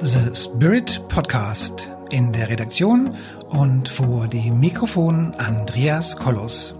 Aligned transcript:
The 0.00 0.32
Spirit 0.32 1.02
Podcast. 1.08 1.88
In 2.10 2.32
der 2.32 2.48
Redaktion 2.48 3.16
und 3.48 3.88
vor 3.88 4.28
dem 4.28 4.60
Mikrofon 4.60 5.32
Andreas 5.38 6.16
Kollos. 6.16 6.76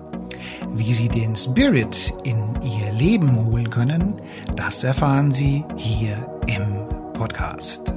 Wie 0.75 0.93
Sie 0.93 1.09
den 1.09 1.35
Spirit 1.35 2.15
in 2.23 2.55
Ihr 2.63 2.93
Leben 2.93 3.45
holen 3.45 3.69
können, 3.69 4.15
das 4.55 4.85
erfahren 4.85 5.33
Sie 5.33 5.65
hier 5.77 6.15
im 6.47 6.87
Podcast. 7.13 7.93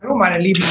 Hallo 0.00 0.16
meine 0.16 0.38
lieben 0.38 0.62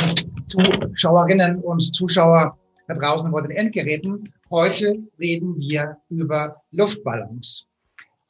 Zuschauerinnen 0.48 1.60
und 1.60 1.94
Zuschauer 1.94 2.58
da 2.88 2.94
draußen 2.94 3.30
vor 3.30 3.42
den 3.42 3.52
Endgeräten. 3.52 4.34
Heute 4.50 5.00
reden 5.20 5.58
wir 5.58 5.98
über 6.10 6.56
Luftballons. 6.72 7.68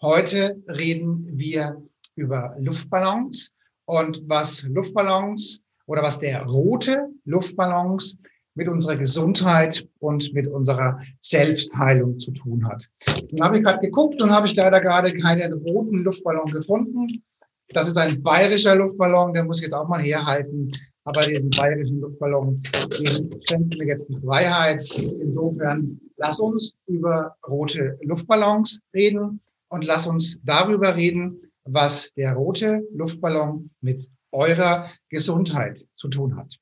Heute 0.02 0.62
reden 0.67 1.26
wir 1.38 1.81
über 2.16 2.53
Luftballons 2.59 3.53
und 3.86 4.22
was 4.27 4.63
Luftballons 4.63 5.62
oder 5.88 6.03
was 6.03 6.20
der 6.20 6.44
rote 6.44 7.08
Luftballons 7.23 8.17
mit 8.55 8.67
unserer 8.67 8.98
Gesundheit 8.98 9.88
und 10.00 10.34
mit 10.34 10.48
unserer 10.48 11.00
Selbstheilung 11.22 12.20
zu 12.20 12.31
tun 12.31 12.67
hat. 12.67 12.84
Dann 13.31 13.41
habe 13.41 13.58
ich 13.58 13.63
gerade 13.63 13.80
geguckt 13.80 14.22
und 14.22 14.31
habe 14.31 14.48
ich 14.48 14.55
leider 14.55 14.81
gerade 14.81 15.13
keinen 15.13 15.53
roten 15.53 16.00
Luftballon 16.00 16.52
gefunden. 16.52 17.23
Das 17.70 17.88
ist 17.88 17.98
ein 17.98 18.22
bayerischer 18.22 18.75
Luftballon, 18.75 19.34
der 19.34 19.45
muss 19.45 19.59
ich 19.59 19.64
jetzt 19.64 19.73
auch 19.73 19.88
mal 19.88 20.02
herhalten. 20.02 20.72
Aber 21.05 21.22
diesen 21.22 21.52
bayerischen 21.52 22.02
Luftballon, 22.02 22.62
den 23.00 23.41
schenkt 23.48 23.80
mir 23.80 23.88
jetzt 23.88 24.09
die 24.09 24.20
Freiheit. 24.20 24.81
Insofern 25.22 26.02
lass 26.17 26.41
uns 26.41 26.73
über 26.86 27.36
rote 27.48 27.98
Luftballons 28.02 28.81
reden 28.94 29.39
und 29.76 29.84
lass 29.84 30.08
uns 30.08 30.40
darüber 30.44 30.96
reden, 30.96 31.42
was 31.66 32.14
der 32.16 32.34
rote 32.34 32.88
Luftballon 32.94 33.72
mit 33.82 34.09
eurer 34.32 34.90
Gesundheit 35.09 35.86
zu 35.98 36.08
tun 36.08 36.38
hat. 36.38 36.56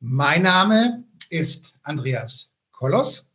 Mein 0.00 0.42
Name 0.42 1.04
ist 1.28 1.78
Andreas 1.82 2.54
Kollos. 2.72 3.28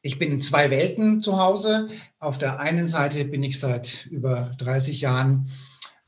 Ich 0.00 0.18
bin 0.18 0.32
in 0.32 0.40
zwei 0.40 0.70
Welten 0.70 1.22
zu 1.22 1.38
Hause. 1.38 1.90
Auf 2.18 2.38
der 2.38 2.60
einen 2.60 2.88
Seite 2.88 3.26
bin 3.26 3.42
ich 3.42 3.60
seit 3.60 4.06
über 4.06 4.54
30 4.56 5.02
Jahren 5.02 5.50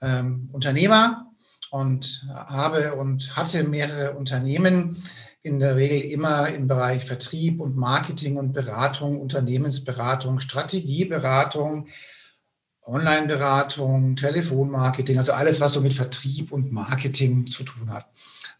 ähm, 0.00 0.48
Unternehmer 0.52 1.30
und 1.70 2.26
habe 2.30 2.94
und 2.94 3.36
hatte 3.36 3.64
mehrere 3.64 4.16
Unternehmen, 4.16 5.02
in 5.42 5.58
der 5.58 5.76
Regel 5.76 6.00
immer 6.10 6.48
im 6.48 6.68
Bereich 6.68 7.04
Vertrieb 7.04 7.60
und 7.60 7.76
Marketing 7.76 8.36
und 8.36 8.52
Beratung, 8.52 9.20
Unternehmensberatung, 9.20 10.38
Strategieberatung, 10.38 11.88
Online-Beratung, 12.84 14.16
Telefonmarketing, 14.16 15.18
also 15.18 15.32
alles, 15.32 15.60
was 15.60 15.72
so 15.72 15.80
mit 15.80 15.94
Vertrieb 15.94 16.52
und 16.52 16.72
Marketing 16.72 17.46
zu 17.46 17.64
tun 17.64 17.90
hat. 17.90 18.06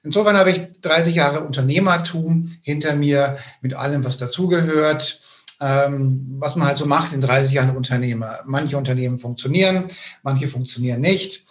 Insofern 0.05 0.37
habe 0.37 0.51
ich 0.51 0.61
30 0.81 1.15
Jahre 1.15 1.41
Unternehmertum 1.41 2.51
hinter 2.63 2.97
mir 2.97 3.37
mit 3.61 3.75
allem, 3.75 4.05
was 4.05 4.19
dazugehört, 4.19 5.21
ähm, 5.61 6.37
was 6.39 6.57
man 6.57 6.67
halt 6.67 6.79
so 6.79 6.87
macht 6.87 7.13
in 7.13 7.21
30 7.21 7.53
Jahren 7.53 7.77
Unternehmer. 7.77 8.41
Manche 8.45 8.77
Unternehmen 8.77 9.21
funktionieren, 9.21 9.87
manche 10.25 10.49
funktionieren 10.49 11.01
nicht. 11.01 11.45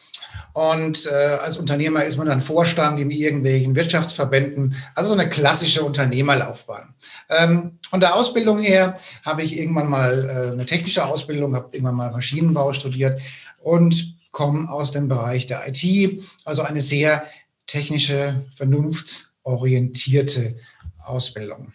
Und 0.53 1.05
äh, 1.05 1.37
als 1.41 1.57
Unternehmer 1.57 2.03
ist 2.03 2.17
man 2.17 2.27
dann 2.27 2.41
Vorstand 2.41 2.99
in 2.99 3.09
irgendwelchen 3.09 3.73
Wirtschaftsverbänden, 3.75 4.75
also 4.95 5.13
so 5.13 5.19
eine 5.19 5.29
klassische 5.29 5.83
Unternehmerlaufbahn. 5.83 6.93
Ähm, 7.29 7.79
von 7.89 8.01
der 8.01 8.15
Ausbildung 8.15 8.59
her 8.59 8.97
habe 9.25 9.43
ich 9.43 9.57
irgendwann 9.57 9.89
mal 9.89 10.29
äh, 10.29 10.51
eine 10.51 10.65
technische 10.65 11.05
Ausbildung, 11.05 11.55
habe 11.55 11.69
irgendwann 11.71 11.95
mal 11.95 12.11
Maschinenbau 12.11 12.73
studiert 12.73 13.21
und 13.59 14.17
komme 14.31 14.69
aus 14.69 14.91
dem 14.91 15.07
Bereich 15.07 15.47
der 15.47 15.65
IT, 15.67 16.21
also 16.45 16.63
eine 16.63 16.81
sehr 16.81 17.25
technische, 17.67 18.45
vernunftsorientierte 18.55 20.57
Ausbildung. 20.99 21.71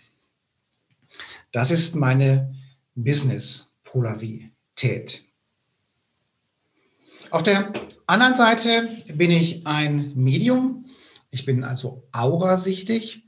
Das 1.53 1.71
ist 1.71 1.95
meine 1.97 2.55
Business-Polarität. 2.95 5.25
Auf 7.31 7.43
der 7.43 7.72
anderen 8.06 8.34
Seite 8.34 8.89
bin 9.15 9.31
ich 9.31 9.67
ein 9.67 10.12
Medium. 10.15 10.84
Ich 11.31 11.44
bin 11.44 11.65
also 11.65 12.05
aurasichtig. 12.12 13.25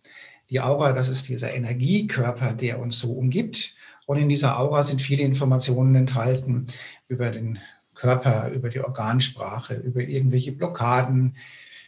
Die 0.51 0.61
Aura, 0.61 0.93
das 0.93 1.09
ist 1.09 1.29
dieser 1.29 1.53
Energiekörper, 1.53 2.53
der 2.53 2.81
uns 2.81 2.99
so 2.99 3.13
umgibt. 3.13 3.75
Und 4.07 4.17
in 4.19 4.29
dieser 4.29 4.59
Aura 4.59 4.83
sind 4.83 5.03
viele 5.03 5.23
Informationen 5.23 5.95
enthalten 5.95 6.67
über 7.09 7.31
den 7.31 7.59
Körper, 7.95 8.51
über 8.55 8.71
die 8.71 8.81
Organsprache, 8.81 9.75
über 9.75 10.01
irgendwelche 10.01 10.53
Blockaden, 10.53 11.35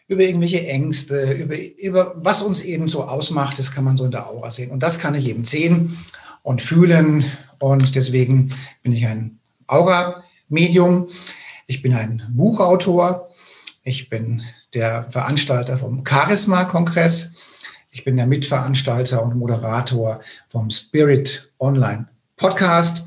über 0.08 0.22
irgendwelche 0.22 0.66
Ängste, 0.66 1.32
über, 1.32 1.56
über 1.78 2.14
was 2.16 2.42
uns 2.42 2.62
eben 2.62 2.88
so 2.88 3.04
ausmacht. 3.04 3.58
Das 3.58 3.70
kann 3.70 3.84
man 3.84 3.96
so 3.96 4.04
in 4.04 4.10
der 4.10 4.28
Aura 4.28 4.50
sehen. 4.50 4.70
Und 4.70 4.82
das 4.82 4.98
kann 4.98 5.14
ich 5.14 5.28
eben 5.28 5.44
sehen 5.44 5.96
und 6.42 6.60
fühlen. 6.60 7.24
Und 7.58 7.94
deswegen 7.94 8.52
bin 8.82 8.92
ich 8.92 9.06
ein 9.06 9.38
Aura-Medium. 9.68 11.08
Ich 11.70 11.82
bin 11.82 11.94
ein 11.94 12.20
Buchautor. 12.30 13.28
Ich 13.84 14.10
bin 14.10 14.42
der 14.74 15.04
Veranstalter 15.08 15.78
vom 15.78 16.04
Charisma-Kongress. 16.04 17.34
Ich 17.92 18.02
bin 18.02 18.16
der 18.16 18.26
Mitveranstalter 18.26 19.22
und 19.22 19.36
Moderator 19.36 20.18
vom 20.48 20.68
Spirit 20.70 21.52
Online 21.60 22.08
Podcast, 22.36 23.04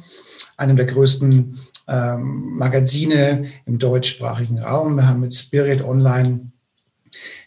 einem 0.56 0.78
der 0.78 0.86
größten 0.86 1.60
ähm, 1.90 2.56
Magazine 2.56 3.50
im 3.66 3.80
deutschsprachigen 3.80 4.60
Raum. 4.60 4.96
Wir 4.96 5.10
haben 5.10 5.20
mit 5.20 5.34
Spirit 5.34 5.84
Online 5.84 6.50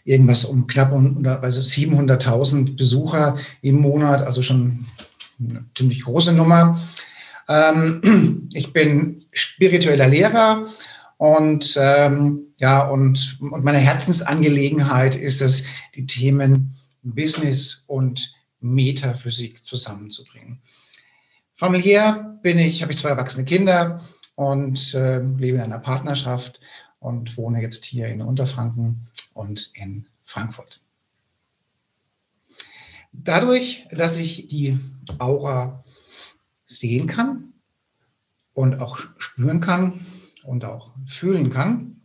irgendwas 0.05 0.45
um 0.45 0.67
knapp 0.67 0.93
also 1.41 1.61
700.000 1.61 2.77
Besucher 2.77 3.33
im 3.63 3.77
Monat, 3.81 4.21
also 4.21 4.43
schon 4.43 4.85
eine 5.39 5.65
ziemlich 5.75 6.03
große 6.03 6.33
Nummer. 6.33 6.79
Ähm, 7.49 8.49
ich 8.53 8.71
bin 8.71 9.25
spiritueller 9.31 10.07
Lehrer 10.07 10.67
und 11.17 11.75
ähm, 11.79 12.53
ja, 12.57 12.87
und, 12.87 13.37
und 13.41 13.63
meine 13.63 13.79
Herzensangelegenheit 13.79 15.15
ist 15.15 15.41
es, 15.41 15.65
die 15.95 16.05
Themen 16.05 16.75
Business 17.01 17.83
und 17.87 18.33
Metaphysik 18.59 19.65
zusammenzubringen. 19.65 20.61
Familiär 21.55 22.39
bin 22.43 22.59
ich, 22.59 22.81
habe 22.81 22.91
ich 22.91 22.99
zwei 22.99 23.09
erwachsene 23.09 23.45
Kinder 23.45 24.03
und 24.35 24.93
äh, 24.93 25.19
lebe 25.19 25.57
in 25.57 25.63
einer 25.63 25.79
Partnerschaft 25.79 26.59
und 26.99 27.35
wohne 27.37 27.61
jetzt 27.61 27.85
hier 27.85 28.07
in 28.07 28.21
Unterfranken 28.21 29.07
und 29.33 29.71
in 29.73 30.07
Frankfurt. 30.23 30.81
Dadurch, 33.11 33.87
dass 33.89 34.17
ich 34.17 34.47
die 34.47 34.77
Aura 35.17 35.83
sehen 36.67 37.07
kann 37.07 37.53
und 38.53 38.81
auch 38.81 38.99
spüren 39.17 39.59
kann, 39.59 39.99
und 40.47 40.65
auch 40.65 40.91
fühlen 41.05 41.49
kann. 41.49 42.01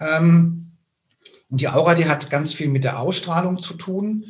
Ähm, 0.00 0.72
und 1.48 1.60
die 1.60 1.68
Aura, 1.68 1.94
die 1.94 2.08
hat 2.08 2.30
ganz 2.30 2.52
viel 2.52 2.68
mit 2.68 2.84
der 2.84 2.98
Ausstrahlung 2.98 3.62
zu 3.62 3.74
tun. 3.74 4.24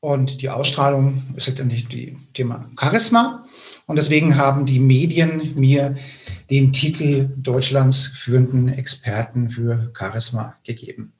Und 0.00 0.42
die 0.42 0.50
Ausstrahlung 0.50 1.22
ist 1.36 1.48
letztendlich 1.48 1.88
die 1.88 2.16
Thema 2.32 2.70
Charisma. 2.78 3.44
Und 3.86 3.96
deswegen 3.96 4.36
haben 4.36 4.66
die 4.66 4.78
Medien 4.78 5.54
mir 5.56 5.96
den 6.50 6.72
Titel 6.72 7.30
Deutschlands 7.36 8.06
führenden 8.06 8.68
Experten 8.68 9.48
für 9.48 9.92
Charisma 9.96 10.56
gegeben. 10.64 11.12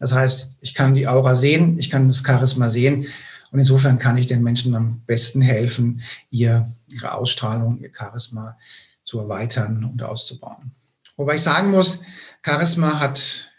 Das 0.00 0.12
heißt, 0.12 0.56
ich 0.60 0.74
kann 0.74 0.94
die 0.94 1.06
Aura 1.06 1.34
sehen, 1.34 1.78
ich 1.78 1.90
kann 1.90 2.08
das 2.08 2.24
Charisma 2.26 2.70
sehen. 2.70 3.06
Und 3.52 3.60
insofern 3.60 3.98
kann 3.98 4.16
ich 4.16 4.26
den 4.26 4.42
Menschen 4.42 4.74
am 4.74 5.02
besten 5.06 5.40
helfen, 5.40 6.02
ihr, 6.30 6.68
ihre 6.90 7.14
Ausstrahlung, 7.14 7.78
ihr 7.80 7.92
Charisma 7.96 8.56
zu 9.04 9.20
erweitern 9.20 9.84
und 9.84 10.02
auszubauen. 10.02 10.72
Wobei 11.16 11.36
ich 11.36 11.42
sagen 11.42 11.70
muss, 11.70 12.00
Charisma 12.44 13.00
hat 13.00 13.52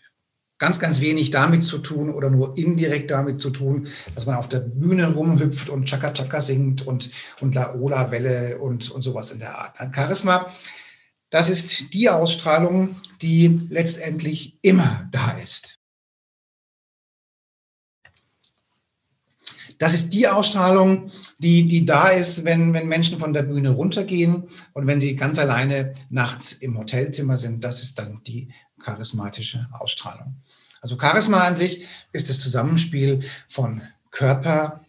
ganz, 0.58 0.80
ganz 0.80 1.02
wenig 1.02 1.32
damit 1.32 1.64
zu 1.64 1.80
tun 1.80 2.10
oder 2.10 2.30
nur 2.30 2.58
indirekt 2.58 3.12
damit 3.12 3.42
zu 3.42 3.50
tun, 3.50 3.88
dass 4.14 4.26
man 4.26 4.36
auf 4.36 4.50
der 4.50 4.60
Bühne 4.60 5.14
rumhüpft 5.14 5.70
und 5.70 5.86
Chaka 5.86 6.12
Chaka 6.14 6.42
singt 6.42 6.86
und, 6.88 7.10
und 7.42 7.56
Laola 7.56 8.12
Welle 8.12 8.58
und, 8.60 8.90
und 8.92 9.02
sowas 9.02 9.32
in 9.32 9.40
der 9.40 9.58
Art. 9.58 9.78
Charisma, 9.94 10.46
das 11.30 11.50
ist 11.50 11.94
die 11.94 12.10
Ausstrahlung, 12.10 12.96
die 13.22 13.68
letztendlich 13.70 14.58
immer 14.62 15.10
da 15.12 15.32
ist. 15.32 15.75
Das 19.78 19.94
ist 19.94 20.14
die 20.14 20.28
Ausstrahlung, 20.28 21.10
die, 21.40 21.68
die 21.68 21.86
da 21.86 22.10
ist, 22.10 22.46
wenn, 22.46 22.74
wenn 22.74 22.88
Menschen 22.88 23.20
von 23.20 23.34
der 23.34 23.44
Bühne 23.44 23.72
runtergehen 23.72 24.48
und 24.74 24.88
wenn 24.88 25.00
die 25.00 25.16
ganz 25.16 25.40
alleine 25.40 25.94
nachts 26.10 26.54
im 26.54 26.78
Hotelzimmer 26.78 27.38
sind. 27.38 27.64
Das 27.64 27.84
ist 27.84 28.00
dann 28.00 28.22
die 28.26 28.50
charismatische 28.82 29.68
Ausstrahlung. 29.72 30.38
Also 30.82 30.98
Charisma 31.00 31.40
an 31.40 31.56
sich 31.56 31.86
ist 32.14 32.30
das 32.30 32.40
Zusammenspiel 32.40 33.22
von 33.48 33.82
Körper, 34.12 34.82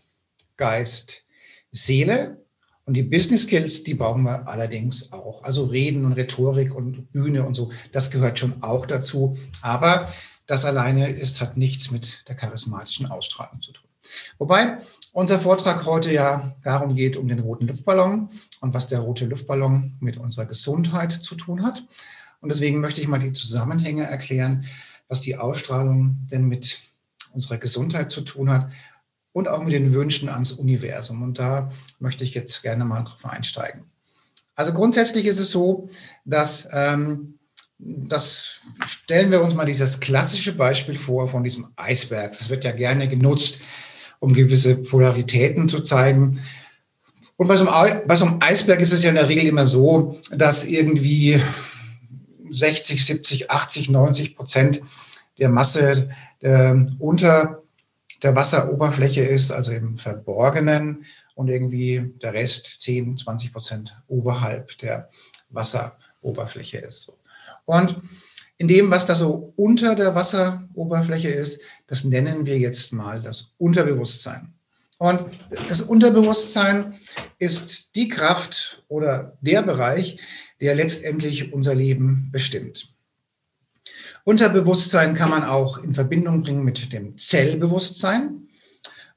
Geist, 0.56 1.24
Seele 1.72 2.42
Und 2.84 2.94
die 2.94 3.02
Business 3.02 3.42
Skills, 3.42 3.82
die 3.82 3.94
brauchen 3.94 4.22
wir 4.22 4.46
allerdings 4.46 5.12
auch. 5.12 5.42
Also 5.42 5.64
Reden 5.64 6.04
und 6.04 6.12
Rhetorik 6.12 6.74
und 6.74 7.10
Bühne 7.12 7.44
und 7.44 7.54
so, 7.54 7.72
das 7.92 8.10
gehört 8.10 8.38
schon 8.38 8.62
auch 8.62 8.86
dazu. 8.86 9.36
Aber 9.60 10.06
das 10.46 10.64
alleine 10.64 11.08
ist, 11.10 11.40
hat 11.40 11.56
nichts 11.56 11.90
mit 11.90 12.28
der 12.28 12.36
charismatischen 12.36 13.06
Ausstrahlung 13.06 13.60
zu 13.60 13.72
tun. 13.72 13.85
Wobei 14.38 14.78
unser 15.12 15.40
Vortrag 15.40 15.86
heute 15.86 16.12
ja 16.12 16.54
darum 16.62 16.94
geht, 16.94 17.16
um 17.16 17.28
den 17.28 17.40
roten 17.40 17.66
Luftballon 17.66 18.28
und 18.60 18.74
was 18.74 18.88
der 18.88 19.00
rote 19.00 19.26
Luftballon 19.26 19.96
mit 20.00 20.16
unserer 20.16 20.46
Gesundheit 20.46 21.12
zu 21.12 21.34
tun 21.34 21.64
hat. 21.64 21.84
Und 22.40 22.50
deswegen 22.52 22.80
möchte 22.80 23.00
ich 23.00 23.08
mal 23.08 23.18
die 23.18 23.32
Zusammenhänge 23.32 24.04
erklären, 24.04 24.66
was 25.08 25.20
die 25.20 25.36
Ausstrahlung 25.36 26.18
denn 26.30 26.44
mit 26.44 26.78
unserer 27.32 27.58
Gesundheit 27.58 28.10
zu 28.10 28.22
tun 28.22 28.50
hat 28.50 28.70
und 29.32 29.48
auch 29.48 29.62
mit 29.62 29.74
den 29.74 29.92
Wünschen 29.92 30.28
ans 30.28 30.52
Universum. 30.52 31.22
Und 31.22 31.38
da 31.38 31.70
möchte 31.98 32.24
ich 32.24 32.34
jetzt 32.34 32.62
gerne 32.62 32.84
mal 32.84 33.02
drauf 33.02 33.24
einsteigen. 33.26 33.84
Also 34.54 34.72
grundsätzlich 34.72 35.26
ist 35.26 35.38
es 35.38 35.50
so, 35.50 35.88
dass 36.24 36.68
ähm, 36.72 37.38
das 37.78 38.60
stellen 38.86 39.30
wir 39.30 39.42
uns 39.42 39.54
mal 39.54 39.66
dieses 39.66 40.00
klassische 40.00 40.56
Beispiel 40.56 40.98
vor 40.98 41.28
von 41.28 41.44
diesem 41.44 41.68
Eisberg. 41.76 42.36
Das 42.38 42.48
wird 42.48 42.64
ja 42.64 42.72
gerne 42.72 43.06
genutzt, 43.06 43.60
um 44.20 44.34
gewisse 44.34 44.76
Polaritäten 44.76 45.68
zu 45.68 45.80
zeigen. 45.80 46.40
Und 47.36 47.48
bei 47.48 47.56
so, 47.56 47.68
einem, 47.68 48.06
bei 48.06 48.16
so 48.16 48.24
einem 48.24 48.38
Eisberg 48.40 48.80
ist 48.80 48.92
es 48.92 49.02
ja 49.02 49.10
in 49.10 49.16
der 49.16 49.28
Regel 49.28 49.46
immer 49.46 49.66
so, 49.66 50.18
dass 50.30 50.64
irgendwie 50.64 51.40
60, 52.50 53.04
70, 53.04 53.50
80, 53.50 53.90
90 53.90 54.36
Prozent 54.36 54.80
der 55.38 55.50
Masse 55.50 56.08
äh, 56.40 56.74
unter 56.98 57.62
der 58.22 58.34
Wasseroberfläche 58.34 59.22
ist, 59.22 59.52
also 59.52 59.72
im 59.72 59.98
Verborgenen, 59.98 61.04
und 61.34 61.48
irgendwie 61.48 62.14
der 62.22 62.32
Rest 62.32 62.80
10, 62.80 63.18
20 63.18 63.52
Prozent 63.52 63.94
oberhalb 64.08 64.76
der 64.78 65.10
Wasseroberfläche 65.50 66.78
ist. 66.78 67.12
Und 67.66 68.00
in 68.58 68.68
dem, 68.68 68.90
was 68.90 69.06
da 69.06 69.14
so 69.14 69.52
unter 69.56 69.94
der 69.94 70.14
Wasseroberfläche 70.14 71.28
ist, 71.28 71.60
das 71.86 72.04
nennen 72.04 72.46
wir 72.46 72.58
jetzt 72.58 72.92
mal 72.92 73.20
das 73.20 73.54
Unterbewusstsein. 73.58 74.54
Und 74.98 75.20
das 75.68 75.82
Unterbewusstsein 75.82 76.94
ist 77.38 77.94
die 77.96 78.08
Kraft 78.08 78.82
oder 78.88 79.36
der 79.42 79.62
Bereich, 79.62 80.18
der 80.60 80.74
letztendlich 80.74 81.52
unser 81.52 81.74
Leben 81.74 82.30
bestimmt. 82.32 82.88
Unterbewusstsein 84.24 85.14
kann 85.14 85.30
man 85.30 85.44
auch 85.44 85.78
in 85.78 85.94
Verbindung 85.94 86.42
bringen 86.42 86.64
mit 86.64 86.92
dem 86.92 87.16
Zellbewusstsein. 87.18 88.48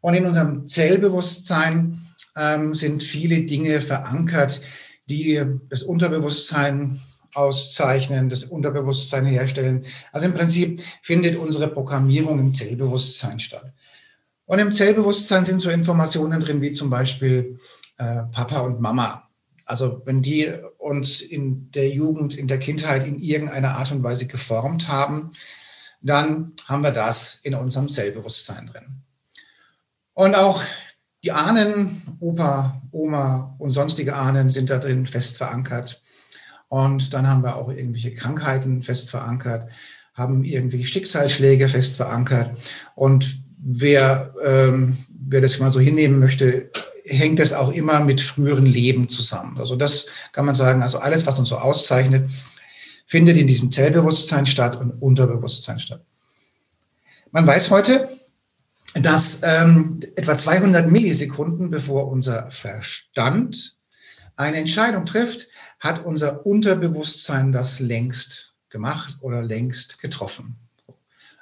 Und 0.02 0.14
in 0.14 0.26
unserem 0.26 0.68
Zellbewusstsein 0.68 2.02
ähm, 2.38 2.76
sind 2.76 3.04
viele 3.04 3.42
Dinge 3.42 3.82
verankert, 3.82 4.62
die 5.10 5.42
das 5.70 5.84
Unterbewusstsein 5.84 7.00
auszeichnen, 7.34 8.30
das 8.30 8.46
Unterbewusstsein 8.46 9.26
herstellen. 9.26 9.86
Also 10.12 10.26
im 10.26 10.34
Prinzip 10.34 10.82
findet 11.02 11.38
unsere 11.38 11.68
Programmierung 11.68 12.40
im 12.40 12.54
Zellbewusstsein 12.54 13.40
statt. 13.40 13.74
Und 14.46 14.60
im 14.60 14.72
Zellbewusstsein 14.72 15.46
sind 15.46 15.60
so 15.60 15.70
Informationen 15.70 16.40
drin 16.40 16.62
wie 16.62 16.74
zum 16.74 16.90
Beispiel 16.90 17.60
äh, 17.98 18.24
Papa 18.32 18.62
und 18.62 18.82
Mama. 18.82 19.30
Also 19.66 20.02
wenn 20.06 20.24
die 20.24 20.52
uns 20.80 21.22
in 21.22 21.70
der 21.72 21.90
Jugend, 21.90 22.36
in 22.36 22.48
der 22.48 22.58
Kindheit 22.58 23.06
in 23.06 23.20
irgendeiner 23.20 23.78
Art 23.78 23.92
und 23.92 24.04
Weise 24.04 24.26
geformt 24.26 24.88
haben, 24.88 25.32
dann 26.02 26.54
haben 26.68 26.82
wir 26.82 26.92
das 26.92 27.40
in 27.44 27.54
unserem 27.54 27.90
Zellbewusstsein 27.90 28.66
drin. 28.66 29.04
Und 30.14 30.36
auch 30.36 30.64
die 31.24 31.32
Ahnen, 31.32 32.02
Opa, 32.20 32.82
Oma 32.92 33.56
und 33.60 33.72
sonstige 33.72 34.16
Ahnen 34.16 34.50
sind 34.50 34.70
da 34.70 34.80
drin 34.80 35.06
fest 35.06 35.38
verankert. 35.38 36.02
Und 36.70 37.14
dann 37.14 37.28
haben 37.28 37.44
wir 37.44 37.56
auch 37.58 37.70
irgendwelche 37.70 38.14
Krankheiten 38.14 38.82
fest 38.82 39.10
verankert, 39.10 39.70
haben 40.14 40.44
irgendwelche 40.44 40.86
Schicksalsschläge 40.86 41.68
fest 41.68 41.98
verankert. 41.98 42.52
Und 42.96 43.44
wer, 43.58 44.34
ähm, 44.46 44.98
wer 45.10 45.42
das 45.42 45.60
mal 45.60 45.72
so 45.72 45.80
hinnehmen 45.80 46.20
möchte, 46.20 46.70
hängt 47.06 47.40
das 47.40 47.54
auch 47.54 47.72
immer 47.72 48.00
mit 48.02 48.22
früheren 48.22 48.66
Leben 48.66 49.10
zusammen. 49.10 49.58
Also 49.60 49.76
das 49.76 50.08
kann 50.32 50.46
man 50.46 50.56
sagen, 50.56 50.84
also 50.84 51.00
alles, 51.00 51.26
was 51.26 51.40
uns 51.40 51.50
so 51.50 51.58
auszeichnet, 51.58 52.30
findet 53.06 53.38
in 53.38 53.48
diesem 53.48 53.72
Zellbewusstsein 53.72 54.46
statt 54.46 54.80
und 54.80 54.92
Unterbewusstsein 54.92 55.80
statt. 55.80 56.02
Man 57.32 57.48
weiß 57.48 57.72
heute, 57.72 58.08
dass 58.96 59.42
ähm, 59.44 60.00
etwa 60.16 60.38
200 60.38 60.90
Millisekunden, 60.92 61.70
bevor 61.70 62.08
unser 62.08 62.52
Verstand 62.52 63.78
eine 64.36 64.58
Entscheidung 64.58 65.06
trifft, 65.06 65.49
hat 65.80 66.06
unser 66.06 66.46
Unterbewusstsein 66.46 67.52
das 67.52 67.80
längst 67.80 68.54
gemacht 68.70 69.18
oder 69.22 69.42
längst 69.42 70.00
getroffen. 70.00 70.56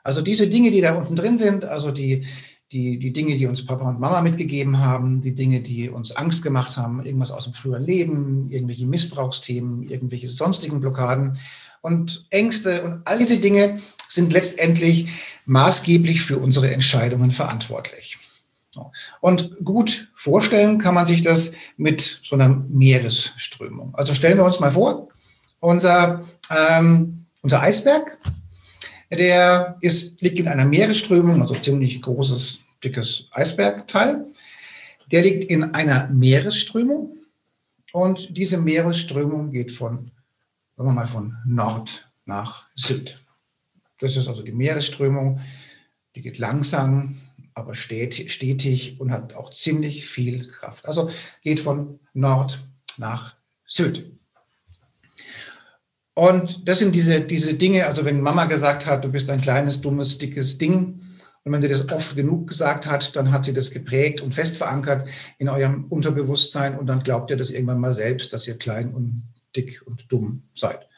Also 0.03 0.21
diese 0.21 0.47
Dinge, 0.47 0.71
die 0.71 0.81
da 0.81 0.95
unten 0.95 1.15
drin 1.15 1.37
sind, 1.37 1.65
also 1.65 1.91
die, 1.91 2.25
die, 2.71 2.97
die 2.97 3.11
Dinge, 3.11 3.35
die 3.35 3.45
uns 3.45 3.65
Papa 3.65 3.87
und 3.89 3.99
Mama 3.99 4.21
mitgegeben 4.21 4.79
haben, 4.79 5.21
die 5.21 5.35
Dinge, 5.35 5.61
die 5.61 5.89
uns 5.89 6.15
Angst 6.15 6.43
gemacht 6.43 6.77
haben, 6.77 7.03
irgendwas 7.03 7.31
aus 7.31 7.45
dem 7.45 7.53
früheren 7.53 7.83
Leben, 7.83 8.49
irgendwelche 8.49 8.87
Missbrauchsthemen, 8.87 9.89
irgendwelche 9.89 10.29
sonstigen 10.29 10.79
Blockaden 10.79 11.37
und 11.81 12.25
Ängste 12.29 12.83
und 12.83 13.01
all 13.05 13.19
diese 13.19 13.39
Dinge 13.39 13.79
sind 14.09 14.31
letztendlich 14.31 15.07
maßgeblich 15.45 16.21
für 16.21 16.37
unsere 16.37 16.71
Entscheidungen 16.71 17.31
verantwortlich. 17.31 18.16
Und 19.21 19.55
gut 19.63 20.11
vorstellen 20.15 20.79
kann 20.79 20.95
man 20.95 21.05
sich 21.05 21.21
das 21.21 21.53
mit 21.77 22.21
so 22.23 22.35
einer 22.35 22.49
Meeresströmung. 22.49 23.93
Also 23.95 24.13
stellen 24.13 24.37
wir 24.37 24.45
uns 24.45 24.59
mal 24.59 24.71
vor, 24.71 25.09
unser, 25.59 26.25
ähm, 26.49 27.25
unser 27.41 27.61
Eisberg, 27.61 28.17
der 29.11 29.77
ist, 29.81 30.21
liegt 30.21 30.39
in 30.39 30.47
einer 30.47 30.65
Meeresströmung, 30.65 31.41
also 31.41 31.55
ziemlich 31.55 32.01
großes, 32.01 32.61
dickes 32.83 33.27
Eisbergteil. 33.31 34.25
Der 35.11 35.21
liegt 35.21 35.45
in 35.45 35.63
einer 35.75 36.09
Meeresströmung 36.09 37.17
und 37.93 38.35
diese 38.35 38.57
Meeresströmung 38.57 39.51
geht 39.51 39.71
von, 39.71 40.11
sagen 40.75 40.89
wir 40.89 40.93
mal, 40.93 41.07
von 41.07 41.37
Nord 41.45 42.09
nach 42.25 42.65
Süd. 42.75 43.15
Das 43.99 44.15
ist 44.15 44.27
also 44.27 44.43
die 44.43 44.51
Meeresströmung, 44.51 45.39
die 46.15 46.21
geht 46.21 46.37
langsam 46.37 47.17
aber 47.57 47.75
stetig, 47.75 48.99
und 48.99 49.11
hat 49.11 49.33
auch 49.33 49.51
ziemlich 49.51 50.07
viel 50.07 50.47
Kraft. 50.47 50.87
Also 50.87 51.09
geht 51.41 51.59
von 51.59 51.99
Nord 52.13 52.59
nach 52.97 53.35
Süd. 53.65 54.11
Und 56.13 56.67
das 56.67 56.79
sind 56.79 56.95
diese, 56.95 57.21
diese 57.21 57.53
Dinge, 57.53 57.85
also 57.85 58.05
wenn 58.05 58.21
Mama 58.21 58.45
gesagt 58.45 58.85
hat, 58.85 59.03
du 59.03 59.09
bist 59.09 59.29
ein 59.29 59.41
kleines, 59.41 59.81
dummes, 59.81 60.17
dickes 60.17 60.57
Ding, 60.57 61.01
und 61.47 61.53
wenn 61.53 61.61
sie 61.61 61.69
das 61.69 61.89
oft 61.89 62.13
genug 62.17 62.49
gesagt 62.49 62.87
hat, 62.87 63.15
dann 63.15 63.31
hat 63.31 63.45
sie 63.45 63.53
das 63.53 63.71
geprägt 63.71 64.19
und 64.19 64.33
fest 64.33 64.57
verankert 64.57 65.07
in 65.37 65.47
eurem 65.47 65.85
Unterbewusstsein 65.85 66.77
und 66.77 66.87
dann 66.87 67.03
glaubt 67.03 67.31
ihr 67.31 67.37
das 67.37 67.51
irgendwann 67.51 67.79
mal 67.79 67.93
selbst, 67.93 68.33
dass 68.33 68.45
ihr 68.49 68.57
klein 68.57 68.93
und 68.93 69.23
dick 69.55 69.81
und 69.85 70.11
dumm 70.11 70.43
seid. 70.53 70.89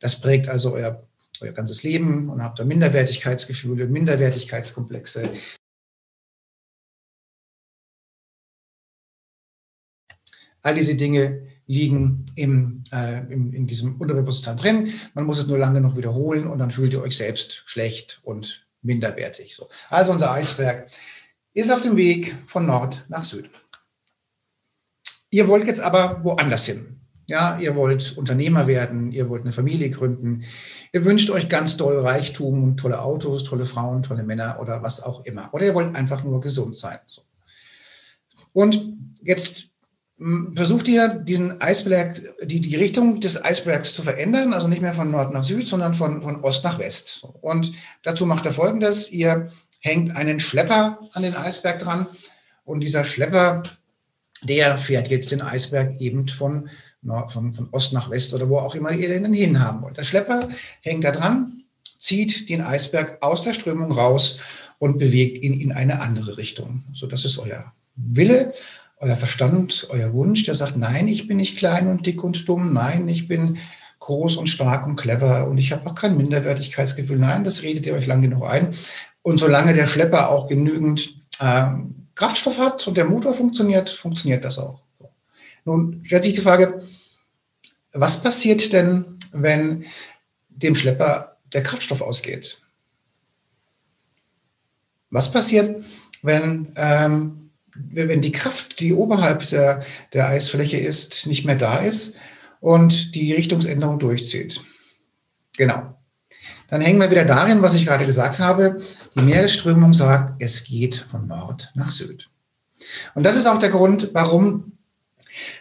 Das 0.00 0.20
prägt 0.20 0.46
also 0.48 0.74
euer, 0.74 1.02
euer 1.40 1.52
ganzes 1.52 1.84
Leben 1.84 2.28
und 2.28 2.42
habt 2.42 2.58
da 2.58 2.64
Minderwertigkeitsgefühle, 2.66 3.86
Minderwertigkeitskomplexe, 3.86 5.22
All 10.64 10.74
diese 10.74 10.96
Dinge 10.96 11.42
liegen 11.66 12.24
im, 12.34 12.82
äh, 12.90 13.20
im, 13.32 13.52
in 13.52 13.66
diesem 13.66 14.00
Unterbewusstsein 14.00 14.56
drin. 14.56 14.92
Man 15.12 15.24
muss 15.24 15.38
es 15.38 15.46
nur 15.46 15.58
lange 15.58 15.80
noch 15.80 15.96
wiederholen 15.96 16.46
und 16.46 16.58
dann 16.58 16.70
fühlt 16.70 16.92
ihr 16.92 17.02
euch 17.02 17.16
selbst 17.16 17.62
schlecht 17.66 18.20
und 18.24 18.66
minderwertig. 18.82 19.54
So. 19.54 19.68
Also 19.90 20.12
unser 20.12 20.32
Eisberg 20.32 20.90
ist 21.52 21.70
auf 21.70 21.82
dem 21.82 21.96
Weg 21.96 22.34
von 22.46 22.66
Nord 22.66 23.04
nach 23.08 23.24
Süd. 23.24 23.48
Ihr 25.30 25.48
wollt 25.48 25.66
jetzt 25.66 25.80
aber 25.80 26.24
woanders 26.24 26.66
hin. 26.66 27.00
Ja, 27.26 27.58
ihr 27.58 27.74
wollt 27.74 28.16
Unternehmer 28.16 28.66
werden, 28.66 29.12
ihr 29.12 29.28
wollt 29.28 29.42
eine 29.42 29.52
Familie 29.52 29.88
gründen, 29.88 30.44
ihr 30.92 31.06
wünscht 31.06 31.30
euch 31.30 31.48
ganz 31.48 31.78
doll 31.78 31.98
Reichtum 32.00 32.62
und 32.62 32.76
tolle 32.76 33.00
Autos, 33.00 33.44
tolle 33.44 33.64
Frauen, 33.64 34.02
tolle 34.02 34.24
Männer 34.24 34.58
oder 34.60 34.82
was 34.82 35.02
auch 35.02 35.24
immer. 35.24 35.48
Oder 35.52 35.66
ihr 35.66 35.74
wollt 35.74 35.94
einfach 35.96 36.22
nur 36.22 36.42
gesund 36.42 36.76
sein. 36.76 36.98
So. 37.06 37.22
Und 38.52 38.78
jetzt 39.22 39.73
versucht 40.54 40.86
ihr, 40.86 41.08
diesen 41.08 41.60
Eisberg, 41.60 42.20
die, 42.44 42.60
die 42.60 42.76
Richtung 42.76 43.20
des 43.20 43.44
Eisbergs 43.44 43.94
zu 43.94 44.02
verändern, 44.02 44.52
also 44.52 44.68
nicht 44.68 44.82
mehr 44.82 44.94
von 44.94 45.10
Nord 45.10 45.32
nach 45.32 45.44
Süd, 45.44 45.66
sondern 45.66 45.94
von, 45.94 46.22
von 46.22 46.40
Ost 46.42 46.62
nach 46.62 46.78
West. 46.78 47.26
Und 47.40 47.72
dazu 48.04 48.24
macht 48.24 48.46
er 48.46 48.52
folgendes, 48.52 49.10
ihr 49.10 49.50
hängt 49.80 50.16
einen 50.16 50.40
Schlepper 50.40 51.00
an 51.12 51.22
den 51.22 51.34
Eisberg 51.34 51.80
dran 51.80 52.06
und 52.64 52.80
dieser 52.80 53.04
Schlepper, 53.04 53.62
der 54.42 54.78
fährt 54.78 55.08
jetzt 55.08 55.32
den 55.32 55.42
Eisberg 55.42 56.00
eben 56.00 56.28
von, 56.28 56.70
Nord, 57.02 57.32
von, 57.32 57.52
von 57.52 57.68
Ost 57.72 57.92
nach 57.92 58.08
West 58.08 58.32
oder 58.34 58.48
wo 58.48 58.58
auch 58.58 58.74
immer 58.74 58.92
ihr 58.92 59.08
den 59.08 59.32
hin 59.32 59.60
haben 59.60 59.82
wollt. 59.82 59.96
Der 59.96 60.04
Schlepper 60.04 60.48
hängt 60.80 61.04
da 61.04 61.10
dran, 61.10 61.64
zieht 61.98 62.48
den 62.48 62.60
Eisberg 62.60 63.18
aus 63.20 63.42
der 63.42 63.52
Strömung 63.52 63.90
raus 63.90 64.38
und 64.78 64.98
bewegt 64.98 65.42
ihn 65.42 65.60
in 65.60 65.72
eine 65.72 66.00
andere 66.00 66.36
Richtung. 66.36 66.84
So, 66.92 67.06
das 67.06 67.24
ist 67.24 67.38
euer 67.38 67.72
Wille 67.96 68.52
euer 68.98 69.16
Verstand, 69.16 69.86
euer 69.90 70.12
Wunsch, 70.12 70.44
der 70.44 70.54
sagt, 70.54 70.76
nein, 70.76 71.08
ich 71.08 71.26
bin 71.26 71.36
nicht 71.36 71.58
klein 71.58 71.88
und 71.88 72.06
dick 72.06 72.22
und 72.22 72.48
dumm, 72.48 72.72
nein, 72.72 73.08
ich 73.08 73.28
bin 73.28 73.58
groß 73.98 74.36
und 74.36 74.48
stark 74.48 74.86
und 74.86 74.96
clever 74.96 75.48
und 75.48 75.58
ich 75.58 75.72
habe 75.72 75.88
auch 75.88 75.94
kein 75.94 76.16
Minderwertigkeitsgefühl. 76.16 77.18
Nein, 77.18 77.44
das 77.44 77.62
redet 77.62 77.86
ihr 77.86 77.94
euch 77.94 78.06
lang 78.06 78.22
genug 78.22 78.44
ein. 78.44 78.74
Und 79.22 79.38
solange 79.38 79.72
der 79.74 79.88
Schlepper 79.88 80.30
auch 80.30 80.48
genügend 80.48 81.22
äh, 81.40 81.66
Kraftstoff 82.14 82.58
hat 82.58 82.86
und 82.86 82.96
der 82.96 83.06
Motor 83.06 83.34
funktioniert, 83.34 83.88
funktioniert 83.90 84.44
das 84.44 84.58
auch. 84.58 84.80
Nun 85.64 86.02
stellt 86.04 86.24
sich 86.24 86.34
die 86.34 86.42
Frage, 86.42 86.82
was 87.92 88.22
passiert 88.22 88.72
denn, 88.72 89.18
wenn 89.32 89.86
dem 90.48 90.74
Schlepper 90.74 91.36
der 91.52 91.62
Kraftstoff 91.62 92.02
ausgeht? 92.02 92.60
Was 95.10 95.30
passiert, 95.30 95.84
wenn, 96.22 96.72
ähm, 96.76 97.43
wenn 97.74 98.22
die 98.22 98.32
Kraft, 98.32 98.80
die 98.80 98.92
oberhalb 98.92 99.48
der, 99.50 99.84
der 100.12 100.28
Eisfläche 100.28 100.78
ist, 100.78 101.26
nicht 101.26 101.44
mehr 101.44 101.56
da 101.56 101.78
ist 101.78 102.14
und 102.60 103.14
die 103.14 103.32
Richtungsänderung 103.32 103.98
durchzieht? 103.98 104.60
Genau. 105.56 105.96
Dann 106.68 106.80
hängen 106.80 107.00
wir 107.00 107.10
wieder 107.10 107.24
darin, 107.24 107.62
was 107.62 107.74
ich 107.74 107.86
gerade 107.86 108.06
gesagt 108.06 108.40
habe. 108.40 108.78
Die 109.16 109.22
Meeresströmung 109.22 109.94
sagt, 109.94 110.34
es 110.42 110.64
geht 110.64 110.96
von 110.96 111.26
Nord 111.26 111.70
nach 111.74 111.92
Süd. 111.92 112.28
Und 113.14 113.24
das 113.24 113.36
ist 113.36 113.46
auch 113.46 113.58
der 113.58 113.70
Grund, 113.70 114.10
warum 114.12 114.72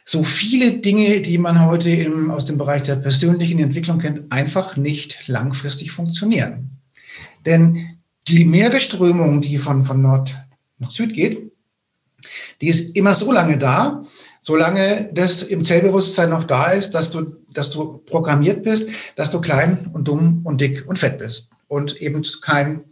so 0.05 0.23
viele 0.23 0.73
Dinge, 0.79 1.21
die 1.21 1.37
man 1.37 1.65
heute 1.65 1.89
im, 1.89 2.31
aus 2.31 2.45
dem 2.45 2.57
Bereich 2.57 2.83
der 2.83 2.95
persönlichen 2.95 3.59
Entwicklung 3.59 3.99
kennt, 3.99 4.31
einfach 4.31 4.77
nicht 4.77 5.27
langfristig 5.27 5.91
funktionieren. 5.91 6.79
Denn 7.45 7.97
die 8.27 8.45
Meeresströmung, 8.45 9.41
die 9.41 9.57
von, 9.57 9.83
von 9.83 10.01
Nord 10.01 10.35
nach 10.77 10.91
Süd 10.91 11.13
geht, 11.13 11.52
die 12.61 12.69
ist 12.69 12.95
immer 12.95 13.15
so 13.15 13.31
lange 13.31 13.57
da, 13.57 14.03
solange 14.41 15.09
das 15.13 15.43
im 15.43 15.65
Zellbewusstsein 15.65 16.29
noch 16.29 16.43
da 16.43 16.71
ist, 16.71 16.91
dass 16.91 17.09
du, 17.09 17.37
dass 17.53 17.69
du 17.69 17.99
programmiert 18.05 18.63
bist, 18.63 18.89
dass 19.15 19.31
du 19.31 19.41
klein 19.41 19.89
und 19.93 20.07
dumm 20.07 20.41
und 20.43 20.61
dick 20.61 20.87
und 20.87 20.99
fett 20.99 21.17
bist. 21.17 21.49
Und 21.67 21.99
eben 22.01 22.23
kein, 22.41 22.83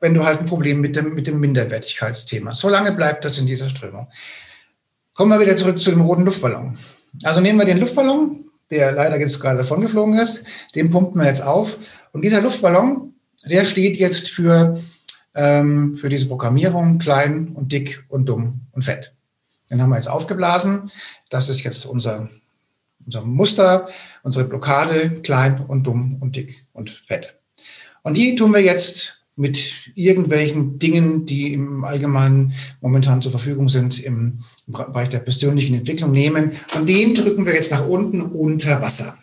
wenn 0.00 0.14
du 0.14 0.24
halt 0.24 0.40
ein 0.40 0.46
Problem 0.46 0.80
mit 0.80 0.96
dem, 0.96 1.14
mit 1.14 1.26
dem 1.26 1.38
Minderwertigkeitsthema. 1.38 2.54
Solange 2.54 2.92
bleibt 2.92 3.24
das 3.24 3.38
in 3.38 3.46
dieser 3.46 3.68
Strömung. 3.68 4.08
Kommen 5.14 5.30
wir 5.30 5.40
wieder 5.40 5.56
zurück 5.56 5.78
zu 5.78 5.90
dem 5.90 6.00
roten 6.00 6.24
Luftballon. 6.24 6.76
Also 7.22 7.40
nehmen 7.40 7.58
wir 7.58 7.66
den 7.66 7.78
Luftballon, 7.78 8.46
der 8.70 8.92
leider 8.92 9.20
jetzt 9.20 9.38
gerade 9.38 9.58
davon 9.58 9.82
geflogen 9.82 10.18
ist, 10.18 10.46
den 10.74 10.90
pumpen 10.90 11.20
wir 11.20 11.28
jetzt 11.28 11.44
auf. 11.44 11.78
Und 12.12 12.22
dieser 12.22 12.40
Luftballon, 12.40 13.14
der 13.44 13.66
steht 13.66 13.98
jetzt 13.98 14.30
für, 14.30 14.80
ähm, 15.34 15.94
für 15.94 16.08
diese 16.08 16.26
Programmierung 16.26 16.98
klein 16.98 17.48
und 17.54 17.72
dick 17.72 18.04
und 18.08 18.26
dumm 18.28 18.62
und 18.72 18.82
fett. 18.82 19.14
Den 19.70 19.80
haben 19.80 19.90
wir 19.90 19.96
jetzt 19.96 20.10
aufgeblasen. 20.10 20.90
Das 21.30 21.48
ist 21.48 21.62
jetzt 21.62 21.86
unser, 21.86 22.28
unser 23.06 23.22
Muster, 23.22 23.88
unsere 24.22 24.44
Blockade, 24.44 25.20
klein 25.22 25.64
und 25.66 25.84
dumm 25.84 26.18
und 26.20 26.36
dick 26.36 26.66
und 26.72 26.90
fett. 26.90 27.38
Und 28.02 28.16
die 28.16 28.34
tun 28.34 28.52
wir 28.52 28.60
jetzt 28.60 29.22
mit 29.34 29.90
irgendwelchen 29.94 30.78
Dingen, 30.78 31.24
die 31.24 31.54
im 31.54 31.84
Allgemeinen 31.84 32.52
momentan 32.80 33.22
zur 33.22 33.30
Verfügung 33.30 33.68
sind 33.68 33.98
im 33.98 34.40
Bereich 34.66 35.08
der 35.08 35.20
persönlichen 35.20 35.74
Entwicklung 35.74 36.12
nehmen. 36.12 36.52
Und 36.74 36.88
den 36.88 37.14
drücken 37.14 37.46
wir 37.46 37.54
jetzt 37.54 37.70
nach 37.70 37.86
unten 37.86 38.20
unter 38.20 38.82
Wasser. 38.82 39.16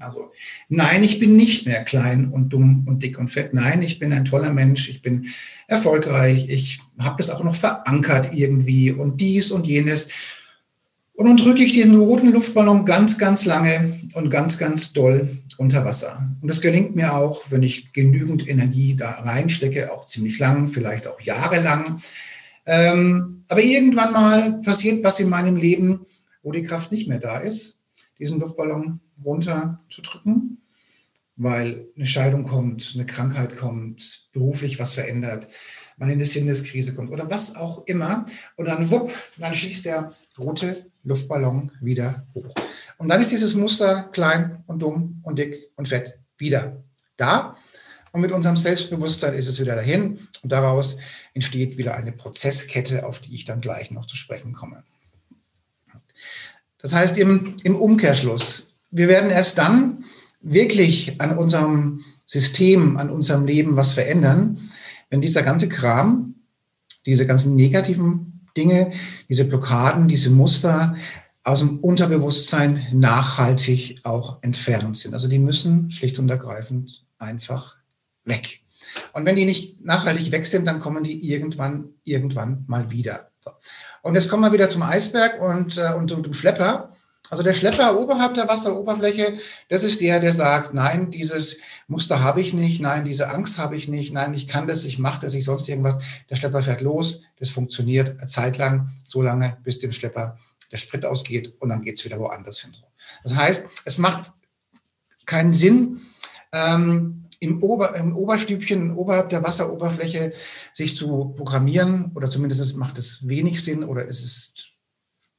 Also 0.00 0.32
nein, 0.68 1.02
ich 1.04 1.18
bin 1.18 1.36
nicht 1.36 1.66
mehr 1.66 1.84
klein 1.84 2.30
und 2.30 2.50
dumm 2.50 2.84
und 2.86 3.02
dick 3.02 3.18
und 3.18 3.28
fett. 3.28 3.54
Nein, 3.54 3.82
ich 3.82 3.98
bin 3.98 4.12
ein 4.12 4.24
toller 4.24 4.52
Mensch, 4.52 4.88
ich 4.88 5.02
bin 5.02 5.26
erfolgreich, 5.68 6.48
ich 6.48 6.80
habe 6.98 7.16
das 7.18 7.30
auch 7.30 7.44
noch 7.44 7.54
verankert 7.54 8.30
irgendwie 8.32 8.92
und 8.92 9.20
dies 9.20 9.50
und 9.50 9.66
jenes. 9.66 10.08
Und 11.12 11.26
dann 11.26 11.36
drücke 11.36 11.62
ich 11.62 11.74
diesen 11.74 11.96
roten 11.96 12.32
Luftballon 12.32 12.86
ganz, 12.86 13.18
ganz 13.18 13.44
lange 13.44 13.94
und 14.14 14.30
ganz, 14.30 14.56
ganz 14.56 14.94
doll 14.94 15.28
unter 15.58 15.84
Wasser. 15.84 16.34
Und 16.40 16.48
das 16.48 16.62
gelingt 16.62 16.96
mir 16.96 17.14
auch, 17.14 17.42
wenn 17.50 17.62
ich 17.62 17.92
genügend 17.92 18.48
Energie 18.48 18.94
da 18.94 19.10
reinstecke, 19.10 19.92
auch 19.92 20.06
ziemlich 20.06 20.38
lang, 20.38 20.68
vielleicht 20.68 21.06
auch 21.06 21.20
jahrelang. 21.20 22.00
Ähm, 22.64 23.44
aber 23.48 23.62
irgendwann 23.62 24.12
mal 24.14 24.60
passiert 24.62 25.04
was 25.04 25.20
in 25.20 25.28
meinem 25.28 25.56
Leben, 25.56 26.06
wo 26.42 26.52
die 26.52 26.62
Kraft 26.62 26.90
nicht 26.92 27.08
mehr 27.08 27.18
da 27.18 27.36
ist, 27.36 27.79
diesen 28.20 28.38
Luftballon 28.38 29.00
runter 29.24 29.80
zu 29.90 30.02
drücken, 30.02 30.62
weil 31.36 31.88
eine 31.96 32.06
Scheidung 32.06 32.44
kommt, 32.44 32.92
eine 32.94 33.06
Krankheit 33.06 33.56
kommt, 33.56 34.28
beruflich 34.32 34.78
was 34.78 34.94
verändert, 34.94 35.46
man 35.96 36.08
in 36.08 36.14
eine 36.14 36.24
Sinneskrise 36.24 36.94
kommt 36.94 37.10
oder 37.10 37.30
was 37.30 37.56
auch 37.56 37.86
immer. 37.86 38.24
Und 38.56 38.68
dann 38.68 38.90
wupp, 38.90 39.12
dann 39.38 39.54
schließt 39.54 39.84
der 39.84 40.14
rote 40.38 40.90
Luftballon 41.04 41.72
wieder 41.80 42.26
hoch. 42.34 42.54
Und 42.98 43.08
dann 43.08 43.20
ist 43.20 43.30
dieses 43.30 43.54
Muster 43.54 44.04
klein 44.12 44.64
und 44.66 44.80
dumm 44.80 45.20
und 45.22 45.38
dick 45.38 45.70
und 45.76 45.88
fett 45.88 46.18
wieder 46.38 46.82
da. 47.16 47.56
Und 48.12 48.22
mit 48.22 48.32
unserem 48.32 48.56
Selbstbewusstsein 48.56 49.34
ist 49.34 49.46
es 49.46 49.60
wieder 49.60 49.76
dahin. 49.76 50.18
Und 50.42 50.50
daraus 50.50 50.98
entsteht 51.34 51.76
wieder 51.78 51.94
eine 51.94 52.12
Prozesskette, 52.12 53.06
auf 53.06 53.20
die 53.20 53.34
ich 53.34 53.44
dann 53.44 53.60
gleich 53.60 53.90
noch 53.90 54.06
zu 54.06 54.16
sprechen 54.16 54.52
komme. 54.52 54.82
Das 56.82 56.92
heißt 56.92 57.18
im, 57.18 57.56
im 57.62 57.76
Umkehrschluss, 57.76 58.74
wir 58.90 59.08
werden 59.08 59.30
erst 59.30 59.58
dann 59.58 60.04
wirklich 60.40 61.20
an 61.20 61.36
unserem 61.36 62.00
System, 62.26 62.96
an 62.96 63.10
unserem 63.10 63.44
Leben 63.46 63.76
was 63.76 63.92
verändern, 63.92 64.70
wenn 65.10 65.20
dieser 65.20 65.42
ganze 65.42 65.68
Kram, 65.68 66.36
diese 67.06 67.26
ganzen 67.26 67.56
negativen 67.56 68.46
Dinge, 68.56 68.92
diese 69.28 69.44
Blockaden, 69.44 70.08
diese 70.08 70.30
Muster 70.30 70.96
aus 71.42 71.60
dem 71.60 71.78
Unterbewusstsein 71.80 72.86
nachhaltig 72.92 74.00
auch 74.04 74.42
entfernt 74.42 74.96
sind. 74.96 75.14
Also 75.14 75.28
die 75.28 75.38
müssen 75.38 75.90
schlicht 75.90 76.18
und 76.18 76.28
ergreifend 76.28 77.04
einfach 77.18 77.76
weg. 78.24 78.60
Und 79.12 79.24
wenn 79.24 79.36
die 79.36 79.44
nicht 79.44 79.84
nachhaltig 79.84 80.32
weg 80.32 80.46
sind, 80.46 80.66
dann 80.66 80.80
kommen 80.80 81.04
die 81.04 81.24
irgendwann, 81.28 81.90
irgendwann 82.04 82.64
mal 82.66 82.90
wieder. 82.90 83.29
Und 84.02 84.14
jetzt 84.14 84.28
kommen 84.28 84.42
wir 84.42 84.52
wieder 84.52 84.70
zum 84.70 84.82
Eisberg 84.82 85.40
und, 85.40 85.78
äh, 85.78 85.92
und 85.94 86.10
zum 86.10 86.32
Schlepper. 86.32 86.94
Also 87.30 87.44
der 87.44 87.54
Schlepper 87.54 87.96
oberhalb 87.96 88.34
der 88.34 88.48
Wasseroberfläche, 88.48 89.38
das 89.68 89.84
ist 89.84 90.00
der, 90.00 90.18
der 90.18 90.34
sagt, 90.34 90.74
nein, 90.74 91.12
dieses 91.12 91.58
Muster 91.86 92.24
habe 92.24 92.40
ich 92.40 92.54
nicht, 92.54 92.80
nein, 92.80 93.04
diese 93.04 93.30
Angst 93.30 93.58
habe 93.58 93.76
ich 93.76 93.86
nicht, 93.86 94.12
nein, 94.12 94.34
ich 94.34 94.48
kann 94.48 94.66
das, 94.66 94.84
ich 94.84 94.98
mache 94.98 95.20
das, 95.20 95.34
ich 95.34 95.44
sonst 95.44 95.68
irgendwas. 95.68 96.02
Der 96.28 96.34
Schlepper 96.34 96.62
fährt 96.62 96.80
los, 96.80 97.22
das 97.38 97.50
funktioniert 97.50 98.18
eine 98.18 98.26
Zeit 98.26 98.58
lang, 98.58 98.90
so 99.06 99.22
lange, 99.22 99.56
bis 99.62 99.78
dem 99.78 99.92
Schlepper 99.92 100.38
der 100.72 100.76
Sprit 100.76 101.06
ausgeht 101.06 101.54
und 101.60 101.68
dann 101.68 101.82
geht 101.82 101.98
es 101.98 102.04
wieder 102.04 102.18
woanders 102.18 102.62
hin. 102.62 102.74
Das 103.22 103.36
heißt, 103.36 103.68
es 103.84 103.98
macht 103.98 104.32
keinen 105.24 105.54
Sinn, 105.54 106.00
ähm, 106.52 107.19
im, 107.40 107.62
Ober, 107.62 107.96
im 107.96 108.14
Oberstübchen, 108.14 108.94
oberhalb 108.94 109.30
der 109.30 109.42
Wasseroberfläche 109.42 110.32
sich 110.74 110.96
zu 110.96 111.34
programmieren 111.36 112.12
oder 112.14 112.30
zumindest 112.30 112.76
macht 112.76 112.98
es 112.98 113.26
wenig 113.26 113.64
Sinn 113.64 113.82
oder 113.82 114.06
es 114.08 114.22
ist 114.22 114.70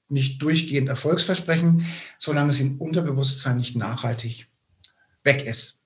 nicht 0.10 0.41
durchgehend 0.41 0.89
erfolgsversprechend, 0.89 1.84
solange 2.17 2.51
es 2.51 2.60
im 2.60 2.81
Unterbewusstsein 2.81 3.58
nicht 3.58 3.75
nachhaltig 3.75 4.50
weg 5.24 5.46
ist. 5.46 5.77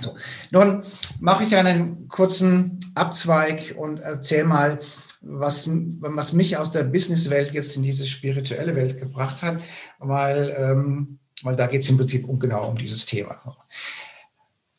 So. 0.00 0.14
Nun 0.50 0.84
mache 1.18 1.44
ich 1.44 1.56
einen 1.56 2.06
kurzen 2.08 2.78
Abzweig 2.94 3.74
und 3.76 3.98
erzähle 3.98 4.44
mal, 4.44 4.78
was, 5.22 5.68
was 5.68 6.32
mich 6.32 6.56
aus 6.56 6.70
der 6.70 6.84
Businesswelt 6.84 7.52
jetzt 7.52 7.76
in 7.76 7.82
diese 7.82 8.06
spirituelle 8.06 8.74
Welt 8.76 8.98
gebracht 8.98 9.42
hat, 9.42 9.60
weil, 9.98 10.54
ähm, 10.56 11.18
weil 11.42 11.56
da 11.56 11.66
geht 11.66 11.82
es 11.82 11.90
im 11.90 11.98
Prinzip 11.98 12.26
um 12.26 12.38
genau 12.38 12.68
um 12.68 12.76
dieses 12.76 13.04
Thema. 13.04 13.56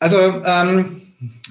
Also 0.02 0.18
ähm, 0.44 1.00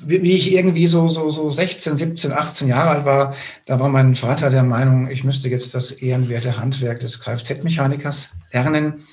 wie, 0.03 0.22
wie, 0.24 0.34
ich 0.34 0.51
irgendwie 0.51 0.86
so, 0.86 1.08
so, 1.08 1.31
so 1.31 1.50
16, 1.50 1.98
17, 1.98 2.34
18 2.34 2.67
Jahre 2.67 2.89
alt 2.89 3.05
war, 3.05 3.34
da 3.65 3.79
war 3.79 3.88
mein 3.88 4.13
Vater 4.13 4.50
der 4.50 4.63
Meinung, 4.63 5.10
ich 5.10 5.24
müsste 5.24 5.48
jetzt 5.48 5.74
das 5.74 5.91
ehrenwerte 5.91 6.58
Handwerk 6.58 7.00
des 7.00 7.22
Kfz-Mechanikers 7.22 8.31
lernen. 8.51 9.05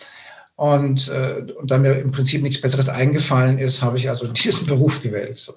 Und, 0.56 1.06
äh, 1.10 1.52
und 1.52 1.70
da 1.70 1.78
mir 1.78 2.00
im 2.00 2.10
Prinzip 2.10 2.42
nichts 2.42 2.60
Besseres 2.60 2.88
eingefallen 2.88 3.58
ist, 3.58 3.80
habe 3.80 3.96
ich 3.96 4.08
also 4.08 4.26
diesen 4.32 4.66
Beruf 4.66 5.02
gewählt. 5.02 5.38
So. 5.38 5.54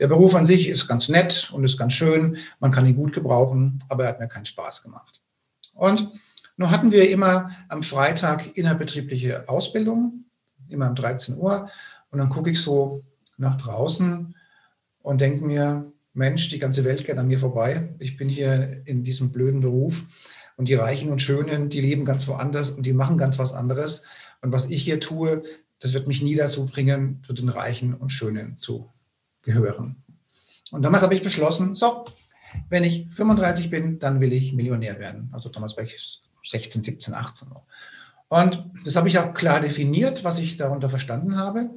Der 0.00 0.08
Beruf 0.08 0.34
an 0.34 0.44
sich 0.44 0.68
ist 0.68 0.88
ganz 0.88 1.08
nett 1.08 1.52
und 1.52 1.62
ist 1.62 1.78
ganz 1.78 1.92
schön. 1.92 2.36
Man 2.58 2.72
kann 2.72 2.84
ihn 2.84 2.96
gut 2.96 3.12
gebrauchen, 3.12 3.78
aber 3.88 4.02
er 4.02 4.08
hat 4.08 4.18
mir 4.18 4.26
keinen 4.26 4.46
Spaß 4.46 4.82
gemacht. 4.82 5.22
Und 5.74 6.10
nun 6.56 6.72
hatten 6.72 6.90
wir 6.90 7.08
immer 7.08 7.50
am 7.68 7.84
Freitag 7.84 8.56
innerbetriebliche 8.56 9.48
Ausbildung, 9.48 10.24
immer 10.68 10.88
um 10.88 10.96
13 10.96 11.38
Uhr. 11.38 11.68
Und 12.10 12.18
dann 12.18 12.28
gucke 12.28 12.50
ich 12.50 12.60
so 12.60 13.04
nach 13.40 13.56
draußen 13.56 14.34
und 15.02 15.20
denke 15.20 15.44
mir, 15.44 15.92
Mensch, 16.12 16.48
die 16.48 16.58
ganze 16.58 16.84
Welt 16.84 17.04
geht 17.04 17.18
an 17.18 17.28
mir 17.28 17.38
vorbei. 17.38 17.94
Ich 17.98 18.16
bin 18.16 18.28
hier 18.28 18.82
in 18.84 19.04
diesem 19.04 19.32
blöden 19.32 19.60
Beruf 19.60 20.06
und 20.56 20.68
die 20.68 20.74
Reichen 20.74 21.10
und 21.10 21.22
Schönen, 21.22 21.70
die 21.70 21.80
leben 21.80 22.04
ganz 22.04 22.28
woanders 22.28 22.70
und 22.70 22.84
die 22.84 22.92
machen 22.92 23.16
ganz 23.16 23.38
was 23.38 23.52
anderes. 23.52 24.04
Und 24.42 24.52
was 24.52 24.66
ich 24.66 24.82
hier 24.82 25.00
tue, 25.00 25.42
das 25.78 25.94
wird 25.94 26.06
mich 26.06 26.22
nie 26.22 26.34
dazu 26.34 26.66
bringen, 26.66 27.22
zu 27.26 27.32
den 27.32 27.48
Reichen 27.48 27.94
und 27.94 28.10
Schönen 28.10 28.56
zu 28.56 28.90
gehören. 29.42 29.96
Und 30.70 30.82
damals 30.82 31.02
habe 31.02 31.14
ich 31.14 31.22
beschlossen, 31.22 31.74
so, 31.74 32.04
wenn 32.68 32.84
ich 32.84 33.06
35 33.10 33.70
bin, 33.70 33.98
dann 33.98 34.20
will 34.20 34.32
ich 34.32 34.52
Millionär 34.52 34.98
werden. 34.98 35.30
Also 35.32 35.48
damals 35.48 35.76
war 35.76 35.84
ich 35.84 36.22
16, 36.44 36.82
17, 36.82 37.14
18. 37.14 37.48
Und 38.28 38.70
das 38.84 38.96
habe 38.96 39.08
ich 39.08 39.18
auch 39.18 39.32
klar 39.32 39.60
definiert, 39.60 40.24
was 40.24 40.38
ich 40.38 40.56
darunter 40.56 40.88
verstanden 40.88 41.36
habe. 41.36 41.70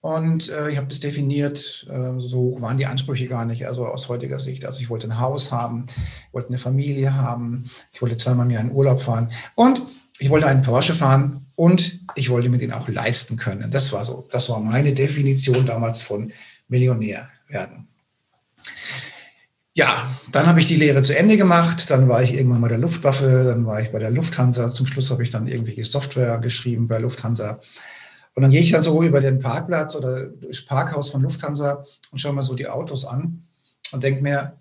Und 0.00 0.50
äh, 0.50 0.70
ich 0.70 0.76
habe 0.76 0.86
das 0.86 1.00
definiert, 1.00 1.86
äh, 1.90 2.18
so 2.18 2.38
hoch 2.38 2.60
waren 2.60 2.78
die 2.78 2.86
Ansprüche 2.86 3.26
gar 3.26 3.44
nicht, 3.44 3.66
also 3.66 3.86
aus 3.86 4.08
heutiger 4.08 4.38
Sicht. 4.38 4.64
Also 4.64 4.80
ich 4.80 4.88
wollte 4.88 5.08
ein 5.08 5.18
Haus 5.18 5.50
haben, 5.50 5.86
ich 5.88 6.34
wollte 6.34 6.48
eine 6.50 6.58
Familie 6.58 7.14
haben, 7.14 7.68
ich 7.92 8.00
wollte 8.00 8.16
zweimal 8.16 8.46
im 8.46 8.52
Jahr 8.52 8.62
in 8.62 8.72
Urlaub 8.72 9.02
fahren 9.02 9.32
und 9.56 9.82
ich 10.18 10.30
wollte 10.30 10.46
einen 10.46 10.62
Porsche 10.62 10.94
fahren 10.94 11.46
und 11.56 12.00
ich 12.14 12.30
wollte 12.30 12.48
mir 12.48 12.58
den 12.58 12.72
auch 12.72 12.88
leisten 12.88 13.36
können. 13.36 13.70
Das 13.70 13.92
war 13.92 14.04
so, 14.04 14.26
das 14.30 14.48
war 14.48 14.60
meine 14.60 14.94
Definition 14.94 15.66
damals 15.66 16.02
von 16.02 16.32
Millionär 16.68 17.28
werden. 17.48 17.88
Ja, 19.74 20.08
dann 20.32 20.46
habe 20.46 20.60
ich 20.60 20.66
die 20.66 20.76
Lehre 20.76 21.02
zu 21.02 21.14
Ende 21.14 21.36
gemacht. 21.36 21.90
Dann 21.90 22.08
war 22.08 22.22
ich 22.22 22.32
irgendwann 22.32 22.62
bei 22.62 22.68
der 22.68 22.78
Luftwaffe, 22.78 23.44
dann 23.44 23.66
war 23.66 23.78
ich 23.80 23.92
bei 23.92 23.98
der 23.98 24.10
Lufthansa. 24.10 24.70
Zum 24.70 24.86
Schluss 24.86 25.10
habe 25.10 25.22
ich 25.22 25.30
dann 25.30 25.46
irgendwelche 25.46 25.84
Software 25.84 26.38
geschrieben 26.38 26.88
bei 26.88 26.98
Lufthansa. 26.98 27.60
Und 28.36 28.42
dann 28.42 28.50
gehe 28.50 28.60
ich 28.60 28.70
dann 28.70 28.82
so 28.82 29.02
über 29.02 29.22
den 29.22 29.38
Parkplatz 29.38 29.96
oder 29.96 30.26
das 30.26 30.62
Parkhaus 30.62 31.10
von 31.10 31.22
Lufthansa 31.22 31.84
und 32.12 32.18
schaue 32.18 32.34
mir 32.34 32.42
so 32.42 32.54
die 32.54 32.68
Autos 32.68 33.06
an 33.06 33.48
und 33.92 34.04
denke 34.04 34.22
mir, 34.22 34.60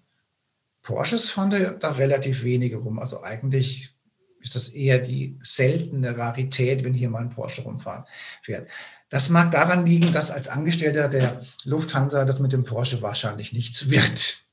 Porsches 0.82 1.30
fahren 1.30 1.78
da 1.80 1.92
relativ 1.92 2.44
wenige 2.44 2.78
rum. 2.78 3.00
Also 3.00 3.22
eigentlich 3.22 3.96
ist 4.40 4.56
das 4.56 4.70
eher 4.70 5.00
die 5.00 5.38
seltene 5.42 6.18
Rarität, 6.18 6.86
wenn 6.86 6.94
hier 6.94 7.10
mal 7.10 7.20
ein 7.20 7.32
Porsche 7.32 7.64
rumfahren 7.64 8.06
fährt. 8.44 8.70
Das 9.10 9.30
mag 9.30 9.52
daran 9.52 9.86
liegen, 9.86 10.14
dass 10.14 10.32
als 10.32 10.48
Angestellter 10.48 11.10
der 11.10 11.42
Lufthansa 11.66 12.24
das 12.24 12.40
mit 12.40 12.54
dem 12.54 12.64
Porsche 12.64 13.02
wahrscheinlich 13.02 13.52
nichts 13.52 13.90
wird. 13.90 14.46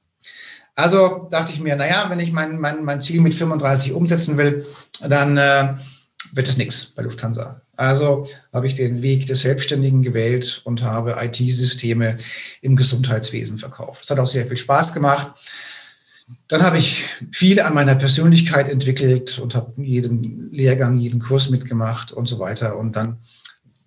Also 0.75 1.29
dachte 1.31 1.52
ich 1.52 1.61
mir, 1.61 1.76
naja, 1.76 2.07
wenn 2.09 2.19
ich 2.19 2.33
mein, 2.33 2.59
mein, 2.59 2.83
mein 2.83 3.02
Ziel 3.02 3.21
mit 3.21 3.35
35 3.35 3.93
umsetzen 3.93 4.37
will, 4.37 4.67
dann 5.00 5.37
äh, 5.37 5.76
wird 6.33 6.49
es 6.49 6.57
nichts 6.57 6.87
bei 6.87 7.02
Lufthansa. 7.02 7.62
Also 7.76 8.26
habe 8.52 8.67
ich 8.67 8.75
den 8.75 9.02
Weg 9.02 9.26
des 9.26 9.43
Selbstständigen 9.43 10.02
gewählt 10.02 10.61
und 10.64 10.83
habe 10.83 11.17
IT-Systeme 11.21 12.19
im 12.61 12.76
Gesundheitswesen 12.76 13.59
verkauft. 13.59 14.05
Es 14.05 14.11
hat 14.11 14.19
auch 14.19 14.26
sehr 14.26 14.47
viel 14.47 14.59
Spaß 14.59 14.93
gemacht. 14.93 15.33
Dann 16.49 16.62
habe 16.62 16.79
ich 16.79 17.05
viel 17.33 17.61
an 17.61 17.75
meiner 17.75 17.95
Persönlichkeit 17.95 18.69
entwickelt 18.69 19.38
und 19.38 19.55
habe 19.55 19.83
jeden 19.83 20.52
Lehrgang, 20.52 20.99
jeden 20.99 21.21
Kurs 21.21 21.50
mitgemacht 21.50 22.12
und 22.12 22.29
so 22.29 22.38
weiter. 22.38 22.76
Und 22.76 22.95
dann 22.95 23.19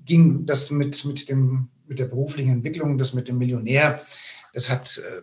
ging 0.04 0.46
das 0.46 0.72
mit, 0.72 1.06
mit, 1.06 1.30
dem, 1.30 1.70
mit 1.88 2.00
der 2.00 2.06
beruflichen 2.06 2.54
Entwicklung, 2.54 2.98
das 2.98 3.14
mit 3.14 3.28
dem 3.28 3.38
Millionär, 3.38 4.02
das 4.54 4.70
hat, 4.70 4.98
äh, 4.98 5.22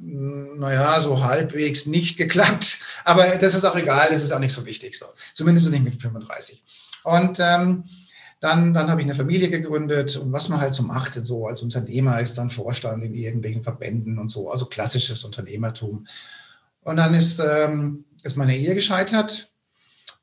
naja, 0.00 1.00
so 1.02 1.22
halbwegs 1.22 1.86
nicht 1.86 2.16
geklappt. 2.16 2.78
Aber 3.04 3.24
das 3.36 3.54
ist 3.54 3.64
auch 3.64 3.76
egal, 3.76 4.08
das 4.10 4.22
ist 4.22 4.32
auch 4.32 4.38
nicht 4.38 4.54
so 4.54 4.64
wichtig. 4.64 4.98
So. 4.98 5.06
Zumindest 5.34 5.70
nicht 5.70 5.84
mit 5.84 6.00
35. 6.00 6.62
Und 7.04 7.38
ähm, 7.40 7.84
dann, 8.40 8.72
dann 8.72 8.90
habe 8.90 9.00
ich 9.00 9.06
eine 9.06 9.16
Familie 9.16 9.50
gegründet 9.50 10.16
und 10.16 10.32
was 10.32 10.48
man 10.48 10.60
halt 10.60 10.72
so 10.72 10.84
macht, 10.84 11.14
so 11.14 11.48
als 11.48 11.62
Unternehmer 11.62 12.20
ist 12.20 12.38
dann 12.38 12.50
Vorstand 12.50 13.02
in 13.02 13.14
irgendwelchen 13.14 13.62
Verbänden 13.62 14.18
und 14.18 14.28
so, 14.28 14.50
also 14.50 14.66
klassisches 14.66 15.24
Unternehmertum. 15.24 16.06
Und 16.82 16.96
dann 16.96 17.14
ist, 17.14 17.40
ähm, 17.40 18.04
ist 18.22 18.36
meine 18.36 18.56
Ehe 18.56 18.74
gescheitert. 18.74 19.52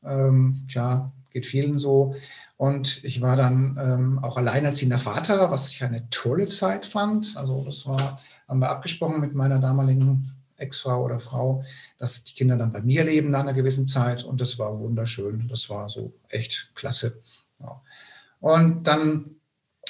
Ähm, 0.04 0.66
tja, 0.70 1.12
geht 1.32 1.46
vielen 1.46 1.78
so. 1.78 2.16
Und 2.58 3.04
ich 3.04 3.20
war 3.20 3.36
dann 3.36 3.78
ähm, 3.82 4.20
auch 4.24 4.38
alleinerziehender 4.38 4.98
Vater, 4.98 5.52
was 5.52 5.72
ich 5.72 5.84
eine 5.84 6.10
tolle 6.10 6.48
Zeit 6.48 6.86
fand. 6.86 7.36
Also 7.36 7.66
das 7.66 7.86
war, 7.86 8.18
haben 8.48 8.60
wir 8.60 8.70
abgesprochen 8.70 9.20
mit 9.20 9.36
meiner 9.36 9.60
damaligen 9.60 10.32
Ex-Frau 10.58 11.04
oder 11.04 11.20
Frau, 11.20 11.64
dass 11.98 12.24
die 12.24 12.34
Kinder 12.34 12.58
dann 12.58 12.72
bei 12.72 12.82
mir 12.82 13.04
leben 13.04 13.30
nach 13.30 13.42
einer 13.42 13.54
gewissen 13.54 13.88
Zeit. 13.88 14.24
Und 14.24 14.42
das 14.42 14.58
war 14.60 14.80
wunderschön. 14.80 15.48
Das 15.48 15.70
war 15.70 15.90
so 15.90 16.14
echt 16.30 16.72
klasse. 16.76 17.22
Ja. 17.60 17.82
Und 18.40 18.84
dann 18.84 19.36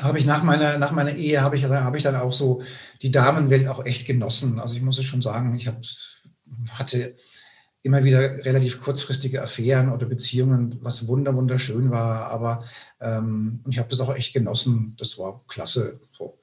habe 0.01 0.19
ich 0.19 0.25
nach 0.25 0.43
meiner, 0.43 0.77
nach 0.77 0.91
meiner 0.91 1.15
Ehe, 1.15 1.41
habe 1.41 1.55
ich, 1.55 1.65
habe 1.65 1.97
ich 1.97 2.03
dann 2.03 2.15
auch 2.15 2.33
so 2.33 2.61
die 3.01 3.11
Damenwelt 3.11 3.67
auch 3.67 3.85
echt 3.85 4.05
genossen. 4.05 4.59
Also 4.59 4.75
ich 4.75 4.81
muss 4.81 4.99
es 4.99 5.05
schon 5.05 5.21
sagen, 5.21 5.55
ich 5.55 5.67
hab, 5.67 5.81
hatte 6.71 7.15
immer 7.81 8.03
wieder 8.03 8.43
relativ 8.43 8.81
kurzfristige 8.81 9.43
Affären 9.43 9.91
oder 9.91 10.07
Beziehungen, 10.07 10.79
was 10.81 11.07
wunder 11.07 11.35
wunderschön 11.35 11.91
war. 11.91 12.31
Aber 12.31 12.63
ähm, 12.99 13.63
ich 13.69 13.77
habe 13.77 13.89
das 13.89 14.01
auch 14.01 14.13
echt 14.13 14.33
genossen. 14.33 14.95
Das 14.97 15.17
war 15.17 15.43
klasse. 15.47 15.99
So. 16.17 16.39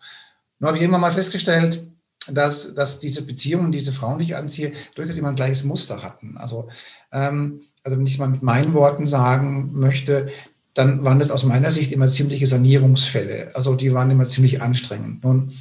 Nun 0.59 0.69
habe 0.69 0.79
ich 0.79 0.85
immer 0.85 0.99
mal 0.99 1.13
festgestellt, 1.13 1.85
dass, 2.29 2.75
dass 2.75 3.01
diese 3.01 3.23
Beziehungen, 3.23 3.73
diese 3.73 3.93
Frauen, 3.93 4.19
die 4.19 4.27
ich 4.27 4.37
anziehe, 4.37 4.73
durchaus 4.95 5.17
immer 5.17 5.31
ein 5.31 5.37
gleiches 5.37 5.65
Muster 5.65 6.03
hatten. 6.03 6.37
Also, 6.37 6.69
ähm, 7.13 7.63
also 7.83 7.99
wenn 7.99 8.07
ich 8.07 8.19
mal 8.19 8.29
mit 8.29 8.43
meinen 8.43 8.75
Worten 8.75 9.07
sagen 9.07 9.71
möchte, 9.73 10.31
dann 10.75 11.05
waren 11.05 11.19
das 11.19 11.31
aus 11.31 11.45
meiner 11.45 11.71
Sicht 11.71 11.93
immer 11.93 12.09
ziemliche 12.09 12.47
Sanierungsfälle. 12.47 13.51
Also 13.55 13.75
die 13.75 13.93
waren 13.93 14.11
immer 14.11 14.25
ziemlich 14.25 14.63
anstrengend. 14.63 15.23
Nun, 15.25 15.53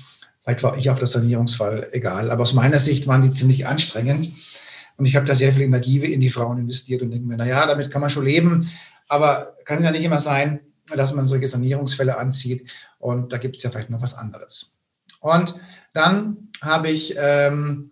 vielleicht 0.43 0.63
war 0.63 0.78
ich 0.78 0.89
auch 0.89 1.00
der 1.00 1.08
Sanierungsfall, 1.08 1.89
egal. 1.91 2.32
Aber 2.32 2.43
aus 2.43 2.54
meiner 2.54 2.80
Sicht 2.80 3.08
waren 3.08 3.24
die 3.24 3.30
ziemlich 3.30 3.67
anstrengend. 3.67 4.32
Und 4.97 5.06
ich 5.06 5.15
habe 5.15 5.26
da 5.26 5.36
sehr 5.36 5.52
viel 5.52 5.63
Energie 5.63 6.00
in 6.00 6.21
die 6.21 6.30
Frauen 6.30 6.60
investiert 6.60 7.02
und 7.02 7.12
denke 7.12 7.28
mir, 7.28 7.38
naja, 7.38 7.65
damit 7.65 7.91
kann 7.91 8.02
man 8.02 8.10
schon 8.10 8.26
leben. 8.26 8.69
Aber 9.10 9.56
kann 9.65 9.84
ja 9.84 9.91
nicht 9.91 10.04
immer 10.04 10.19
sein, 10.19 10.62
dass 10.95 11.13
man 11.13 11.28
solche 11.28 11.47
Sanierungsfälle 11.47 12.17
anzieht. 12.17 12.69
Und 13.00 13.34
da 13.34 13.38
gibt 13.38 13.58
es 13.58 13.63
ja 13.63 13.71
vielleicht 13.71 13.89
noch 13.89 14.02
was 14.02 14.13
anderes. 14.13 14.78
Und 15.21 15.55
dann 15.93 16.49
habe 16.62 16.89
ich, 16.89 17.15
ähm, 17.17 17.91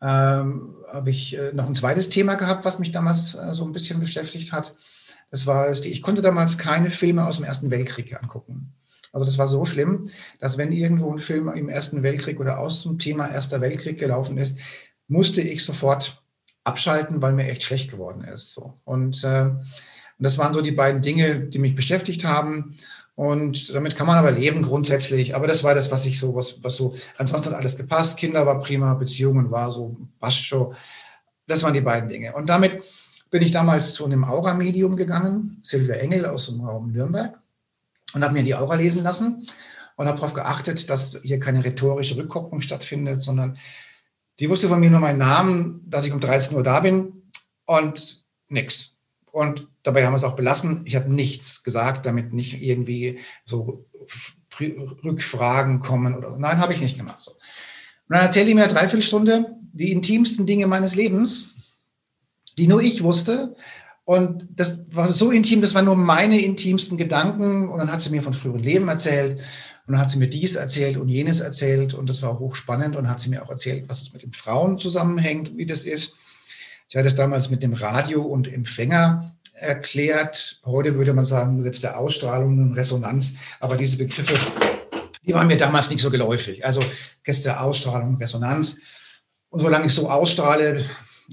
ähm, 0.00 0.76
habe 0.90 1.10
ich 1.10 1.36
äh, 1.36 1.52
noch 1.52 1.68
ein 1.68 1.74
zweites 1.74 2.08
Thema 2.08 2.36
gehabt, 2.36 2.64
was 2.64 2.78
mich 2.78 2.92
damals 2.92 3.34
äh, 3.34 3.52
so 3.52 3.64
ein 3.64 3.72
bisschen 3.72 4.00
beschäftigt 4.00 4.52
hat. 4.52 4.74
Das 5.30 5.46
war, 5.46 5.70
ich 5.70 6.02
konnte 6.02 6.22
damals 6.22 6.58
keine 6.58 6.90
Filme 6.90 7.26
aus 7.26 7.36
dem 7.36 7.44
Ersten 7.44 7.70
Weltkrieg 7.70 8.20
angucken. 8.20 8.72
Also 9.12 9.26
das 9.26 9.38
war 9.38 9.48
so 9.48 9.64
schlimm, 9.64 10.08
dass 10.38 10.56
wenn 10.56 10.72
irgendwo 10.72 11.12
ein 11.12 11.18
Film 11.18 11.48
im 11.48 11.68
Ersten 11.68 12.02
Weltkrieg 12.02 12.40
oder 12.40 12.58
aus 12.58 12.84
dem 12.84 12.98
Thema 12.98 13.28
Erster 13.28 13.60
Weltkrieg 13.60 13.98
gelaufen 13.98 14.38
ist, 14.38 14.56
musste 15.08 15.40
ich 15.40 15.64
sofort 15.64 16.22
abschalten, 16.64 17.20
weil 17.20 17.32
mir 17.32 17.48
echt 17.48 17.64
schlecht 17.64 17.90
geworden 17.90 18.22
ist. 18.22 18.52
So. 18.52 18.80
Und 18.84 19.24
äh, 19.24 19.50
das 20.18 20.38
waren 20.38 20.54
so 20.54 20.60
die 20.60 20.72
beiden 20.72 21.02
Dinge, 21.02 21.40
die 21.40 21.58
mich 21.58 21.74
beschäftigt 21.74 22.24
haben. 22.24 22.76
Und 23.20 23.74
damit 23.74 23.96
kann 23.96 24.06
man 24.06 24.16
aber 24.16 24.30
leben 24.30 24.62
grundsätzlich. 24.62 25.36
Aber 25.36 25.46
das 25.46 25.62
war 25.62 25.74
das, 25.74 25.90
was 25.92 26.06
ich 26.06 26.18
so, 26.18 26.34
was, 26.34 26.64
was 26.64 26.76
so, 26.76 26.94
ansonsten 27.18 27.50
hat 27.50 27.58
alles 27.58 27.76
gepasst. 27.76 28.16
Kinder 28.16 28.46
war 28.46 28.60
prima, 28.60 28.94
Beziehungen 28.94 29.50
war 29.50 29.70
so, 29.70 29.94
passt 30.18 30.42
schon. 30.42 30.74
Das 31.46 31.62
waren 31.62 31.74
die 31.74 31.82
beiden 31.82 32.08
Dinge. 32.08 32.32
Und 32.32 32.48
damit 32.48 32.82
bin 33.30 33.42
ich 33.42 33.50
damals 33.50 33.92
zu 33.92 34.06
einem 34.06 34.24
Aura-Medium 34.24 34.96
gegangen, 34.96 35.58
Silvia 35.62 35.96
Engel 35.96 36.24
aus 36.24 36.46
dem 36.46 36.62
Raum 36.62 36.92
Nürnberg, 36.92 37.38
und 38.14 38.24
habe 38.24 38.32
mir 38.32 38.42
die 38.42 38.54
Aura 38.54 38.76
lesen 38.76 39.02
lassen 39.02 39.46
und 39.96 40.06
habe 40.08 40.16
darauf 40.16 40.32
geachtet, 40.32 40.88
dass 40.88 41.20
hier 41.22 41.38
keine 41.38 41.62
rhetorische 41.62 42.16
Rückkopplung 42.16 42.62
stattfindet, 42.62 43.20
sondern 43.20 43.58
die 44.38 44.48
wusste 44.48 44.68
von 44.68 44.80
mir 44.80 44.88
nur 44.88 45.00
meinen 45.00 45.18
Namen, 45.18 45.82
dass 45.90 46.06
ich 46.06 46.12
um 46.14 46.20
13 46.20 46.56
Uhr 46.56 46.62
da 46.62 46.80
bin 46.80 47.24
und 47.66 48.24
nix. 48.48 48.96
Und 49.32 49.68
dabei 49.82 50.04
haben 50.04 50.12
wir 50.12 50.16
es 50.16 50.24
auch 50.24 50.36
belassen. 50.36 50.82
Ich 50.86 50.96
habe 50.96 51.12
nichts 51.12 51.62
gesagt, 51.62 52.06
damit 52.06 52.32
nicht 52.32 52.60
irgendwie 52.60 53.20
so 53.44 53.86
Rückfragen 54.60 55.80
kommen 55.80 56.14
oder 56.14 56.36
nein, 56.36 56.58
habe 56.58 56.74
ich 56.74 56.80
nicht 56.80 56.96
gemacht. 56.96 57.20
So. 57.20 57.32
Und 57.32 57.38
dann 58.08 58.26
erzählte 58.26 58.50
ich 58.50 58.54
mir 58.54 58.64
eine 58.64 58.72
Dreiviertelstunde 58.72 59.56
die 59.72 59.92
intimsten 59.92 60.46
Dinge 60.46 60.66
meines 60.66 60.94
Lebens, 60.94 61.54
die 62.58 62.66
nur 62.66 62.82
ich 62.82 63.02
wusste. 63.02 63.54
Und 64.04 64.48
das 64.50 64.80
war 64.90 65.06
so 65.06 65.30
intim, 65.30 65.60
das 65.60 65.74
waren 65.74 65.84
nur 65.84 65.96
meine 65.96 66.40
intimsten 66.40 66.98
Gedanken. 66.98 67.68
Und 67.68 67.78
dann 67.78 67.92
hat 67.92 68.02
sie 68.02 68.10
mir 68.10 68.22
von 68.22 68.32
früheren 68.32 68.62
Leben 68.62 68.88
erzählt. 68.88 69.40
Und 69.86 69.94
dann 69.94 70.00
hat 70.00 70.10
sie 70.10 70.18
mir 70.18 70.28
dies 70.28 70.56
erzählt 70.56 70.96
und 70.96 71.08
jenes 71.08 71.40
erzählt 71.40 71.94
und 71.94 72.08
das 72.08 72.22
war 72.22 72.38
hochspannend 72.38 72.94
und 72.96 73.08
hat 73.08 73.20
sie 73.20 73.30
mir 73.30 73.42
auch 73.42 73.50
erzählt, 73.50 73.88
was 73.88 74.02
es 74.02 74.12
mit 74.12 74.22
den 74.22 74.32
Frauen 74.32 74.78
zusammenhängt, 74.78 75.56
wie 75.56 75.66
das 75.66 75.84
ist. 75.84 76.16
Ich 76.90 76.96
hatte 76.96 77.06
es 77.06 77.14
damals 77.14 77.50
mit 77.50 77.62
dem 77.62 77.72
Radio 77.72 78.20
und 78.20 78.52
Empfänger 78.52 79.36
erklärt. 79.54 80.60
Heute 80.64 80.96
würde 80.96 81.14
man 81.14 81.24
sagen, 81.24 81.58
Gesetz 81.58 81.82
der 81.82 81.96
Ausstrahlung 81.96 82.58
und 82.58 82.72
Resonanz. 82.72 83.36
Aber 83.60 83.76
diese 83.76 83.96
Begriffe, 83.96 84.34
die 85.22 85.32
waren 85.32 85.46
mir 85.46 85.56
damals 85.56 85.88
nicht 85.88 86.00
so 86.00 86.10
geläufig. 86.10 86.66
Also 86.66 86.80
Gesetz 87.22 87.44
der 87.44 87.62
Ausstrahlung, 87.62 88.16
Resonanz. 88.16 88.80
Und 89.50 89.60
solange 89.60 89.86
ich 89.86 89.94
so 89.94 90.10
ausstrahle, 90.10 90.84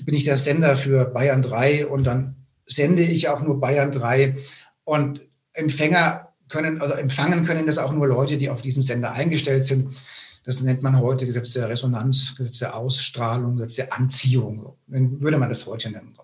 bin 0.05 0.13
ich 0.13 0.25
der 0.25 0.37
Sender 0.37 0.77
für 0.77 1.05
Bayern 1.05 1.41
3 1.41 1.87
und 1.87 2.03
dann 2.03 2.35
sende 2.67 3.01
ich 3.01 3.27
auch 3.29 3.41
nur 3.41 3.59
Bayern 3.59 3.91
3 3.91 4.37
und 4.83 5.21
Empfänger 5.53 6.35
können, 6.49 6.81
also 6.81 6.93
empfangen 6.93 7.47
können 7.47 7.65
das 7.65 7.79
auch 7.79 7.93
nur 7.93 8.05
Leute, 8.05 8.37
die 8.37 8.51
auf 8.51 8.61
diesen 8.61 8.83
Sender 8.83 9.13
eingestellt 9.13 9.65
sind. 9.65 9.97
Das 10.47 10.61
nennt 10.61 10.81
man 10.81 10.97
heute 11.01 11.25
Gesetz 11.25 11.51
der 11.51 11.67
Resonanz, 11.67 12.33
Gesetz 12.37 12.59
der 12.59 12.73
Ausstrahlung, 12.73 13.55
Gesetz 13.55 13.75
der 13.75 13.91
Anziehung. 13.91 14.77
Würde 14.87 15.37
man 15.37 15.49
das 15.49 15.65
heute 15.67 15.91
nennen. 15.91 16.15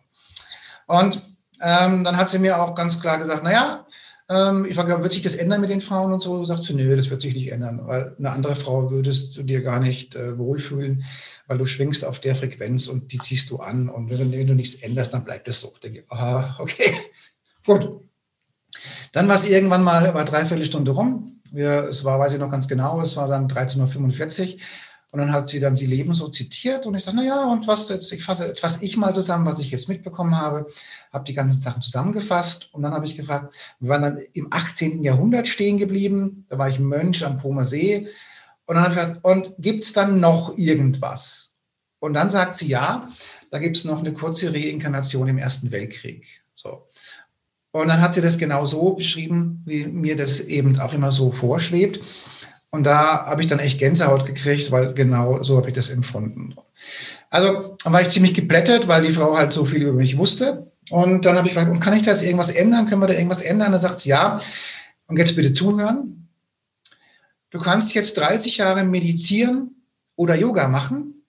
Und 0.87 1.21
ähm, 1.61 2.05
dann 2.05 2.15
hat 2.15 2.29
sie 2.29 2.39
mir 2.39 2.61
auch 2.61 2.73
ganz 2.73 3.01
klar 3.01 3.17
gesagt, 3.17 3.43
naja, 3.43 3.85
Ähm, 4.29 4.65
ich 4.65 4.75
frage, 4.75 5.03
wird 5.03 5.11
sich 5.11 5.21
das 5.21 5.35
ändern 5.35 5.59
mit 5.59 5.69
den 5.69 5.81
Frauen 5.81 6.13
und 6.13 6.21
so? 6.21 6.45
Sagt 6.45 6.63
sie, 6.63 6.73
nö, 6.73 6.95
das 6.95 7.09
wird 7.09 7.21
sich 7.21 7.33
nicht 7.33 7.51
ändern, 7.51 7.81
weil 7.85 8.15
eine 8.17 8.31
andere 8.31 8.55
Frau 8.55 8.89
würdest 8.89 9.35
du 9.35 9.43
dir 9.43 9.61
gar 9.61 9.81
nicht 9.81 10.15
äh, 10.15 10.37
wohlfühlen, 10.37 11.03
weil 11.47 11.57
du 11.57 11.65
schwingst 11.65 12.05
auf 12.05 12.21
der 12.21 12.35
Frequenz 12.35 12.87
und 12.87 13.11
die 13.11 13.19
ziehst 13.19 13.49
du 13.51 13.57
an. 13.57 13.89
Und 13.89 14.09
wenn, 14.09 14.31
wenn 14.31 14.47
du 14.47 14.55
nichts 14.55 14.81
änderst, 14.81 15.13
dann 15.13 15.25
bleibt 15.25 15.49
es 15.49 15.59
so. 15.59 15.73
Denke 15.83 15.99
ich, 15.99 16.11
aha, 16.11 16.55
okay, 16.59 16.95
gut. 17.65 17.99
Dann 19.11 19.27
war 19.27 19.35
es 19.35 19.45
irgendwann 19.45 19.83
mal 19.83 20.09
über 20.09 20.23
dreiviertel 20.23 20.65
Stunde 20.65 20.91
rum. 20.91 21.41
Wir, 21.53 21.87
es 21.89 22.03
war, 22.03 22.19
weiß 22.19 22.33
ich 22.33 22.39
noch 22.39 22.49
ganz 22.49 22.67
genau, 22.67 23.01
es 23.01 23.15
war 23.15 23.27
dann 23.27 23.47
13.45 23.47 24.55
Uhr. 24.55 24.61
Und 25.11 25.19
dann 25.19 25.31
hat 25.31 25.47
sie 25.47 25.59
dann 25.59 25.75
die 25.75 25.85
Leben 25.85 26.15
so 26.15 26.27
zitiert 26.29 26.87
und 26.87 26.95
ich 26.95 27.03
sage, 27.03 27.17
na 27.17 27.23
ja, 27.23 27.45
und 27.45 27.67
was 27.67 27.87
jetzt, 27.89 28.11
ich 28.11 28.23
fasse 28.23 28.49
etwas 28.49 28.81
ich 28.81 28.97
mal 28.97 29.13
zusammen, 29.13 29.45
was 29.45 29.59
ich 29.59 29.69
jetzt 29.69 29.87
mitbekommen 29.87 30.35
habe, 30.35 30.65
habe 31.11 31.23
die 31.23 31.35
ganzen 31.35 31.61
Sachen 31.61 31.83
zusammengefasst 31.83 32.73
und 32.73 32.81
dann 32.81 32.95
habe 32.95 33.05
ich 33.05 33.15
gefragt, 33.15 33.53
wir 33.79 33.89
waren 33.89 34.01
dann 34.01 34.17
im 34.33 34.47
18. 34.49 35.03
Jahrhundert 35.03 35.47
stehen 35.47 35.77
geblieben, 35.77 36.47
da 36.49 36.57
war 36.57 36.67
ich 36.67 36.79
Mönch 36.79 37.23
am 37.23 37.37
Pomer 37.37 37.67
See 37.67 38.07
und 38.65 38.75
dann 38.75 38.85
habe 38.85 38.93
ich 38.95 38.99
gesagt, 38.99 39.19
und 39.23 39.53
gibt 39.59 39.83
es 39.83 39.93
dann 39.93 40.19
noch 40.19 40.57
irgendwas? 40.57 41.51
Und 41.99 42.15
dann 42.15 42.31
sagt 42.31 42.57
sie, 42.57 42.69
ja, 42.69 43.07
da 43.51 43.59
gibt 43.59 43.77
es 43.77 43.85
noch 43.85 43.99
eine 43.99 44.13
kurze 44.13 44.51
Reinkarnation 44.51 45.27
im 45.27 45.37
Ersten 45.37 45.71
Weltkrieg. 45.71 46.43
So. 46.55 46.87
Und 47.73 47.87
dann 47.87 48.01
hat 48.01 48.13
sie 48.13 48.21
das 48.21 48.37
genau 48.37 48.67
so 48.67 48.91
beschrieben, 48.91 49.63
wie 49.65 49.85
mir 49.85 50.15
das 50.15 50.41
eben 50.41 50.79
auch 50.79 50.93
immer 50.93 51.11
so 51.11 51.31
vorschwebt. 51.31 51.99
Und 52.69 52.83
da 52.83 53.25
habe 53.25 53.41
ich 53.41 53.47
dann 53.47 53.57
echt 53.57 53.79
Gänsehaut 53.79 54.27
gekriegt, 54.27 54.71
weil 54.71 54.93
genau 54.93 55.41
so 55.41 55.57
habe 55.57 55.69
ich 55.69 55.73
das 55.73 55.89
empfunden. 55.89 56.53
Also 57.31 57.75
dann 57.83 57.91
war 57.91 58.01
ich 58.01 58.11
ziemlich 58.11 58.35
geblättert, 58.35 58.87
weil 58.87 59.03
die 59.03 59.11
Frau 59.11 59.35
halt 59.35 59.53
so 59.53 59.65
viel 59.65 59.81
über 59.81 59.93
mich 59.93 60.19
wusste. 60.19 60.71
Und 60.91 61.25
dann 61.25 61.35
habe 61.35 61.47
ich 61.47 61.55
gefragt, 61.55 61.81
kann 61.81 61.95
ich 61.95 62.03
das 62.03 62.21
irgendwas 62.21 62.51
ändern? 62.51 62.87
Können 62.87 63.01
wir 63.01 63.07
da 63.07 63.15
irgendwas 63.15 63.41
ändern? 63.41 63.71
Da 63.71 63.79
sagt 63.79 64.01
sie, 64.01 64.09
ja. 64.09 64.39
Und 65.07 65.17
jetzt 65.17 65.35
bitte 65.35 65.53
zuhören. 65.53 66.29
Du 67.49 67.57
kannst 67.57 67.95
jetzt 67.95 68.17
30 68.17 68.57
Jahre 68.57 68.83
meditieren 68.83 69.83
oder 70.15 70.35
Yoga 70.35 70.67
machen, 70.67 71.23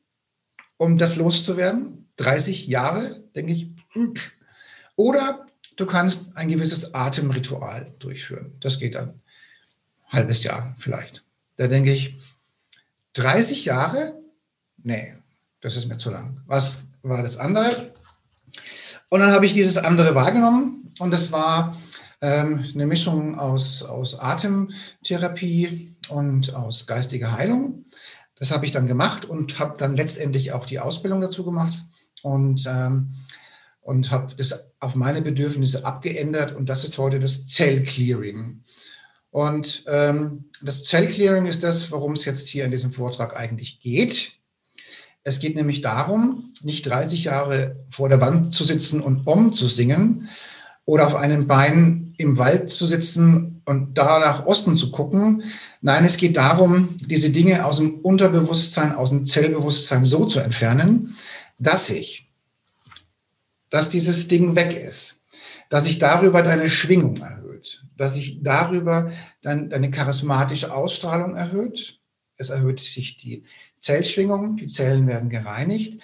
um 0.76 0.98
das 0.98 1.16
loszuwerden. 1.16 2.06
30 2.18 2.66
Jahre, 2.66 3.22
denke 3.34 3.54
ich. 3.54 3.70
Oder 4.96 5.43
du 5.76 5.86
kannst 5.86 6.36
ein 6.36 6.48
gewisses 6.48 6.94
Atemritual 6.94 7.92
durchführen. 7.98 8.56
Das 8.60 8.78
geht 8.78 8.94
dann 8.94 9.08
ein 9.08 9.22
halbes 10.08 10.44
Jahr 10.44 10.74
vielleicht. 10.78 11.24
Da 11.56 11.68
denke 11.68 11.92
ich, 11.92 12.18
30 13.14 13.64
Jahre? 13.64 14.20
Nee, 14.82 15.16
das 15.60 15.76
ist 15.76 15.86
mir 15.86 15.98
zu 15.98 16.10
lang. 16.10 16.40
Was 16.46 16.84
war 17.02 17.22
das 17.22 17.38
andere? 17.38 17.92
Und 19.08 19.20
dann 19.20 19.30
habe 19.30 19.46
ich 19.46 19.52
dieses 19.52 19.78
andere 19.78 20.14
wahrgenommen 20.14 20.92
und 20.98 21.12
das 21.12 21.30
war 21.30 21.76
ähm, 22.20 22.64
eine 22.74 22.86
Mischung 22.86 23.38
aus, 23.38 23.82
aus 23.82 24.18
Atemtherapie 24.18 25.96
und 26.08 26.54
aus 26.54 26.86
geistiger 26.86 27.32
Heilung. 27.32 27.84
Das 28.36 28.50
habe 28.50 28.66
ich 28.66 28.72
dann 28.72 28.86
gemacht 28.86 29.24
und 29.24 29.58
habe 29.58 29.76
dann 29.78 29.96
letztendlich 29.96 30.52
auch 30.52 30.66
die 30.66 30.80
Ausbildung 30.80 31.20
dazu 31.20 31.44
gemacht 31.44 31.84
und, 32.22 32.66
ähm, 32.66 33.14
und 33.84 34.10
habe 34.10 34.34
das 34.34 34.70
auf 34.80 34.94
meine 34.94 35.22
Bedürfnisse 35.22 35.84
abgeändert 35.84 36.56
und 36.56 36.68
das 36.68 36.84
ist 36.84 36.98
heute 36.98 37.20
das 37.20 37.46
Zellclearing. 37.46 38.64
Und 39.30 39.84
ähm, 39.86 40.46
das 40.62 40.84
Zellclearing 40.84 41.46
ist 41.46 41.62
das, 41.62 41.92
worum 41.92 42.14
es 42.14 42.24
jetzt 42.24 42.48
hier 42.48 42.64
in 42.64 42.70
diesem 42.70 42.92
Vortrag 42.92 43.36
eigentlich 43.36 43.80
geht. 43.80 44.32
Es 45.22 45.38
geht 45.38 45.54
nämlich 45.54 45.80
darum, 45.80 46.52
nicht 46.62 46.86
30 46.86 47.24
Jahre 47.24 47.84
vor 47.90 48.08
der 48.08 48.20
Wand 48.20 48.54
zu 48.54 48.64
sitzen 48.64 49.00
und 49.00 49.26
Om 49.26 49.52
zu 49.52 49.66
singen 49.66 50.28
oder 50.86 51.06
auf 51.06 51.14
einem 51.14 51.46
Bein 51.46 52.14
im 52.16 52.38
Wald 52.38 52.70
zu 52.70 52.86
sitzen 52.86 53.60
und 53.66 53.98
da 53.98 54.18
nach 54.18 54.46
Osten 54.46 54.78
zu 54.78 54.90
gucken. 54.90 55.42
Nein, 55.82 56.04
es 56.04 56.16
geht 56.16 56.36
darum, 56.36 56.90
diese 57.00 57.30
Dinge 57.30 57.66
aus 57.66 57.78
dem 57.78 58.00
Unterbewusstsein, 58.00 58.94
aus 58.94 59.10
dem 59.10 59.26
Zellbewusstsein 59.26 60.04
so 60.04 60.26
zu 60.26 60.40
entfernen, 60.40 61.16
dass 61.58 61.90
ich, 61.90 62.23
dass 63.74 63.90
dieses 63.90 64.28
Ding 64.28 64.54
weg 64.54 64.76
ist, 64.76 65.24
dass 65.68 65.88
ich 65.88 65.98
darüber 65.98 66.42
deine 66.42 66.70
Schwingung 66.70 67.16
erhöhe 67.16 67.44
dass 67.96 68.14
sich 68.14 68.42
darüber 68.42 69.12
dann 69.42 69.70
deine 69.70 69.90
charismatische 69.90 70.74
Ausstrahlung 70.74 71.36
erhöht. 71.36 72.00
Es 72.36 72.50
erhöht 72.50 72.80
sich 72.80 73.16
die 73.16 73.44
Zellschwingung, 73.78 74.56
die 74.56 74.66
Zellen 74.66 75.06
werden 75.06 75.28
gereinigt. 75.28 76.02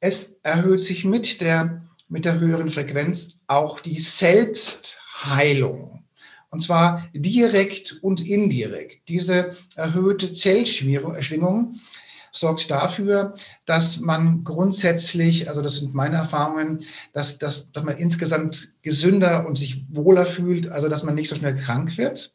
Es 0.00 0.38
erhöht 0.42 0.82
sich 0.82 1.04
mit 1.04 1.40
der, 1.40 1.82
mit 2.08 2.24
der 2.24 2.38
höheren 2.38 2.70
Frequenz 2.70 3.38
auch 3.46 3.80
die 3.80 3.98
Selbstheilung. 3.98 6.04
Und 6.50 6.62
zwar 6.62 7.08
direkt 7.14 8.02
und 8.02 8.26
indirekt. 8.26 9.08
Diese 9.08 9.56
erhöhte 9.76 10.32
Zellschwingung 10.32 11.74
sorgt 12.32 12.70
dafür, 12.70 13.34
dass 13.66 14.00
man 14.00 14.42
grundsätzlich, 14.42 15.48
also 15.48 15.60
das 15.60 15.76
sind 15.76 15.94
meine 15.94 16.16
Erfahrungen, 16.16 16.82
dass, 17.12 17.38
dass, 17.38 17.70
dass 17.72 17.84
man 17.84 17.98
insgesamt 17.98 18.72
gesünder 18.82 19.46
und 19.46 19.58
sich 19.58 19.84
wohler 19.90 20.26
fühlt, 20.26 20.68
also 20.68 20.88
dass 20.88 21.02
man 21.02 21.14
nicht 21.14 21.28
so 21.28 21.36
schnell 21.36 21.54
krank 21.54 21.98
wird. 21.98 22.34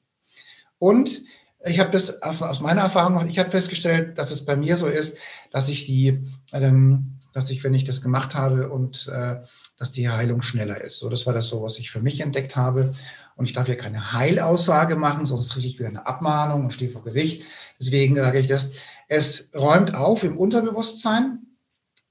Und 0.78 1.24
ich 1.66 1.80
habe 1.80 1.90
das 1.92 2.22
aus 2.22 2.60
meiner 2.60 2.82
Erfahrung, 2.82 3.28
ich 3.28 3.40
habe 3.40 3.50
festgestellt, 3.50 4.18
dass 4.18 4.32
es 4.32 4.46
bei 4.46 4.56
mir 4.56 4.78
so 4.78 4.86
ist, 4.86 5.18
dass 5.52 5.68
ich 5.70 5.86
die, 5.86 6.20
ähm, 6.54 7.18
dass 7.34 7.50
ich, 7.50 7.64
wenn 7.64 7.74
ich 7.74 7.84
das 7.84 8.02
gemacht 8.02 8.36
habe 8.36 8.70
und 8.70 9.08
äh, 9.08 9.38
dass 9.80 9.92
die 9.92 10.10
Heilung 10.10 10.44
schneller 10.44 10.82
ist. 10.82 11.00
So, 11.00 11.10
das 11.10 11.26
war 11.26 11.34
das 11.34 11.48
so, 11.48 11.64
was 11.64 11.80
ich 11.80 11.90
für 11.90 12.02
mich 12.02 12.22
entdeckt 12.22 12.56
habe. 12.56 12.92
Und 13.38 13.46
ich 13.46 13.54
darf 13.54 13.68
ja 13.68 13.76
keine 13.76 14.14
Heilaussage 14.14 14.96
machen, 14.96 15.28
sonst 15.28 15.54
kriege 15.54 15.68
ich 15.68 15.78
wieder 15.78 15.90
eine 15.90 16.08
Abmahnung 16.08 16.64
und 16.64 16.74
stehe 16.74 16.90
vor 16.90 17.04
Gericht. 17.04 17.44
Deswegen 17.80 18.16
sage 18.16 18.40
ich 18.40 18.48
das. 18.48 18.70
Es 19.08 19.52
räumt 19.56 19.94
auf 19.94 20.24
im 20.24 20.38
Unterbewusstsein 20.38 21.46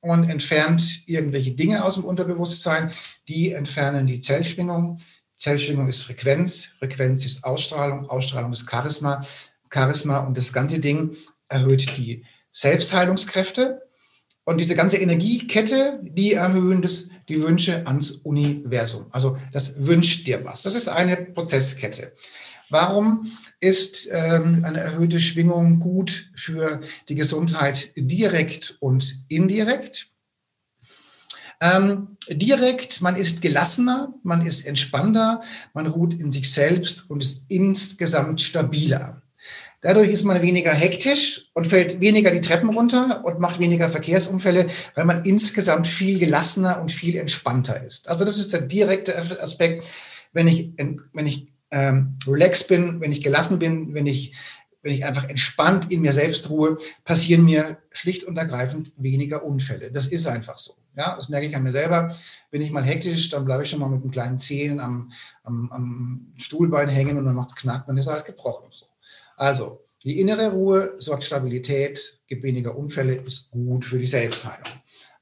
und 0.00 0.30
entfernt 0.30 1.02
irgendwelche 1.06 1.50
Dinge 1.52 1.84
aus 1.84 1.94
dem 1.94 2.04
Unterbewusstsein. 2.04 2.92
Die 3.26 3.50
entfernen 3.52 4.06
die 4.06 4.20
Zellschwingung. 4.20 4.98
Zellschwingung 5.36 5.88
ist 5.88 6.02
Frequenz, 6.02 6.70
Frequenz 6.78 7.26
ist 7.26 7.44
Ausstrahlung, 7.44 8.08
Ausstrahlung 8.08 8.52
ist 8.52 8.70
Charisma, 8.70 9.26
Charisma 9.68 10.20
und 10.20 10.38
das 10.38 10.52
ganze 10.52 10.78
Ding 10.78 11.16
erhöht 11.48 11.96
die 11.98 12.24
Selbstheilungskräfte. 12.52 13.82
Und 14.44 14.58
diese 14.58 14.76
ganze 14.76 14.98
Energiekette, 14.98 16.00
die 16.04 16.34
erhöhen 16.34 16.80
das, 16.80 17.08
die 17.28 17.40
Wünsche 17.42 17.86
ans 17.86 18.10
Universum. 18.10 19.06
Also 19.10 19.36
das 19.52 19.86
wünscht 19.86 20.26
dir 20.26 20.44
was. 20.44 20.62
Das 20.62 20.74
ist 20.74 20.88
eine 20.88 21.16
Prozesskette. 21.16 22.12
Warum 22.68 23.30
ist 23.60 24.08
ähm, 24.10 24.64
eine 24.64 24.80
erhöhte 24.80 25.20
Schwingung 25.20 25.78
gut 25.78 26.30
für 26.34 26.80
die 27.08 27.14
Gesundheit 27.14 27.92
direkt 27.96 28.76
und 28.80 29.24
indirekt? 29.28 30.08
Ähm, 31.60 32.16
direkt, 32.28 33.00
man 33.00 33.16
ist 33.16 33.40
gelassener, 33.40 34.12
man 34.22 34.44
ist 34.44 34.66
entspannter, 34.66 35.40
man 35.72 35.86
ruht 35.86 36.12
in 36.14 36.30
sich 36.30 36.52
selbst 36.52 37.08
und 37.08 37.22
ist 37.22 37.44
insgesamt 37.48 38.42
stabiler. 38.42 39.22
Dadurch 39.82 40.08
ist 40.08 40.24
man 40.24 40.40
weniger 40.42 40.72
hektisch 40.72 41.50
und 41.54 41.66
fällt 41.66 42.00
weniger 42.00 42.30
die 42.30 42.40
Treppen 42.40 42.70
runter 42.70 43.22
und 43.24 43.38
macht 43.38 43.60
weniger 43.60 43.88
Verkehrsunfälle, 43.88 44.66
weil 44.94 45.04
man 45.04 45.24
insgesamt 45.24 45.86
viel 45.86 46.18
gelassener 46.18 46.80
und 46.80 46.90
viel 46.90 47.16
entspannter 47.16 47.82
ist. 47.82 48.08
Also 48.08 48.24
das 48.24 48.38
ist 48.38 48.52
der 48.52 48.62
direkte 48.62 49.16
Aspekt. 49.40 49.86
Wenn 50.32 50.48
ich, 50.48 50.72
wenn 51.12 51.26
ich 51.26 51.52
ähm, 51.70 52.18
relaxed 52.26 52.68
bin, 52.68 53.00
wenn 53.00 53.12
ich 53.12 53.22
gelassen 53.22 53.58
bin, 53.58 53.94
wenn 53.94 54.06
ich, 54.06 54.34
wenn 54.82 54.92
ich 54.94 55.04
einfach 55.04 55.28
entspannt 55.28 55.90
in 55.90 56.00
mir 56.00 56.12
selbst 56.12 56.48
ruhe, 56.48 56.78
passieren 57.04 57.44
mir 57.44 57.78
schlicht 57.92 58.24
und 58.24 58.36
ergreifend 58.38 58.92
weniger 58.96 59.44
Unfälle. 59.44 59.90
Das 59.90 60.06
ist 60.06 60.26
einfach 60.26 60.58
so. 60.58 60.74
Ja, 60.96 61.14
das 61.14 61.28
merke 61.28 61.46
ich 61.46 61.54
an 61.54 61.62
mir 61.62 61.72
selber. 61.72 62.14
Bin 62.50 62.62
ich 62.62 62.70
mal 62.70 62.84
hektisch, 62.84 63.28
dann 63.28 63.44
bleibe 63.44 63.64
ich 63.64 63.70
schon 63.70 63.80
mal 63.80 63.88
mit 63.88 64.02
einem 64.02 64.10
kleinen 64.10 64.38
Zehen 64.38 64.80
am, 64.80 65.12
am, 65.42 65.70
am 65.70 66.32
Stuhlbein 66.38 66.88
hängen 66.88 67.18
und 67.18 67.26
dann 67.26 67.34
macht 67.34 67.50
es 67.50 67.56
knack, 67.56 67.86
dann 67.86 67.98
ist 67.98 68.06
er 68.06 68.14
halt 68.14 68.24
gebrochen. 68.24 68.68
So. 68.70 68.86
Also, 69.36 69.84
die 70.02 70.20
innere 70.20 70.50
Ruhe 70.50 70.94
sorgt 70.98 71.24
Stabilität, 71.24 72.20
gibt 72.26 72.42
weniger 72.42 72.76
Unfälle, 72.76 73.14
ist 73.14 73.50
gut 73.50 73.84
für 73.84 73.98
die 73.98 74.06
Selbstheilung. 74.06 74.64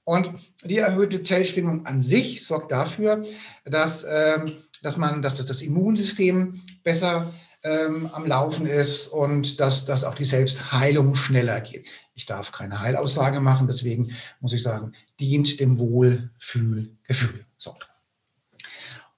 Und 0.05 0.31
die 0.64 0.79
erhöhte 0.79 1.22
Zellschwingung 1.22 1.87
an 1.87 2.03
sich 2.03 2.44
sorgt 2.44 2.72
dafür, 2.72 3.24
dass 3.64 4.05
ähm, 4.09 4.64
dass 4.85 4.98
man, 4.98 5.22
dass 5.22 5.44
das 5.44 5.62
Immunsystem 5.62 6.62
besser 6.85 7.33
ähm, 7.62 8.11
am 8.12 8.27
Laufen 8.27 8.66
ist 8.66 9.09
und 9.09 9.59
dass, 9.59 9.87
dass 9.87 10.05
auch 10.05 10.14
die 10.14 10.27
Selbstheilung 10.27 11.16
schneller 11.16 11.62
geht. 11.62 11.88
Ich 12.14 12.27
darf 12.27 12.53
keine 12.53 12.81
Heilaussage 12.81 13.40
machen, 13.40 13.66
deswegen 13.66 14.14
muss 14.40 14.53
ich 14.53 14.62
sagen, 14.62 14.92
dient 15.18 15.59
dem 15.59 15.79
Wohlfühlgefühl. 15.79 17.46
So. 17.57 17.74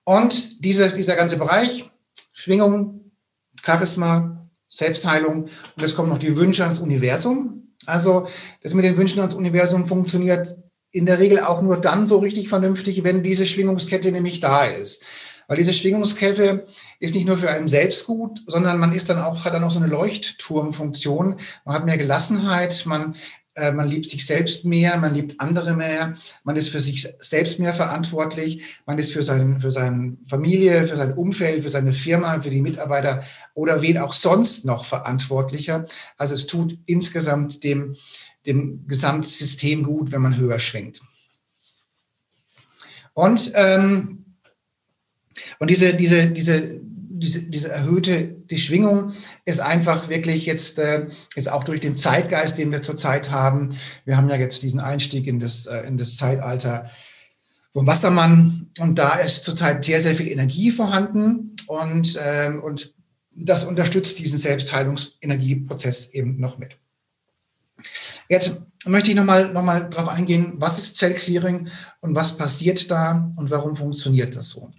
Und 0.04 0.64
diese, 0.64 0.94
dieser 0.94 1.16
ganze 1.16 1.37
Bereich, 1.37 1.90
Schwingung, 2.32 3.11
Charisma, 3.61 4.45
Selbstheilung, 4.76 5.44
und 5.44 5.80
jetzt 5.80 5.96
kommen 5.96 6.10
noch 6.10 6.18
die 6.18 6.36
Wünsche 6.36 6.64
ans 6.64 6.80
Universum. 6.80 7.72
Also 7.86 8.26
das 8.62 8.74
mit 8.74 8.84
den 8.84 8.96
Wünschen 8.96 9.20
ans 9.20 9.34
Universum 9.34 9.86
funktioniert 9.86 10.54
in 10.90 11.06
der 11.06 11.18
Regel 11.18 11.40
auch 11.40 11.62
nur 11.62 11.78
dann 11.78 12.06
so 12.06 12.18
richtig 12.18 12.48
vernünftig, 12.48 13.02
wenn 13.02 13.22
diese 13.22 13.46
Schwingungskette 13.46 14.12
nämlich 14.12 14.40
da 14.40 14.64
ist. 14.64 15.02
Weil 15.48 15.58
diese 15.58 15.72
Schwingungskälte 15.72 16.66
ist 17.00 17.14
nicht 17.14 17.26
nur 17.26 17.38
für 17.38 17.50
einen 17.50 17.68
selbst 17.68 18.06
gut, 18.06 18.40
sondern 18.46 18.78
man 18.78 18.92
ist 18.92 19.08
dann 19.08 19.22
auch, 19.22 19.44
hat 19.44 19.54
dann 19.54 19.64
auch 19.64 19.70
so 19.70 19.78
eine 19.78 19.88
Leuchtturmfunktion. 19.88 21.36
Man 21.64 21.74
hat 21.74 21.84
mehr 21.84 21.98
Gelassenheit, 21.98 22.84
man, 22.86 23.14
man 23.72 23.88
liebt 23.88 24.10
sich 24.10 24.26
selbst 24.26 24.64
mehr, 24.64 24.96
man 24.98 25.14
liebt 25.14 25.40
andere 25.40 25.74
mehr, 25.74 26.14
man 26.44 26.56
ist 26.56 26.68
für 26.68 26.80
sich 26.80 27.08
selbst 27.20 27.58
mehr 27.58 27.72
verantwortlich, 27.72 28.64
man 28.84 28.98
ist 28.98 29.12
für, 29.12 29.22
sein, 29.22 29.60
für 29.60 29.72
seine 29.72 30.16
Familie, 30.28 30.86
für 30.86 30.96
sein 30.96 31.14
Umfeld, 31.14 31.62
für 31.62 31.70
seine 31.70 31.92
Firma, 31.92 32.40
für 32.40 32.50
die 32.50 32.62
Mitarbeiter 32.62 33.24
oder 33.54 33.80
wen 33.82 33.98
auch 33.98 34.12
sonst 34.12 34.64
noch 34.64 34.84
verantwortlicher. 34.84 35.86
Also 36.18 36.34
es 36.34 36.46
tut 36.46 36.78
insgesamt 36.86 37.64
dem, 37.64 37.96
dem 38.46 38.86
Gesamtsystem 38.86 39.82
gut, 39.82 40.12
wenn 40.12 40.22
man 40.22 40.36
höher 40.36 40.58
schwingt. 40.58 41.00
Und 43.14 43.52
ähm, 43.54 44.26
und 45.58 45.70
diese, 45.70 45.94
diese, 45.94 46.30
diese, 46.30 46.80
diese, 47.18 47.42
diese 47.42 47.70
erhöhte, 47.70 48.24
die 48.26 48.59
Schwingung 48.59 49.12
ist 49.44 49.61
einfach 49.61 50.09
wirklich 50.09 50.46
jetzt, 50.46 50.79
äh, 50.79 51.09
jetzt 51.35 51.50
auch 51.50 51.64
durch 51.64 51.81
den 51.81 51.94
Zeitgeist, 51.94 52.59
den 52.59 52.72
wir 52.72 52.83
zurzeit 52.83 53.31
haben. 53.31 53.70
Wir 54.05 54.16
haben 54.16 54.29
ja 54.29 54.37
jetzt 54.37 54.62
diesen 54.62 54.81
Einstieg 54.81 55.26
in 55.26 55.38
das, 55.38 55.66
äh, 55.66 55.81
in 55.83 55.98
das 55.98 56.16
Zeitalter 56.16 56.90
vom 57.72 57.87
Wassermann 57.87 58.70
und 58.79 58.98
da 58.98 59.16
ist 59.16 59.44
zurzeit 59.44 59.85
sehr, 59.85 60.00
sehr 60.00 60.16
viel 60.16 60.29
Energie 60.29 60.70
vorhanden 60.70 61.57
und, 61.66 62.18
ähm, 62.22 62.62
und 62.62 62.94
das 63.31 63.64
unterstützt 63.64 64.18
diesen 64.18 64.38
Selbstheilungsenergieprozess 64.38 66.11
eben 66.11 66.40
noch 66.40 66.59
mit. 66.59 66.79
Jetzt 68.29 68.62
möchte 68.87 69.11
ich 69.11 69.16
nochmal 69.16 69.52
noch 69.52 69.62
mal 69.62 69.90
darauf 69.90 70.09
eingehen, 70.09 70.55
was 70.57 70.79
ist 70.79 70.96
Zellclearing 70.96 71.68
und 72.00 72.14
was 72.14 72.37
passiert 72.37 72.90
da 72.90 73.31
und 73.37 73.50
warum 73.50 73.76
funktioniert 73.76 74.35
das 74.37 74.48
so? 74.50 74.70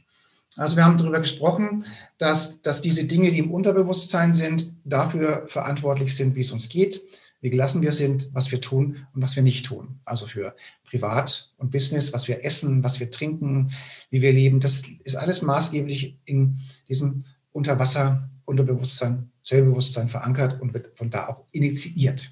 Also 0.58 0.76
wir 0.76 0.86
haben 0.86 0.98
darüber 0.98 1.20
gesprochen, 1.20 1.86
dass, 2.17 2.62
dass 2.62 2.82
diese 2.82 3.06
Dinge, 3.06 3.32
die 3.32 3.39
im 3.39 3.52
Unterbewusstsein 3.52 4.34
sind, 4.34 4.76
dafür 4.84 5.46
verantwortlich 5.48 6.15
sind, 6.15 6.36
wie 6.36 6.41
es 6.41 6.52
uns 6.52 6.70
geht, 6.70 7.02
wie 7.41 7.52
gelassen 7.52 7.84
wir 7.84 7.93
sind, 7.93 8.30
was 8.34 8.52
wir 8.52 8.60
tun 8.60 9.08
und 9.13 9.22
was 9.22 9.36
wir 9.36 9.43
nicht 9.43 9.67
tun. 9.67 10.00
Also 10.04 10.26
für 10.26 10.56
Privat 10.84 11.54
und 11.58 11.72
Business, 11.72 12.12
was 12.12 12.28
wir 12.28 12.43
essen, 12.43 12.84
was 12.84 13.00
wir 13.00 13.12
trinken, 13.12 13.72
wie 14.10 14.22
wir 14.22 14.34
leben. 14.34 14.60
Das 14.60 14.84
ist 15.04 15.15
alles 15.15 15.43
maßgeblich 15.43 16.17
in 16.26 16.60
diesem 16.89 17.24
Unterwasser, 17.52 18.28
Unterbewusstsein, 18.46 19.32
Selbstbewusstsein 19.43 20.10
verankert 20.10 20.60
und 20.60 20.74
wird 20.74 20.98
von 20.98 21.12
da 21.12 21.28
auch 21.28 21.43
initiiert. 21.52 22.32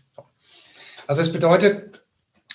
Also 1.08 1.22
es 1.22 1.32
bedeutet, 1.32 1.95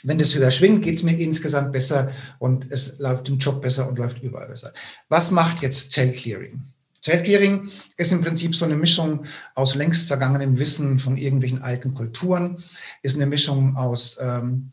wenn 0.05 0.19
das 0.19 0.35
höher 0.35 0.51
schwingt, 0.51 0.83
geht 0.83 0.97
es 0.97 1.03
mir 1.03 1.19
insgesamt 1.19 1.73
besser 1.73 2.11
und 2.39 2.71
es 2.71 2.99
läuft 2.99 3.29
im 3.29 3.39
Job 3.39 3.63
besser 3.63 3.89
und 3.89 3.99
läuft 3.99 4.23
überall 4.23 4.49
besser. 4.49 4.73
Was 5.09 5.31
macht 5.31 5.63
jetzt 5.63 5.93
Cell 5.93 6.13
Clearing? 6.13 6.63
Cell 7.03 7.23
Clearing 7.23 7.69
ist 7.97 8.13
im 8.13 8.21
Prinzip 8.21 8.55
so 8.55 8.65
eine 8.65 8.77
Mischung 8.77 9.25
aus 9.55 9.75
längst 9.75 10.09
vergangenem 10.09 10.59
Wissen 10.59 10.99
von 10.99 11.17
irgendwelchen 11.17 11.63
alten 11.63 11.95
Kulturen, 11.95 12.63
ist 13.03 13.17
eine 13.17 13.27
Mischung 13.27 13.77
aus 13.77 14.19
ähm, 14.21 14.71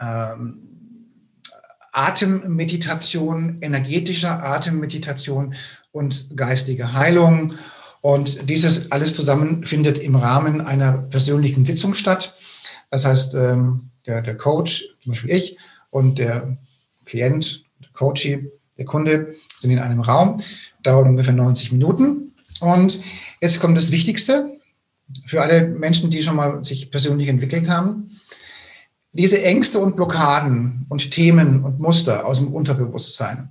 ähm, 0.00 0.70
Atemmeditation, 1.92 3.58
energetischer 3.60 4.42
Atemmeditation 4.44 5.54
und 5.92 6.36
geistige 6.36 6.92
Heilung. 6.92 7.54
Und 8.00 8.50
dieses 8.50 8.92
alles 8.92 9.14
zusammen 9.14 9.64
findet 9.64 9.98
im 9.98 10.16
Rahmen 10.16 10.60
einer 10.60 10.92
persönlichen 10.92 11.64
Sitzung 11.64 11.94
statt. 11.94 12.34
Das 12.90 13.04
heißt, 13.04 13.34
ähm, 13.34 13.90
der, 14.06 14.22
der 14.22 14.36
Coach, 14.36 14.84
zum 15.02 15.12
Beispiel 15.12 15.32
ich, 15.32 15.56
und 15.90 16.18
der 16.18 16.56
Klient, 17.04 17.64
der 17.80 17.90
Coachee, 17.92 18.50
der 18.78 18.84
Kunde 18.84 19.34
sind 19.58 19.70
in 19.70 19.78
einem 19.78 20.00
Raum, 20.00 20.40
dauert 20.82 21.06
ungefähr 21.06 21.32
90 21.32 21.72
Minuten. 21.72 22.32
Und 22.60 23.00
jetzt 23.40 23.60
kommt 23.60 23.76
das 23.76 23.90
Wichtigste 23.90 24.50
für 25.26 25.42
alle 25.42 25.68
Menschen, 25.68 26.10
die 26.10 26.22
schon 26.22 26.36
mal 26.36 26.64
sich 26.64 26.90
persönlich 26.90 27.28
entwickelt 27.28 27.68
haben. 27.68 28.20
Diese 29.12 29.42
Ängste 29.42 29.78
und 29.78 29.94
Blockaden 29.94 30.86
und 30.88 31.10
Themen 31.12 31.62
und 31.62 31.78
Muster 31.78 32.26
aus 32.26 32.38
dem 32.38 32.52
Unterbewusstsein 32.52 33.50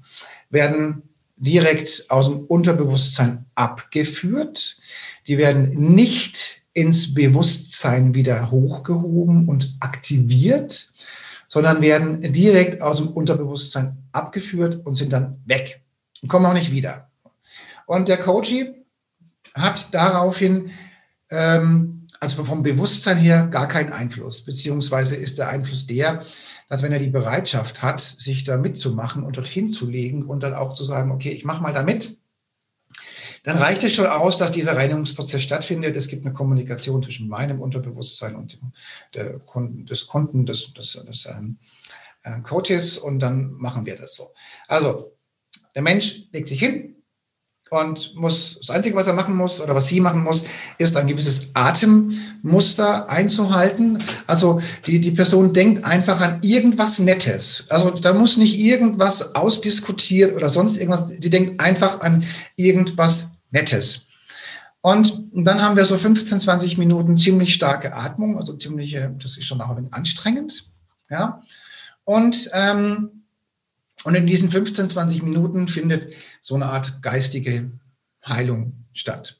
werden 0.49 1.03
direkt 1.37 2.05
aus 2.09 2.29
dem 2.29 2.41
Unterbewusstsein 2.41 3.45
abgeführt. 3.55 4.77
Die 5.27 5.37
werden 5.37 5.73
nicht 5.73 6.62
ins 6.73 7.13
Bewusstsein 7.13 8.15
wieder 8.15 8.49
hochgehoben 8.49 9.47
und 9.47 9.75
aktiviert, 9.79 10.91
sondern 11.47 11.81
werden 11.81 12.33
direkt 12.33 12.81
aus 12.81 12.97
dem 12.97 13.09
Unterbewusstsein 13.09 13.97
abgeführt 14.11 14.85
und 14.85 14.95
sind 14.95 15.13
dann 15.13 15.41
weg 15.45 15.81
und 16.21 16.29
kommen 16.29 16.45
auch 16.45 16.53
nicht 16.53 16.71
wieder. 16.71 17.11
Und 17.85 18.07
der 18.07 18.17
Coachie 18.17 18.73
hat 19.53 19.93
daraufhin, 19.93 20.71
ähm, 21.29 22.07
also 22.19 22.43
vom 22.43 22.63
Bewusstsein 22.63 23.17
her, 23.17 23.47
gar 23.51 23.67
keinen 23.67 23.93
Einfluss, 23.93 24.43
beziehungsweise 24.43 25.15
ist 25.15 25.37
der 25.37 25.49
Einfluss 25.49 25.85
der, 25.85 26.23
dass 26.69 26.81
wenn 26.81 26.91
er 26.91 26.99
die 26.99 27.09
Bereitschaft 27.09 27.83
hat, 27.83 27.99
sich 27.99 28.45
da 28.45 28.57
mitzumachen 28.57 29.23
und 29.23 29.37
dorthin 29.37 29.69
zu 29.69 29.87
legen 29.87 30.23
und 30.23 30.41
dann 30.41 30.55
auch 30.55 30.73
zu 30.73 30.83
sagen, 30.83 31.11
okay, 31.11 31.29
ich 31.29 31.45
mache 31.45 31.61
mal 31.61 31.73
da 31.73 31.83
mit, 31.83 32.17
dann 33.43 33.57
reicht 33.57 33.83
es 33.83 33.93
schon 33.93 34.05
aus, 34.05 34.37
dass 34.37 34.51
dieser 34.51 34.75
Reinigungsprozess 34.77 35.41
stattfindet. 35.41 35.97
Es 35.97 36.07
gibt 36.07 36.25
eine 36.25 36.33
Kommunikation 36.33 37.03
zwischen 37.03 37.27
meinem 37.27 37.61
Unterbewusstsein 37.61 38.35
und 38.35 38.57
dem, 39.13 39.45
Kunden, 39.45 39.85
des 39.85 40.07
Kunden, 40.07 40.45
des, 40.45 40.73
des, 40.73 40.93
des 41.05 41.25
ähm, 41.25 41.57
äh, 42.23 42.39
Coaches 42.39 42.97
und 42.97 43.19
dann 43.19 43.51
machen 43.53 43.85
wir 43.85 43.97
das 43.97 44.15
so. 44.15 44.31
Also, 44.67 45.11
der 45.75 45.81
Mensch 45.81 46.23
legt 46.31 46.47
sich 46.47 46.59
hin 46.59 46.95
und 47.69 48.15
muss, 48.15 48.59
das 48.59 48.69
Einzige, 48.69 48.95
was 48.95 49.07
er 49.07 49.13
machen 49.13 49.35
muss 49.35 49.59
oder 49.59 49.73
was 49.73 49.87
sie 49.87 49.99
machen 49.99 50.23
muss, 50.23 50.45
ist 50.77 50.95
ein 50.95 51.07
gewisses 51.07 51.49
Atemmuster 51.55 53.09
einzuhalten. 53.09 54.01
Also 54.27 54.61
die, 54.85 55.01
die 55.01 55.11
Person 55.11 55.53
denkt 55.53 55.83
einfach 55.83 56.21
an 56.21 56.39
irgendwas 56.43 56.99
Nettes. 56.99 57.65
Also 57.69 57.89
da 57.89 58.13
muss 58.13 58.37
nicht 58.37 58.59
irgendwas 58.59 59.33
ausdiskutiert 59.35 60.35
oder 60.35 60.49
sonst 60.49 60.77
irgendwas. 60.77 61.07
Sie 61.07 61.29
denkt 61.31 61.59
einfach 61.61 62.01
an 62.01 62.23
irgendwas 62.55 63.32
Nettes. 63.53 64.07
Und 64.81 65.29
dann 65.31 65.61
haben 65.61 65.77
wir 65.77 65.85
so 65.85 65.97
15, 65.97 66.41
20 66.41 66.77
Minuten 66.77 67.17
ziemlich 67.17 67.53
starke 67.53 67.95
Atmung, 67.95 68.37
also 68.37 68.53
ziemliche, 68.57 69.15
das 69.17 69.37
ist 69.37 69.45
schon 69.45 69.61
auch 69.61 69.69
ein 69.69 69.77
wenig 69.77 69.93
anstrengend. 69.93 70.69
Ja. 71.09 71.41
Und, 72.03 72.49
ähm, 72.51 73.23
und 74.03 74.15
in 74.15 74.27
diesen 74.27 74.49
15, 74.49 74.89
20 74.89 75.21
Minuten 75.23 75.69
findet 75.69 76.11
so 76.41 76.55
eine 76.55 76.65
Art 76.65 77.01
geistige 77.01 77.71
Heilung 78.27 78.73
statt. 78.91 79.37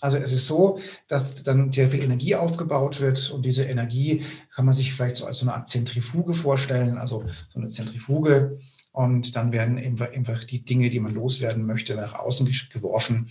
Also 0.00 0.16
es 0.16 0.32
ist 0.32 0.46
so, 0.46 0.78
dass 1.08 1.42
dann 1.42 1.72
sehr 1.72 1.90
viel 1.90 2.02
Energie 2.02 2.34
aufgebaut 2.34 3.00
wird 3.00 3.30
und 3.30 3.44
diese 3.44 3.64
Energie 3.64 4.24
kann 4.54 4.64
man 4.64 4.74
sich 4.74 4.94
vielleicht 4.94 5.16
so 5.16 5.26
als 5.26 5.38
so 5.38 5.46
eine 5.46 5.54
Art 5.54 5.68
Zentrifuge 5.68 6.32
vorstellen, 6.32 6.96
also 6.96 7.24
so 7.52 7.60
eine 7.60 7.70
Zentrifuge 7.70 8.58
und 8.96 9.36
dann 9.36 9.52
werden 9.52 9.76
einfach 10.00 10.44
die 10.44 10.64
Dinge, 10.64 10.88
die 10.88 11.00
man 11.00 11.12
loswerden 11.12 11.66
möchte, 11.66 11.94
nach 11.96 12.14
außen 12.14 12.50
geworfen 12.72 13.28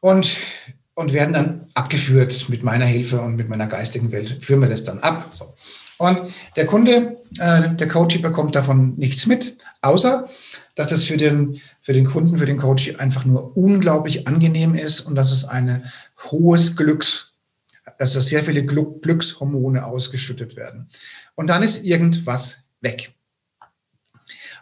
und, 0.00 0.36
und 0.94 1.12
werden 1.12 1.32
dann 1.32 1.66
abgeführt 1.74 2.48
mit 2.48 2.64
meiner 2.64 2.84
Hilfe 2.84 3.20
und 3.20 3.36
mit 3.36 3.48
meiner 3.48 3.68
geistigen 3.68 4.10
Welt. 4.10 4.38
Führen 4.42 4.60
wir 4.60 4.68
das 4.68 4.82
dann 4.82 4.98
ab. 4.98 5.32
Und 5.98 6.18
der 6.56 6.66
Kunde, 6.66 7.16
äh, 7.38 7.76
der 7.76 7.86
Coach 7.86 8.20
bekommt 8.20 8.56
davon 8.56 8.96
nichts 8.96 9.26
mit, 9.26 9.56
außer 9.82 10.28
dass 10.74 10.88
das 10.88 11.04
für 11.04 11.16
den, 11.16 11.60
für 11.80 11.92
den 11.92 12.06
Kunden, 12.06 12.36
für 12.36 12.46
den 12.46 12.58
Coach 12.58 12.92
einfach 12.96 13.24
nur 13.24 13.56
unglaublich 13.56 14.26
angenehm 14.26 14.74
ist 14.74 15.02
und 15.02 15.14
dass 15.14 15.30
es 15.30 15.44
ein 15.44 15.84
hohes 16.24 16.74
Glücks, 16.74 17.34
dass 18.00 18.14
da 18.14 18.20
sehr 18.20 18.42
viele 18.42 18.64
Glückshormone 18.66 19.86
ausgeschüttet 19.86 20.56
werden. 20.56 20.88
Und 21.36 21.46
dann 21.46 21.62
ist 21.62 21.84
irgendwas 21.84 22.58
weg. 22.80 23.12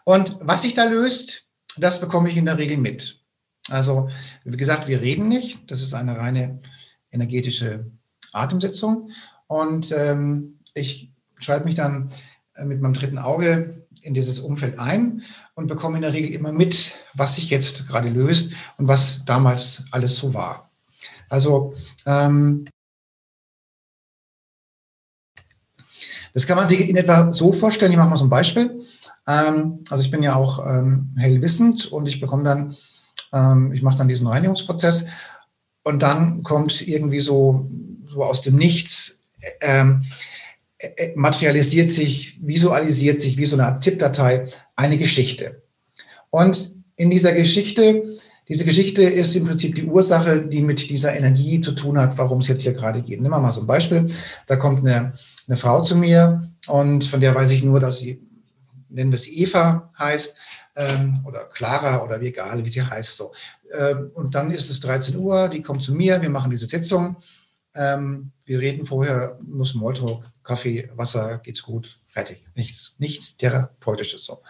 Und 0.09 0.39
was 0.41 0.63
sich 0.63 0.73
da 0.73 0.85
löst, 0.85 1.49
das 1.77 2.01
bekomme 2.01 2.31
ich 2.31 2.39
in 2.39 2.47
der 2.47 2.57
Regel 2.57 2.79
mit. 2.79 3.23
Also, 3.69 4.09
wie 4.43 4.57
gesagt, 4.57 4.89
wir 4.89 5.03
reden 5.03 5.29
nicht. 5.29 5.71
Das 5.71 5.83
ist 5.83 5.93
eine 5.93 6.17
reine 6.17 6.61
energetische 7.11 7.91
Atemsitzung. 8.33 9.11
Und 9.49 9.93
ähm, 9.93 10.61
ich 10.73 11.13
schalte 11.39 11.67
mich 11.67 11.75
dann 11.75 12.11
äh, 12.55 12.65
mit 12.65 12.81
meinem 12.81 12.95
dritten 12.95 13.19
Auge 13.19 13.87
in 14.01 14.15
dieses 14.15 14.39
Umfeld 14.39 14.79
ein 14.79 15.25
und 15.55 15.67
bekomme 15.67 15.97
in 15.97 16.03
der 16.03 16.15
Regel 16.15 16.33
immer 16.33 16.53
mit, 16.53 16.95
was 17.13 17.37
sich 17.37 17.51
jetzt 17.51 17.87
gerade 17.87 18.09
löst 18.09 18.55
und 18.79 18.89
was 18.89 19.27
damals 19.27 19.85
alles 19.91 20.17
so 20.17 20.33
war. 20.33 20.71
Also 21.29 21.75
ähm, 22.07 22.65
das 26.39 26.47
kann 26.47 26.57
man 26.57 26.69
sich 26.69 26.89
in 26.89 26.97
etwa 26.97 27.33
so 27.33 27.51
vorstellen. 27.51 27.91
Ich 27.91 27.99
mache 27.99 28.11
mal 28.11 28.17
so 28.17 28.25
ein 28.25 28.31
Beispiel. 28.31 28.81
Ähm, 29.27 29.81
also 29.91 30.05
ich 30.05 30.13
bin 30.13 30.23
ja 30.23 30.37
auch 30.37 30.65
ähm, 30.65 31.13
hellwissend 31.17 31.91
und 31.91 32.07
ich 32.07 32.21
bekomme 32.21 32.45
dann, 32.45 32.77
ähm, 33.33 33.73
ich 33.73 33.83
mache 33.83 33.99
dann 33.99 34.07
diesen 34.07 34.29
Reinigungsprozess 34.29 35.07
und 35.83 36.01
dann 36.01 36.45
kommt 36.45 36.87
irgendwie 36.87 37.19
so, 37.19 37.69
so 38.09 38.23
aus 38.23 38.41
dem 38.41 38.55
Nichts, 38.55 39.25
ähm, 39.61 40.05
äh, 40.79 40.87
äh, 40.97 41.13
materialisiert 41.17 41.91
sich, 41.91 42.39
visualisiert 42.41 43.21
sich 43.21 43.37
wie 43.37 43.47
so 43.47 43.57
eine 43.57 43.67
Art 43.67 43.83
ZIP-Datei 43.83 44.47
eine 44.77 44.97
Geschichte. 44.97 45.63
Und 46.31 46.73
in 46.95 47.11
dieser 47.11 47.33
Geschichte, 47.33 48.05
diese 48.47 48.65
Geschichte 48.65 49.03
ist 49.03 49.35
im 49.35 49.45
Prinzip 49.45 49.75
die 49.75 49.87
Ursache, 49.87 50.47
die 50.47 50.63
mit 50.63 50.89
dieser 50.89 51.17
Energie 51.17 51.61
zu 51.61 51.73
tun 51.73 51.99
hat, 51.99 52.17
warum 52.17 52.43
es 52.43 52.49
jetzt 52.49 52.63
hier 52.63 52.75
gerade 52.75 53.03
geht. 53.03 53.21
Nehmen 53.21 53.35
wir 53.35 53.41
mal 53.41 53.51
so 53.51 53.63
ein 53.63 53.67
Beispiel. 53.67 54.07
Da 54.47 54.55
kommt 54.55 54.87
eine, 54.87 55.15
eine 55.49 55.57
Frau 55.57 55.83
zu 55.83 55.97
mir 55.97 56.51
und 56.67 57.05
von 57.05 57.21
der 57.21 57.35
weiß 57.35 57.51
ich 57.51 57.63
nur, 57.63 57.81
dass 57.81 57.99
sie, 57.99 58.23
nennen 58.89 59.11
wir 59.11 59.17
es 59.17 59.29
Eva 59.29 59.93
heißt, 59.99 60.37
ähm, 60.77 61.21
oder 61.25 61.45
Clara 61.45 62.03
oder 62.03 62.21
wie 62.21 62.29
egal, 62.29 62.65
wie 62.65 62.69
sie 62.69 62.83
heißt 62.83 63.17
so. 63.17 63.33
Ähm, 63.73 64.11
und 64.15 64.35
dann 64.35 64.51
ist 64.51 64.71
es 64.71 64.81
13 64.81 65.17
Uhr, 65.17 65.49
die 65.49 65.63
kommt 65.63 65.83
zu 65.83 65.93
mir, 65.93 66.21
wir 66.23 66.31
machen 66.31 66.51
diese 66.51 66.67
Sitzung. 66.67 67.17
Ähm, 67.75 68.33
wir 68.45 68.61
reden 68.61 68.87
vorher, 68.87 69.39
nur 69.45 69.67
Smalltalk, 69.67 70.25
Kaffee, 70.43 70.89
Wasser, 70.95 71.39
geht's 71.39 71.63
gut, 71.63 72.01
fertig. 72.05 72.43
Nichts, 72.55 72.97
nichts 72.99 73.37
Therapeutisches 73.37 74.25
so. 74.25 74.43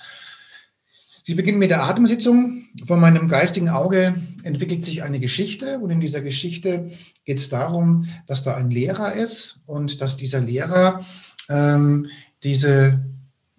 Sie 1.28 1.34
beginnen 1.34 1.58
mit 1.58 1.68
der 1.68 1.82
Atemsitzung. 1.82 2.62
Von 2.86 3.00
meinem 3.00 3.28
geistigen 3.28 3.68
Auge 3.68 4.14
entwickelt 4.44 4.82
sich 4.82 5.02
eine 5.02 5.20
Geschichte 5.20 5.78
und 5.78 5.90
in 5.90 6.00
dieser 6.00 6.22
Geschichte 6.22 6.88
geht 7.26 7.36
es 7.36 7.50
darum, 7.50 8.06
dass 8.26 8.44
da 8.44 8.56
ein 8.56 8.70
Lehrer 8.70 9.12
ist 9.12 9.60
und 9.66 10.00
dass 10.00 10.16
dieser 10.16 10.40
Lehrer 10.40 11.04
ähm, 11.50 12.06
diese 12.42 13.04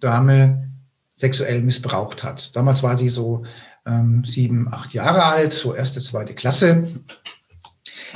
Dame 0.00 0.68
sexuell 1.14 1.62
missbraucht 1.62 2.24
hat. 2.24 2.56
Damals 2.56 2.82
war 2.82 2.98
sie 2.98 3.08
so 3.08 3.44
ähm, 3.86 4.24
sieben, 4.24 4.66
acht 4.72 4.92
Jahre 4.92 5.22
alt, 5.22 5.52
so 5.52 5.72
erste, 5.72 6.00
zweite 6.00 6.34
Klasse. 6.34 6.88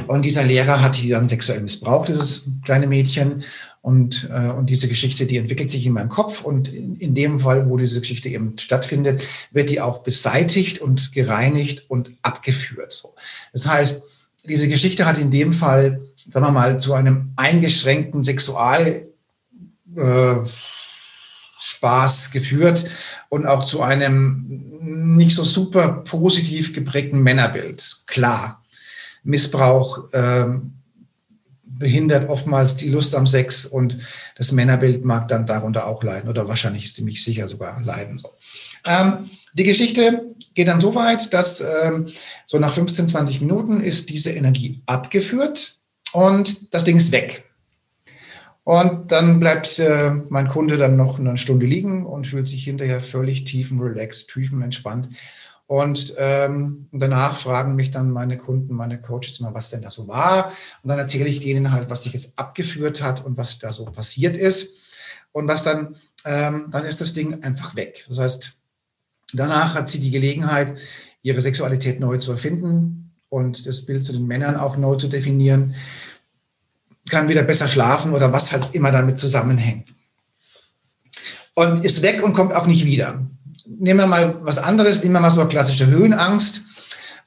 Und 0.09 0.25
dieser 0.25 0.43
Lehrer 0.43 0.83
hat 0.83 0.97
sie 0.97 1.11
dann 1.11 1.29
sexuell 1.29 1.61
missbraucht, 1.61 2.09
dieses 2.09 2.47
kleine 2.65 2.89
Mädchen. 2.89 3.45
Und, 3.85 4.31
äh, 4.33 4.49
und 4.49 4.71
diese 4.71 4.89
Geschichte, 4.89 5.27
die 5.27 5.37
entwickelt 5.37 5.71
sich 5.71 5.85
in 5.85 5.93
meinem 5.93 6.09
Kopf. 6.09 6.41
Und 6.41 6.69
in, 6.69 6.97
in 6.97 7.15
dem 7.15 7.39
Fall, 7.39 7.69
wo 7.69 7.77
diese 7.77 8.01
Geschichte 8.01 8.31
eben 8.31 8.59
stattfindet, 8.59 9.23
wird 9.51 9.69
die 9.69 9.83
auch 9.83 9.99
beseitigt 9.99 10.81
und 10.81 11.13
gereinigt 11.13 11.85
und 11.91 12.11
abgeführt. 12.23 12.95
So. 12.95 13.15
Das 13.53 13.67
heißt, 13.67 14.05
diese 14.49 14.69
Geschichte 14.69 15.05
hat 15.05 15.19
in 15.19 15.31
dem 15.31 15.53
Fall, 15.53 16.01
sagen 16.17 16.47
wir 16.47 16.51
mal, 16.51 16.81
zu 16.81 16.95
einem 16.95 17.35
eingeschränkten 17.37 18.25
Sexual, 18.25 19.07
äh, 19.95 20.35
Spaß 21.61 22.31
geführt 22.31 22.87
und 23.29 23.45
auch 23.45 23.67
zu 23.67 23.83
einem 23.83 24.47
nicht 24.81 25.37
so 25.37 25.45
super 25.45 26.05
positiv 26.07 26.73
geprägten 26.73 27.23
Männerbild. 27.23 28.05
Klar, 28.07 28.65
Missbrauch 29.25 30.09
ähm, 30.15 30.73
behindert 31.79 32.29
oftmals 32.29 32.77
die 32.77 32.89
Lust 32.89 33.15
am 33.15 33.27
Sex 33.27 33.67
und 33.67 33.99
das 34.37 34.53
Männerbild 34.53 35.05
mag 35.05 35.29
dann 35.29 35.47
darunter 35.47 35.87
auch 35.87 36.03
leiden 36.03 36.29
oder 36.29 36.49
wahrscheinlich 36.49 36.93
ziemlich 36.95 37.23
sicher 37.23 37.49
sogar 37.49 37.81
leiden. 37.83 38.21
Ähm, 38.87 39.31
die 39.55 39.65
Geschichte 39.65 40.35
geht 40.55 40.69
dann 40.69 40.81
so 40.81 40.95
weit, 40.95 41.33
dass 41.33 41.63
ähm, 41.83 42.09
so 42.45 42.59
nach 42.59 42.73
15, 42.73 43.09
20 43.09 43.41
Minuten 43.41 43.81
ist 43.81 44.11
diese 44.11 44.33
Energie 44.33 44.83
abgeführt 44.87 45.79
und 46.13 46.75
das 46.75 46.85
Ding 46.85 46.97
ist 46.97 47.13
weg. 47.13 47.45
Und 48.65 49.13
dann 49.13 49.41
bleibt 49.41 49.79
äh, 49.79 50.11
mein 50.31 50.49
Kunde 50.49 50.79
dann 50.79 50.97
noch 50.97 51.19
eine 51.19 51.37
Stunde 51.37 51.67
liegen 51.67 52.07
und 52.07 52.27
fühlt 52.27 52.49
sich 52.49 52.65
hinterher 52.65 53.03
völlig 53.03 53.45
tiefenrelaxed, 53.45 54.31
tiefenentspannt. 54.31 55.09
Und 55.67 56.15
ähm, 56.19 56.89
danach 56.93 57.39
fragen 57.39 57.75
mich 57.75 57.91
dann 57.91 58.11
meine 58.11 58.37
Kunden, 58.37 58.75
meine 58.75 59.01
Coaches 59.01 59.41
mal, 59.41 59.55
was 59.55 59.71
denn 59.71 59.81
da 59.81 59.91
so 59.91 60.07
war. 60.09 60.53
Und 60.83 60.89
dann 60.91 60.99
erzähle 60.99 61.29
ich 61.29 61.41
denen 61.41 61.73
halt, 61.73 61.89
was 61.89 62.03
sich 62.03 62.13
jetzt 62.13 62.39
abgeführt 62.39 63.03
hat 63.03 63.25
und 63.25 63.39
was 63.39 63.59
da 63.59 63.73
so 63.73 63.85
passiert 63.87 64.37
ist. 64.37 64.75
Und 65.33 65.49
was 65.49 65.63
dann, 65.63 65.97
ähm, 66.27 66.69
dann 66.71 66.85
ist 66.85 67.01
das 67.01 67.15
Ding 67.15 67.43
einfach 67.43 67.75
weg. 67.77 68.05
Das 68.09 68.19
heißt, 68.19 68.53
danach 69.33 69.75
hat 69.75 69.89
sie 69.89 70.01
die 70.01 70.11
Gelegenheit, 70.11 70.79
ihre 71.23 71.41
Sexualität 71.41 71.99
neu 71.99 72.19
zu 72.19 72.33
erfinden 72.33 73.13
und 73.31 73.67
das 73.67 73.87
Bild 73.87 74.05
zu 74.05 74.13
den 74.13 74.27
Männern 74.27 74.57
auch 74.57 74.77
neu 74.77 74.97
zu 74.97 75.09
definieren, 75.09 75.75
kann 77.09 77.29
wieder 77.29 77.43
besser 77.43 77.69
schlafen 77.69 78.13
oder 78.13 78.33
was 78.33 78.53
halt 78.53 78.69
immer 78.73 78.93
damit 78.93 79.19
zusammenhängt. 79.19 79.89
Und 81.55 81.85
ist 81.85 82.03
weg 82.03 82.23
und 82.23 82.35
kommt 82.35 82.55
auch 82.55 82.67
nicht 82.67 82.85
wieder 82.85 83.25
nehmen 83.67 84.01
wir 84.01 84.07
mal 84.07 84.39
was 84.43 84.59
anderes, 84.59 85.03
nehmen 85.03 85.15
wir 85.15 85.21
mal 85.21 85.31
so 85.31 85.41
eine 85.41 85.51
klassische 85.51 85.87
Höhenangst. 85.87 86.63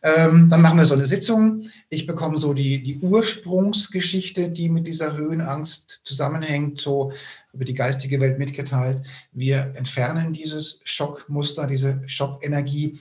Ähm, 0.03 0.47
dann 0.49 0.61
machen 0.61 0.77
wir 0.77 0.85
so 0.85 0.93
eine 0.93 1.07
Sitzung. 1.07 1.63
Ich 1.89 2.05
bekomme 2.05 2.37
so 2.37 2.53
die, 2.53 2.83
die 2.83 2.99
Ursprungsgeschichte, 2.99 4.49
die 4.49 4.69
mit 4.69 4.85
dieser 4.85 5.17
Höhenangst 5.17 6.01
zusammenhängt, 6.03 6.79
so 6.79 7.11
über 7.51 7.65
die 7.65 7.73
geistige 7.73 8.19
Welt 8.19 8.37
mitgeteilt. 8.37 9.01
Wir 9.31 9.73
entfernen 9.75 10.33
dieses 10.33 10.81
Schockmuster, 10.83 11.65
diese 11.65 12.01
Schockenergie 12.05 12.97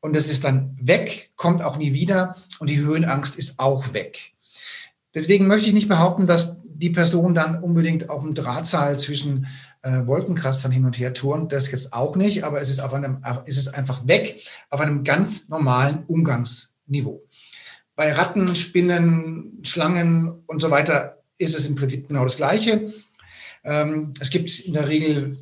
und 0.00 0.16
es 0.16 0.30
ist 0.30 0.44
dann 0.44 0.76
weg, 0.80 1.32
kommt 1.36 1.64
auch 1.64 1.78
nie 1.78 1.92
wieder 1.92 2.36
und 2.60 2.70
die 2.70 2.78
Höhenangst 2.78 3.36
ist 3.36 3.58
auch 3.58 3.92
weg. 3.92 4.32
Deswegen 5.14 5.48
möchte 5.48 5.68
ich 5.68 5.74
nicht 5.74 5.88
behaupten, 5.88 6.26
dass 6.26 6.60
die 6.64 6.90
Person 6.90 7.34
dann 7.34 7.62
unbedingt 7.62 8.10
auf 8.10 8.22
dem 8.22 8.34
Drahtseil 8.34 8.98
zwischen 8.98 9.46
äh, 9.86 10.06
Wolkenkratzern 10.06 10.72
hin 10.72 10.84
und 10.84 10.98
her 10.98 11.14
turnt. 11.14 11.52
Das 11.52 11.70
jetzt 11.70 11.92
auch 11.92 12.16
nicht, 12.16 12.42
aber 12.42 12.60
es 12.60 12.70
ist, 12.70 12.80
auf 12.80 12.92
einem, 12.92 13.22
es 13.46 13.68
einfach 13.68 14.06
weg 14.08 14.40
auf 14.68 14.80
einem 14.80 15.04
ganz 15.04 15.48
normalen 15.48 16.04
Umgangsniveau. 16.06 17.22
Bei 17.94 18.12
Ratten, 18.12 18.56
Spinnen, 18.56 19.60
Schlangen 19.62 20.42
und 20.46 20.60
so 20.60 20.70
weiter 20.70 21.22
ist 21.38 21.56
es 21.56 21.66
im 21.66 21.76
Prinzip 21.76 22.08
genau 22.08 22.24
das 22.24 22.36
Gleiche. 22.36 22.92
Ähm, 23.64 24.12
es 24.20 24.30
gibt 24.30 24.58
in 24.58 24.72
der 24.72 24.88
Regel 24.88 25.38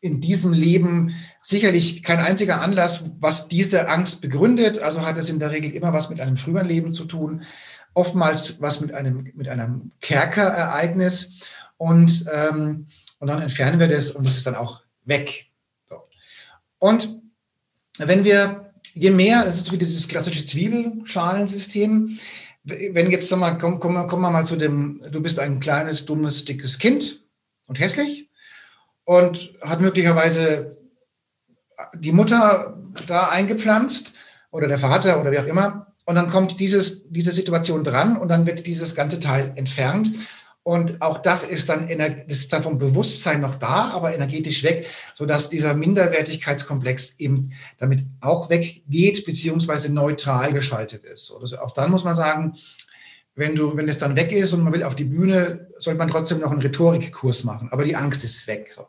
in 0.00 0.20
diesem 0.20 0.52
Leben 0.52 1.14
sicherlich 1.40 2.02
kein 2.02 2.18
einziger 2.18 2.60
Anlass, 2.60 3.04
was 3.20 3.48
diese 3.48 3.88
Angst 3.88 4.20
begründet. 4.20 4.80
Also 4.80 5.06
hat 5.06 5.16
es 5.16 5.30
in 5.30 5.38
der 5.38 5.52
Regel 5.52 5.70
immer 5.70 5.92
was 5.92 6.10
mit 6.10 6.20
einem 6.20 6.36
früheren 6.36 6.66
Leben 6.66 6.92
zu 6.92 7.04
tun, 7.04 7.42
oftmals 7.94 8.60
was 8.60 8.80
mit 8.80 8.92
einem, 8.92 9.30
mit 9.34 9.48
einem 9.48 9.92
Kerkerereignis. 10.00 11.38
Und 11.76 12.26
ähm, 12.34 12.86
und 13.24 13.28
dann 13.28 13.40
entfernen 13.40 13.80
wir 13.80 13.88
das 13.88 14.10
und 14.10 14.28
es 14.28 14.36
ist 14.36 14.46
dann 14.46 14.54
auch 14.54 14.82
weg. 15.06 15.46
So. 15.88 15.96
Und 16.78 17.22
wenn 17.96 18.22
wir, 18.22 18.70
je 18.92 19.10
mehr, 19.10 19.46
das 19.46 19.56
ist 19.56 19.72
wie 19.72 19.78
dieses 19.78 20.06
klassische 20.08 20.44
Zwiebelschalensystem, 20.44 22.18
wenn 22.64 23.10
jetzt, 23.10 23.30
sag 23.30 23.38
mal, 23.38 23.56
komm, 23.56 23.80
komm, 23.80 24.06
komm 24.06 24.20
mal 24.20 24.46
zu 24.46 24.56
dem, 24.56 25.00
du 25.10 25.22
bist 25.22 25.38
ein 25.38 25.58
kleines, 25.58 26.04
dummes, 26.04 26.44
dickes 26.44 26.78
Kind 26.78 27.22
und 27.64 27.80
hässlich 27.80 28.28
und 29.04 29.54
hat 29.62 29.80
möglicherweise 29.80 30.76
die 31.94 32.12
Mutter 32.12 32.78
da 33.06 33.30
eingepflanzt 33.30 34.12
oder 34.50 34.68
der 34.68 34.78
Vater 34.78 35.18
oder 35.18 35.32
wie 35.32 35.38
auch 35.38 35.46
immer. 35.46 35.86
Und 36.04 36.16
dann 36.16 36.28
kommt 36.28 36.60
dieses, 36.60 37.08
diese 37.08 37.32
Situation 37.32 37.84
dran 37.84 38.18
und 38.18 38.28
dann 38.28 38.44
wird 38.44 38.66
dieses 38.66 38.94
ganze 38.94 39.18
Teil 39.18 39.54
entfernt 39.56 40.10
und 40.64 41.02
auch 41.02 41.18
das 41.18 41.44
ist 41.44 41.68
dann, 41.68 41.86
das 41.88 42.38
ist 42.38 42.52
dann 42.52 42.62
vom 42.62 42.78
Bewusstsein 42.78 43.42
noch 43.42 43.56
da, 43.56 43.90
aber 43.92 44.14
energetisch 44.14 44.64
weg, 44.64 44.86
so 45.14 45.26
dass 45.26 45.50
dieser 45.50 45.74
Minderwertigkeitskomplex 45.74 47.16
eben 47.18 47.52
damit 47.78 48.06
auch 48.22 48.48
weggeht, 48.48 49.26
beziehungsweise 49.26 49.92
neutral 49.92 50.54
geschaltet 50.54 51.04
ist. 51.04 51.30
Also 51.38 51.58
auch 51.58 51.72
dann 51.72 51.90
muss 51.90 52.02
man 52.02 52.14
sagen, 52.14 52.54
wenn 53.34 53.54
du, 53.54 53.76
wenn 53.76 53.90
es 53.90 53.98
dann 53.98 54.16
weg 54.16 54.32
ist 54.32 54.54
und 54.54 54.62
man 54.62 54.72
will 54.72 54.84
auf 54.84 54.96
die 54.96 55.04
Bühne, 55.04 55.68
sollte 55.78 55.98
man 55.98 56.08
trotzdem 56.08 56.40
noch 56.40 56.50
einen 56.50 56.62
Rhetorikkurs 56.62 57.44
machen. 57.44 57.68
Aber 57.70 57.84
die 57.84 57.96
Angst 57.96 58.24
ist 58.24 58.46
weg. 58.46 58.72
So. 58.72 58.86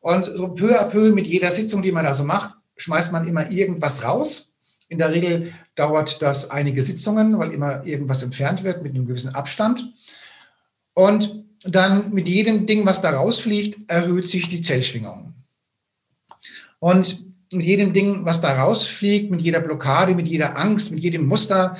Und 0.00 0.26
so 0.36 0.48
peu 0.48 0.80
à 0.80 0.84
peu 0.84 1.12
mit 1.12 1.28
jeder 1.28 1.52
Sitzung, 1.52 1.82
die 1.82 1.92
man 1.92 2.04
da 2.04 2.14
so 2.16 2.24
macht, 2.24 2.56
schmeißt 2.76 3.12
man 3.12 3.28
immer 3.28 3.52
irgendwas 3.52 4.02
raus. 4.02 4.52
In 4.88 4.98
der 4.98 5.12
Regel 5.12 5.52
dauert 5.76 6.20
das 6.22 6.50
einige 6.50 6.82
Sitzungen, 6.82 7.38
weil 7.38 7.52
immer 7.52 7.86
irgendwas 7.86 8.24
entfernt 8.24 8.64
wird 8.64 8.82
mit 8.82 8.94
einem 8.94 9.06
gewissen 9.06 9.34
Abstand. 9.34 9.92
Und 10.94 11.44
dann 11.64 12.12
mit 12.12 12.28
jedem 12.28 12.66
Ding, 12.66 12.86
was 12.86 13.02
da 13.02 13.10
rausfliegt, 13.10 13.90
erhöht 13.90 14.28
sich 14.28 14.48
die 14.48 14.60
Zellschwingung. 14.60 15.34
Und 16.78 17.26
mit 17.52 17.66
jedem 17.66 17.92
Ding, 17.92 18.24
was 18.24 18.40
da 18.40 18.54
rausfliegt, 18.62 19.30
mit 19.30 19.40
jeder 19.40 19.60
Blockade, 19.60 20.14
mit 20.14 20.28
jeder 20.28 20.58
Angst, 20.58 20.90
mit 20.90 21.02
jedem 21.02 21.26
Muster, 21.26 21.76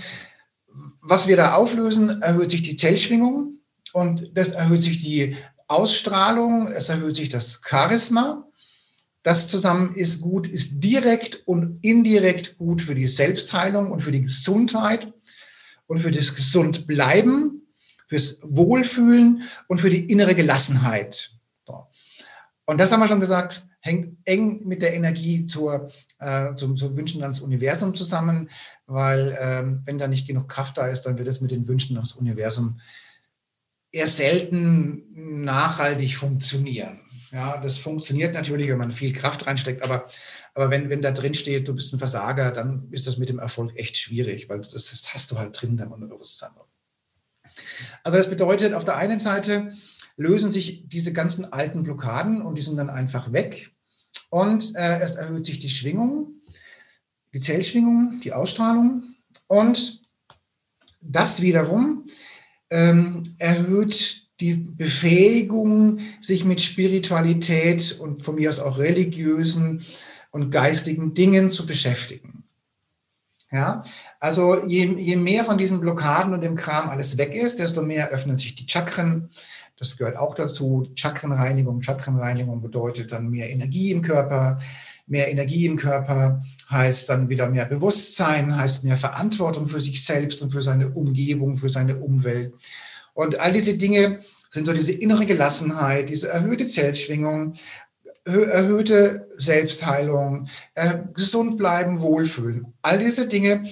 was 1.00 1.29
wir 1.29 1.37
da 1.37 1.55
auflösen, 1.55 2.22
erhöht 2.22 2.50
sich 2.50 2.62
die 2.62 2.77
Zellschwingung 2.77 3.59
und 3.92 4.31
das 4.35 4.53
erhöht 4.53 4.83
sich 4.83 4.98
die 4.98 5.37
Ausstrahlung, 5.68 6.68
es 6.68 6.88
erhöht 6.88 7.16
sich 7.16 7.29
das 7.29 7.61
Charisma. 7.68 8.47
Das 9.22 9.49
zusammen 9.49 9.95
ist 9.95 10.20
gut, 10.20 10.47
ist 10.47 10.80
direkt 10.80 11.47
und 11.47 11.78
indirekt 11.82 12.59
gut 12.59 12.82
für 12.82 12.95
die 12.95 13.09
Selbstheilung 13.09 13.91
und 13.91 14.01
für 14.01 14.12
die 14.12 14.22
Gesundheit 14.22 15.12
und 15.86 16.01
für 16.01 16.11
das 16.11 16.34
Gesundbleiben 16.34 17.53
fürs 18.07 18.40
Wohlfühlen 18.42 19.42
und 19.68 19.78
für 19.78 19.90
die 19.90 20.11
innere 20.11 20.34
Gelassenheit. 20.34 21.32
Und 22.66 22.80
das 22.80 22.92
haben 22.92 23.00
wir 23.00 23.09
schon 23.09 23.20
gesagt, 23.20 23.66
hängt 23.80 24.16
eng 24.24 24.66
mit 24.66 24.80
der 24.80 24.94
Energie 24.94 25.44
zur, 25.44 25.90
äh, 26.18 26.55
zum, 26.55 26.76
zum 26.76 26.96
Wünschen 26.96 27.22
ans 27.22 27.40
Universum 27.40 27.94
zusammen, 27.94 28.48
weil 28.86 29.36
ähm, 29.40 29.82
wenn 29.84 29.98
da 29.98 30.09
nicht 30.09 30.26
genug 30.26 30.48
Kraft 30.48 30.78
da 30.78 30.86
ist, 30.86 31.02
dann 31.02 31.18
wird 31.18 31.28
es 31.28 31.42
mit 31.42 31.50
den 31.50 31.68
Wünschen 31.68 31.96
ans 31.96 32.12
Universum 32.12 32.80
eher 33.92 34.09
selten 34.09 35.44
nachhaltig 35.44 36.16
funktionieren. 36.16 37.00
Ja, 37.30 37.61
das 37.61 37.76
funktioniert 37.78 38.32
natürlich, 38.32 38.68
wenn 38.68 38.78
man 38.78 38.92
viel 38.92 39.12
Kraft 39.12 39.46
reinsteckt, 39.46 39.82
aber 39.82 40.07
Aber 40.57 40.70
wenn, 40.70 40.88
wenn 40.88 41.02
da 41.02 41.11
drin 41.11 41.34
steht, 41.34 41.66
du 41.66 41.74
bist 41.74 41.92
ein 41.92 41.98
Versager, 41.98 42.52
dann 42.52 42.86
ist 42.92 43.09
das 43.09 43.18
mit 43.18 43.28
dem 43.28 43.40
Erfolg 43.40 43.76
echt 43.76 43.96
schwierig, 43.98 44.48
weil 44.48 44.61
das, 44.61 44.70
das 44.72 45.12
hast 45.12 45.32
du 45.32 45.36
halt 45.36 45.61
drin, 45.61 45.76
dein 45.76 45.90
Unterbewusstsein. 45.90 46.52
Also 48.03 48.18
das 48.18 48.31
bedeutet, 48.31 48.75
auf 48.75 48.85
der 48.85 48.97
einen 48.97 49.18
Seite 49.18 49.72
lösen 50.16 50.53
sich 50.53 50.89
diese 50.89 51.12
ganzen 51.12 51.53
alten 51.53 51.83
Blockaden 51.83 52.43
und 52.43 52.57
die 52.57 52.62
sind 52.62 52.77
dann 52.77 52.91
einfach 52.91 53.33
weg. 53.33 53.72
Und 54.31 54.75
äh, 54.75 55.01
es 55.01 55.14
erhöht 55.14 55.45
sich 55.45 55.59
die 55.59 55.70
Schwingung, 55.70 56.41
die 57.33 57.41
Zellschwingung, 57.41 58.20
die 58.22 58.33
Ausstrahlung. 58.33 59.05
Und 59.47 60.03
das 61.01 61.43
wiederum 61.43 62.07
ähm, 62.70 63.22
erhöht 63.39 64.25
die 64.41 64.55
Befähigung, 64.57 66.01
sich 66.20 66.45
mit 66.45 66.61
Spiritualität 66.61 67.99
und 68.01 68.25
von 68.25 68.35
mir 68.35 68.51
aus 68.51 68.59
auch 68.59 68.79
religiösen 68.79 69.85
und 70.31 70.51
geistigen 70.51 71.14
Dingen 71.14 71.51
zu 71.51 71.66
beschäftigen. 71.66 72.43
Ja, 73.55 73.84
also 74.18 74.66
je, 74.66 74.96
je 74.98 75.14
mehr 75.14 75.44
von 75.44 75.59
diesen 75.59 75.78
Blockaden 75.78 76.34
und 76.34 76.40
dem 76.40 76.57
Kram 76.57 76.88
alles 76.88 77.18
weg 77.18 77.36
ist, 77.36 77.61
desto 77.61 77.82
mehr 77.82 78.09
öffnen 78.09 78.36
sich 78.36 78.57
die 78.57 78.66
Chakren. 78.68 79.30
Das 79.78 79.96
gehört 79.96 80.16
auch 80.16 80.34
dazu. 80.34 80.88
Chakrenreinigung. 80.96 81.80
Chakrenreinigung 81.80 82.61
bedeutet 82.61 83.12
dann 83.12 83.30
mehr 83.30 83.48
Energie 83.50 83.92
im 83.92 84.02
Körper. 84.02 84.59
Mehr 85.07 85.30
Energie 85.30 85.66
im 85.66 85.76
Körper 85.76 86.42
heißt 86.68 87.09
dann 87.09 87.28
wieder 87.28 87.48
mehr 87.48 87.66
Bewusstsein, 87.66 88.59
heißt 88.59 88.82
mehr 88.82 88.96
Verantwortung 88.96 89.66
für 89.66 89.80
sich 89.80 90.05
selbst 90.05 90.42
und 90.42 90.50
für 90.50 90.62
seine 90.62 90.88
Umgebung, 90.88 91.57
für 91.57 91.68
seine 91.68 91.94
Umwelt. 92.00 92.55
Und 93.12 93.38
all 93.38 93.52
diese 93.52 93.78
Dinge 93.78 94.18
sind 94.50 94.66
so 94.66 94.72
diese 94.72 94.92
innere 94.92 95.26
Gelassenheit, 95.26 96.09
diese 96.09 96.28
erhöhte 96.28 96.66
Zellschwingung, 96.66 97.55
erhöhte 98.25 99.29
Selbstheilung, 99.37 100.49
äh, 100.75 100.99
gesund 101.12 101.59
bleiben, 101.59 102.01
wohlfühlen. 102.01 102.72
All 102.83 102.99
diese 102.99 103.29
Dinge 103.29 103.64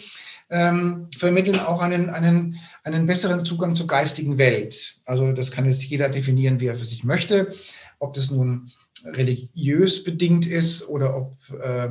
ähm, 0.50 1.08
vermitteln 1.16 1.58
auch 1.58 1.80
einen, 1.80 2.10
einen, 2.10 2.58
einen 2.84 3.06
besseren 3.06 3.44
Zugang 3.44 3.74
zur 3.74 3.86
geistigen 3.86 4.36
Welt. 4.36 5.00
Also 5.06 5.32
das 5.32 5.50
kann 5.50 5.64
jetzt 5.64 5.84
jeder 5.84 6.10
definieren, 6.10 6.60
wie 6.60 6.66
er 6.66 6.76
für 6.76 6.84
sich 6.84 7.04
möchte. 7.04 7.52
Ob 7.98 8.12
das 8.14 8.30
nun 8.30 8.70
religiös 9.04 10.04
bedingt 10.04 10.46
ist 10.46 10.86
oder 10.88 11.16
ob, 11.16 11.36
äh, 11.50 11.88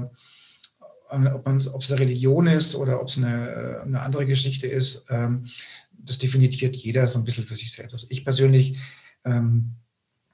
ob, 1.09 1.47
ob 1.47 1.81
es 1.81 1.91
eine 1.91 1.99
Religion 1.99 2.47
ist 2.47 2.75
oder 2.75 3.01
ob 3.01 3.07
es 3.07 3.17
eine, 3.17 3.49
äh, 3.49 3.81
eine 3.81 4.01
andere 4.01 4.27
Geschichte 4.27 4.67
ist. 4.67 5.05
Ähm, 5.09 5.45
das 5.91 6.19
definiert 6.19 6.53
jeder 6.53 7.07
so 7.07 7.19
ein 7.19 7.25
bisschen 7.25 7.45
für 7.45 7.55
sich 7.55 7.71
selbst. 7.71 7.93
Also 7.93 8.07
ich 8.09 8.23
persönlich, 8.23 8.77
ähm, 9.25 9.75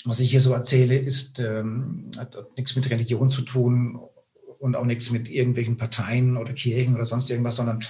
was 0.08 0.20
ich 0.20 0.32
hier 0.32 0.42
so 0.42 0.54
erzähle, 0.54 0.98
ist, 0.98 1.40
ähm, 1.40 2.10
hat, 2.18 2.36
hat 2.36 2.58
nichts 2.58 2.76
mit 2.76 2.90
Religion 2.90 3.30
zu 3.30 3.42
tun 3.42 4.00
und 4.60 4.76
auch 4.76 4.86
nichts 4.86 5.12
mit 5.12 5.30
irgendwelchen 5.30 5.78
Parteien 5.78 6.38
oder 6.38 6.54
Kirchen 6.54 6.96
oder 6.96 7.06
sonst 7.06 7.30
irgendwas, 7.30 7.58
sondern 7.58 7.84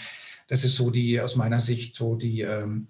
das 0.47 0.63
ist 0.63 0.75
so 0.75 0.89
die, 0.89 1.19
aus 1.19 1.35
meiner 1.35 1.59
Sicht, 1.59 1.95
so 1.95 2.15
die, 2.15 2.41
ähm, 2.41 2.87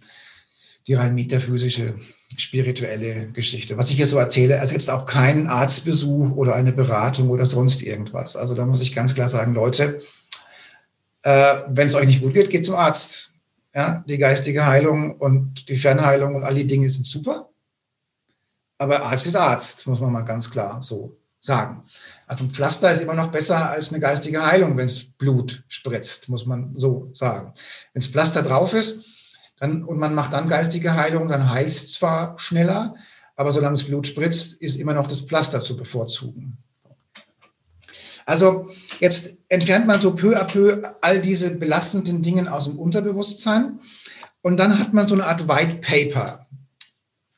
die 0.86 0.94
rein 0.94 1.16
metaphysische, 1.16 1.96
spirituelle 2.38 3.30
Geschichte. 3.32 3.78
Was 3.78 3.90
ich 3.90 3.98
hier 3.98 4.08
so 4.08 4.18
erzähle, 4.18 4.56
ersetzt 4.56 4.90
auch 4.90 5.06
keinen 5.06 5.48
Arztbesuch 5.48 6.36
oder 6.36 6.56
eine 6.56 6.72
Beratung 6.72 7.30
oder 7.30 7.46
sonst 7.46 7.84
irgendwas. 7.84 8.36
Also 8.36 8.56
da 8.56 8.66
muss 8.66 8.82
ich 8.82 8.96
ganz 8.96 9.14
klar 9.14 9.28
sagen, 9.28 9.54
Leute, 9.54 10.02
äh, 11.24 11.58
wenn 11.68 11.88
es 11.88 11.96
euch 11.96 12.08
nicht 12.08 12.22
gut 12.22 12.34
geht, 12.34 12.50
geht 12.50 12.66
zum 12.66 12.76
Arzt. 12.76 13.34
Ja, 13.76 14.04
die 14.08 14.18
geistige 14.18 14.66
Heilung 14.66 15.18
und 15.18 15.70
die 15.70 15.76
Fernheilung 15.76 16.36
und 16.36 16.44
all 16.44 16.56
die 16.56 16.66
Dinge 16.66 16.90
sind 16.90 17.06
super. 17.06 17.50
Aber 18.78 19.04
Arzt 19.04 19.28
ist 19.28 19.36
Arzt, 19.36 19.88
muss 19.88 20.00
man 20.00 20.12
mal 20.12 20.22
ganz 20.22 20.52
klar 20.52 20.82
so 20.82 21.18
sagen. 21.40 21.84
Also 22.28 22.44
ein 22.44 22.52
Pflaster 22.52 22.92
ist 22.92 23.02
immer 23.02 23.14
noch 23.14 23.32
besser 23.32 23.70
als 23.70 23.92
eine 23.92 24.00
geistige 24.00 24.46
Heilung, 24.46 24.78
wenn 24.78 24.86
es 24.86 25.12
Blut 25.12 25.64
spritzt, 25.68 26.30
muss 26.30 26.46
man 26.46 26.74
so 26.76 27.10
sagen. 27.14 27.54
Wenn 27.94 28.02
es 28.02 28.08
Pflaster 28.08 28.44
drauf 28.44 28.74
ist 28.74 29.04
dann, 29.60 29.84
und 29.84 29.98
man 29.98 30.14
macht 30.14 30.34
dann 30.34 30.50
geistige 30.50 30.96
Heilung, 30.96 31.30
dann 31.30 31.50
heilt 31.50 31.68
es 31.68 31.94
zwar 31.94 32.38
schneller, 32.40 32.96
aber 33.36 33.52
solange 33.52 33.76
es 33.76 33.86
Blut 33.86 34.08
spritzt, 34.08 34.56
ist 34.56 34.76
immer 34.76 34.94
noch 34.94 35.08
das 35.08 35.22
Pflaster 35.22 35.62
zu 35.62 35.78
bevorzugen. 35.78 36.58
Also 38.26 38.70
jetzt 39.00 39.38
entfernt 39.48 39.88
man 39.88 40.02
so 40.02 40.14
peu 40.14 40.36
à 40.38 40.44
peu 40.44 40.82
all 41.02 41.22
diese 41.22 41.56
belastenden 41.56 42.22
Dinge 42.22 42.52
aus 42.52 42.66
dem 42.66 42.78
Unterbewusstsein 42.78 43.80
und 44.42 44.58
dann 44.58 44.78
hat 44.78 44.94
man 44.94 45.08
so 45.08 45.14
eine 45.14 45.26
Art 45.26 45.48
White 45.48 45.78
Paper. 45.78 46.47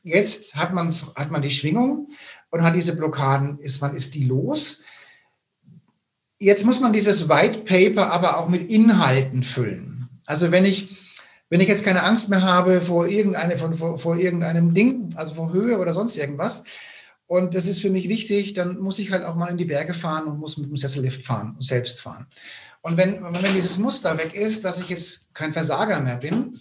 Jetzt 0.02 0.56
hat 0.56 0.72
man, 0.72 0.92
hat 1.16 1.30
man 1.30 1.42
die 1.42 1.50
Schwingung 1.50 2.08
und 2.50 2.62
hat 2.62 2.74
diese 2.74 2.96
Blockaden, 2.96 3.58
ist 3.58 3.80
man 3.80 3.94
ist 3.94 4.14
die 4.14 4.24
los. 4.24 4.80
Jetzt 6.38 6.64
muss 6.64 6.80
man 6.80 6.92
dieses 6.92 7.28
White 7.28 7.60
Paper 7.60 8.10
aber 8.12 8.38
auch 8.38 8.48
mit 8.48 8.70
Inhalten 8.70 9.42
füllen. 9.42 10.08
Also 10.24 10.50
wenn 10.52 10.64
ich 10.64 10.88
wenn 11.50 11.60
ich 11.60 11.68
jetzt 11.68 11.84
keine 11.84 12.04
Angst 12.04 12.28
mehr 12.30 12.42
habe 12.42 12.80
vor, 12.80 13.08
irgendeine, 13.08 13.58
von, 13.58 13.76
vor, 13.76 13.98
vor 13.98 14.16
irgendeinem 14.16 14.72
Ding, 14.72 15.12
also 15.16 15.34
vor 15.34 15.52
Höhe 15.52 15.78
oder 15.78 15.92
sonst 15.92 16.16
irgendwas, 16.16 16.62
und 17.26 17.54
das 17.54 17.66
ist 17.66 17.80
für 17.80 17.90
mich 17.90 18.08
wichtig, 18.08 18.54
dann 18.54 18.78
muss 18.78 18.98
ich 18.98 19.12
halt 19.12 19.24
auch 19.24 19.36
mal 19.36 19.50
in 19.50 19.56
die 19.56 19.64
Berge 19.64 19.94
fahren 19.94 20.26
und 20.26 20.38
muss 20.38 20.56
mit 20.56 20.68
dem 20.68 20.76
Sessellift 20.76 21.24
fahren 21.24 21.54
und 21.54 21.62
selbst 21.62 22.00
fahren. 22.00 22.26
Und 22.82 22.96
wenn, 22.96 23.22
wenn 23.22 23.52
dieses 23.52 23.78
Muster 23.78 24.16
weg 24.18 24.34
ist, 24.34 24.64
dass 24.64 24.80
ich 24.80 24.88
jetzt 24.88 25.32
kein 25.34 25.52
Versager 25.52 26.00
mehr 26.00 26.16
bin, 26.16 26.60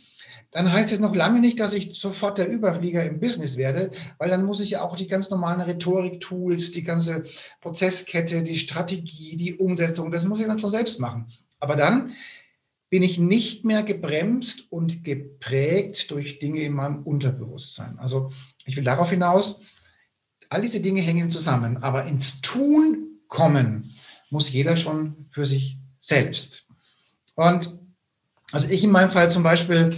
dann 0.52 0.72
heißt 0.72 0.91
es 0.91 1.00
noch 1.00 1.16
lange 1.16 1.39
nicht, 1.39 1.60
dass 1.60 1.74
ich 1.74 1.91
sofort 1.93 2.38
der 2.38 2.50
Überflieger 2.50 3.04
im 3.04 3.20
Business 3.20 3.58
werde, 3.58 3.91
weil 4.18 4.30
dann 4.30 4.45
muss 4.45 4.62
ich 4.62 4.72
ja 4.72 4.82
auch 4.82 4.95
die 4.95 5.08
ganz 5.08 5.30
normalen 5.30 5.62
Rhetorik-Tools, 5.62 6.72
die 6.72 6.84
ganze 6.84 7.24
Prozesskette, 7.62 8.43
die 8.43 8.58
Strategie, 8.58 9.38
die 9.38 9.56
Umsetzung, 9.56 10.12
das 10.12 10.24
muss 10.24 10.39
ich 10.39 10.47
dann 10.47 10.60
schon 10.60 10.72
selbst 10.72 11.00
machen. 11.00 11.28
Aber 11.60 11.76
dann 11.76 12.12
bin 12.89 13.04
ich 13.04 13.20
nicht 13.20 13.66
mehr 13.66 13.84
gebremst 13.84 14.66
und 14.72 15.04
geprägt 15.04 16.10
durch 16.10 16.39
Dinge 16.39 16.62
in 16.62 16.74
meinem 16.74 17.04
Unterbewusstsein. 17.04 18.00
Also 18.00 18.32
ich 18.66 18.76
will 18.76 18.84
darauf 18.84 19.12
hinaus, 19.12 19.62
All 20.50 20.62
diese 20.62 20.82
Dinge 20.82 21.02
hängen 21.02 21.30
zusammen, 21.30 21.78
aber 21.84 22.06
ins 22.06 22.41
Tun 22.41 23.20
kommen 23.28 23.86
muss 24.32 24.52
jeder 24.52 24.78
schon 24.78 25.28
für 25.30 25.45
sich 25.45 25.78
selbst. 26.02 26.66
Und 27.36 27.78
also 28.52 28.68
ich 28.68 28.84
in 28.84 28.89
meinem 28.89 29.12
Fall 29.12 29.32
zum 29.32 29.43
Beispiel, 29.43 29.95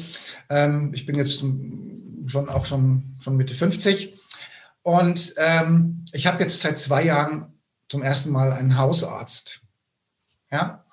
ähm, 0.52 0.92
ich 0.94 1.06
bin 1.06 1.16
jetzt 1.16 1.40
schon 2.28 2.50
auch 2.50 2.66
schon, 2.66 3.04
schon 3.20 3.38
Mitte 3.38 3.54
50 3.54 4.14
und 4.84 5.34
ähm, 5.38 6.06
ich 6.14 6.28
habe 6.28 6.44
jetzt 6.44 6.60
seit 6.60 6.78
zwei 6.78 7.04
Jahren 7.04 7.54
zum 7.88 8.04
ersten 8.04 8.32
Mal 8.32 8.52
einen 8.52 8.78
Hausarzt. 8.78 9.62
Ja, 10.52 10.86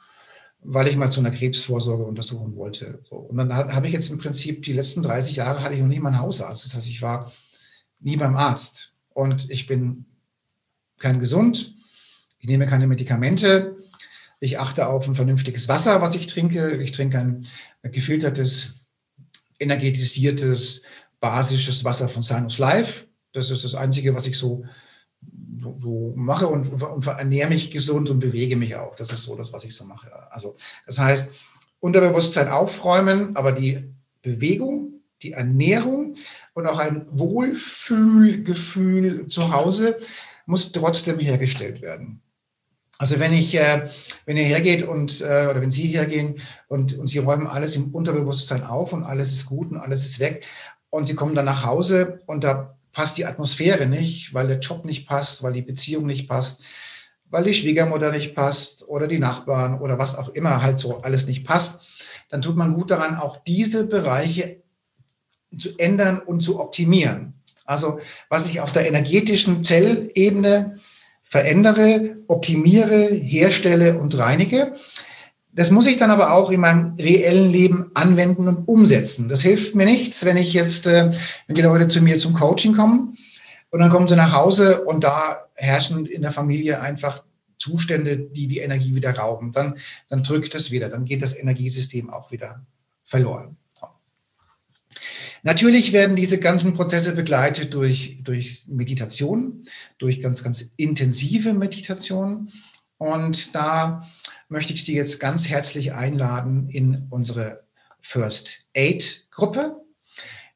weil 0.60 0.88
ich 0.88 0.96
mal 0.96 1.10
zu 1.10 1.20
einer 1.20 1.30
Krebsvorsorge 1.30 2.04
untersuchen 2.04 2.56
wollte. 2.56 3.00
So. 3.04 3.16
Und 3.16 3.38
dann 3.38 3.52
habe 3.52 3.86
ich 3.86 3.92
jetzt 3.92 4.10
im 4.10 4.18
Prinzip 4.18 4.62
die 4.62 4.72
letzten 4.72 5.02
30 5.02 5.36
Jahre 5.36 5.62
hatte 5.62 5.74
ich 5.74 5.80
noch 5.80 5.88
nie 5.88 6.00
mal 6.00 6.10
einen 6.10 6.20
Hausarzt. 6.20 6.64
Das 6.64 6.74
heißt, 6.74 6.88
ich 6.88 7.02
war 7.02 7.32
nie 8.00 8.16
beim 8.16 8.36
Arzt 8.36 8.92
und 9.10 9.50
ich 9.50 9.66
bin 9.66 10.04
kein 10.98 11.20
gesund, 11.20 11.74
ich 12.40 12.48
nehme 12.48 12.66
keine 12.66 12.86
Medikamente, 12.86 13.76
ich 14.40 14.58
achte 14.58 14.86
auf 14.86 15.08
ein 15.08 15.14
vernünftiges 15.14 15.68
Wasser, 15.68 16.00
was 16.00 16.14
ich 16.14 16.28
trinke. 16.28 16.80
Ich 16.82 16.92
trinke 16.92 17.18
ein 17.18 17.46
gefiltertes, 17.82 18.77
energetisiertes, 19.58 20.82
basisches 21.20 21.84
Wasser 21.84 22.08
von 22.08 22.22
Sinus 22.22 22.58
Life. 22.58 23.06
Das 23.32 23.50
ist 23.50 23.64
das 23.64 23.74
Einzige, 23.74 24.14
was 24.14 24.26
ich 24.26 24.38
so, 24.38 24.64
so 25.78 26.12
mache 26.16 26.46
und, 26.46 26.82
und 26.82 27.06
ernähre 27.06 27.50
mich 27.50 27.70
gesund 27.70 28.08
und 28.10 28.20
bewege 28.20 28.56
mich 28.56 28.76
auch. 28.76 28.94
Das 28.94 29.12
ist 29.12 29.24
so 29.24 29.36
das, 29.36 29.52
was 29.52 29.64
ich 29.64 29.74
so 29.74 29.84
mache. 29.84 30.10
Also 30.32 30.54
das 30.86 30.98
heißt, 30.98 31.32
Unterbewusstsein 31.80 32.48
aufräumen, 32.48 33.36
aber 33.36 33.52
die 33.52 33.84
Bewegung 34.22 34.98
die 35.22 35.32
Ernährung 35.32 36.14
und 36.54 36.66
auch 36.66 36.78
ein 36.78 37.06
Wohlfühlgefühl 37.10 39.26
zu 39.28 39.52
Hause 39.52 39.98
muss 40.46 40.72
trotzdem 40.72 41.18
hergestellt 41.18 41.82
werden. 41.82 42.22
Also 42.98 43.20
wenn 43.20 43.32
ich, 43.32 43.54
äh, 43.54 43.88
wenn 44.26 44.36
ihr 44.36 44.44
hergeht 44.44 44.82
und 44.82 45.20
äh, 45.20 45.46
oder 45.48 45.60
wenn 45.60 45.70
Sie 45.70 45.86
hergehen 45.86 46.40
und, 46.66 46.98
und 46.98 47.06
Sie 47.06 47.18
räumen 47.18 47.46
alles 47.46 47.76
im 47.76 47.94
Unterbewusstsein 47.94 48.64
auf 48.64 48.92
und 48.92 49.04
alles 49.04 49.32
ist 49.32 49.46
gut 49.46 49.70
und 49.70 49.78
alles 49.78 50.04
ist 50.04 50.18
weg 50.18 50.44
und 50.90 51.06
Sie 51.06 51.14
kommen 51.14 51.36
dann 51.36 51.44
nach 51.44 51.64
Hause 51.64 52.16
und 52.26 52.42
da 52.42 52.76
passt 52.90 53.16
die 53.16 53.26
Atmosphäre 53.26 53.86
nicht, 53.86 54.34
weil 54.34 54.48
der 54.48 54.58
Job 54.58 54.84
nicht 54.84 55.06
passt, 55.06 55.44
weil 55.44 55.52
die 55.52 55.62
Beziehung 55.62 56.06
nicht 56.06 56.28
passt, 56.28 56.64
weil 57.30 57.44
die 57.44 57.54
Schwiegermutter 57.54 58.10
nicht 58.10 58.34
passt 58.34 58.88
oder 58.88 59.06
die 59.06 59.20
Nachbarn 59.20 59.80
oder 59.80 59.98
was 60.00 60.18
auch 60.18 60.30
immer 60.30 60.62
halt 60.62 60.80
so 60.80 61.00
alles 61.02 61.28
nicht 61.28 61.46
passt, 61.46 61.82
dann 62.30 62.42
tut 62.42 62.56
man 62.56 62.74
gut 62.74 62.90
daran, 62.90 63.16
auch 63.16 63.36
diese 63.44 63.86
Bereiche 63.86 64.62
zu 65.56 65.78
ändern 65.78 66.18
und 66.18 66.40
zu 66.40 66.58
optimieren. 66.58 67.34
Also 67.64 68.00
was 68.28 68.46
ich 68.46 68.60
auf 68.60 68.72
der 68.72 68.88
energetischen 68.88 69.62
Zellebene 69.62 70.80
verändere, 71.28 72.16
optimiere, 72.26 73.06
herstelle 73.06 73.98
und 73.98 74.16
reinige, 74.16 74.74
das 75.52 75.70
muss 75.70 75.86
ich 75.86 75.98
dann 75.98 76.10
aber 76.10 76.32
auch 76.32 76.50
in 76.50 76.60
meinem 76.60 76.94
reellen 76.98 77.50
Leben 77.50 77.90
anwenden 77.94 78.46
und 78.46 78.68
umsetzen. 78.68 79.28
Das 79.28 79.42
hilft 79.42 79.74
mir 79.74 79.86
nichts, 79.86 80.24
wenn 80.24 80.36
ich 80.36 80.52
jetzt, 80.52 80.86
äh, 80.86 81.10
wenn 81.46 81.56
die 81.56 81.62
Leute 81.62 81.88
zu 81.88 82.00
mir 82.00 82.18
zum 82.18 82.32
Coaching 82.34 82.74
kommen 82.74 83.16
und 83.70 83.80
dann 83.80 83.90
kommen 83.90 84.08
sie 84.08 84.16
nach 84.16 84.32
Hause 84.32 84.84
und 84.84 85.04
da 85.04 85.48
herrschen 85.54 86.06
in 86.06 86.22
der 86.22 86.32
Familie 86.32 86.80
einfach 86.80 87.24
Zustände, 87.58 88.16
die 88.16 88.46
die 88.46 88.60
Energie 88.60 88.94
wieder 88.94 89.16
rauben. 89.16 89.52
Dann, 89.52 89.74
dann 90.08 90.22
drückt 90.22 90.54
es 90.54 90.70
wieder, 90.70 90.88
dann 90.88 91.04
geht 91.04 91.22
das 91.22 91.36
Energiesystem 91.36 92.08
auch 92.08 92.30
wieder 92.30 92.64
verloren. 93.04 93.56
Natürlich 95.42 95.92
werden 95.92 96.16
diese 96.16 96.38
ganzen 96.38 96.74
Prozesse 96.74 97.14
begleitet 97.14 97.74
durch, 97.74 98.18
durch 98.22 98.64
Meditation, 98.66 99.64
durch 99.98 100.20
ganz, 100.20 100.42
ganz 100.42 100.70
intensive 100.76 101.52
Meditation. 101.54 102.50
Und 102.96 103.54
da 103.54 104.06
möchte 104.48 104.72
ich 104.72 104.84
Sie 104.84 104.94
jetzt 104.94 105.20
ganz 105.20 105.48
herzlich 105.48 105.92
einladen 105.92 106.68
in 106.68 107.06
unsere 107.10 107.64
First 108.00 108.64
Aid 108.74 109.26
Gruppe. 109.30 109.84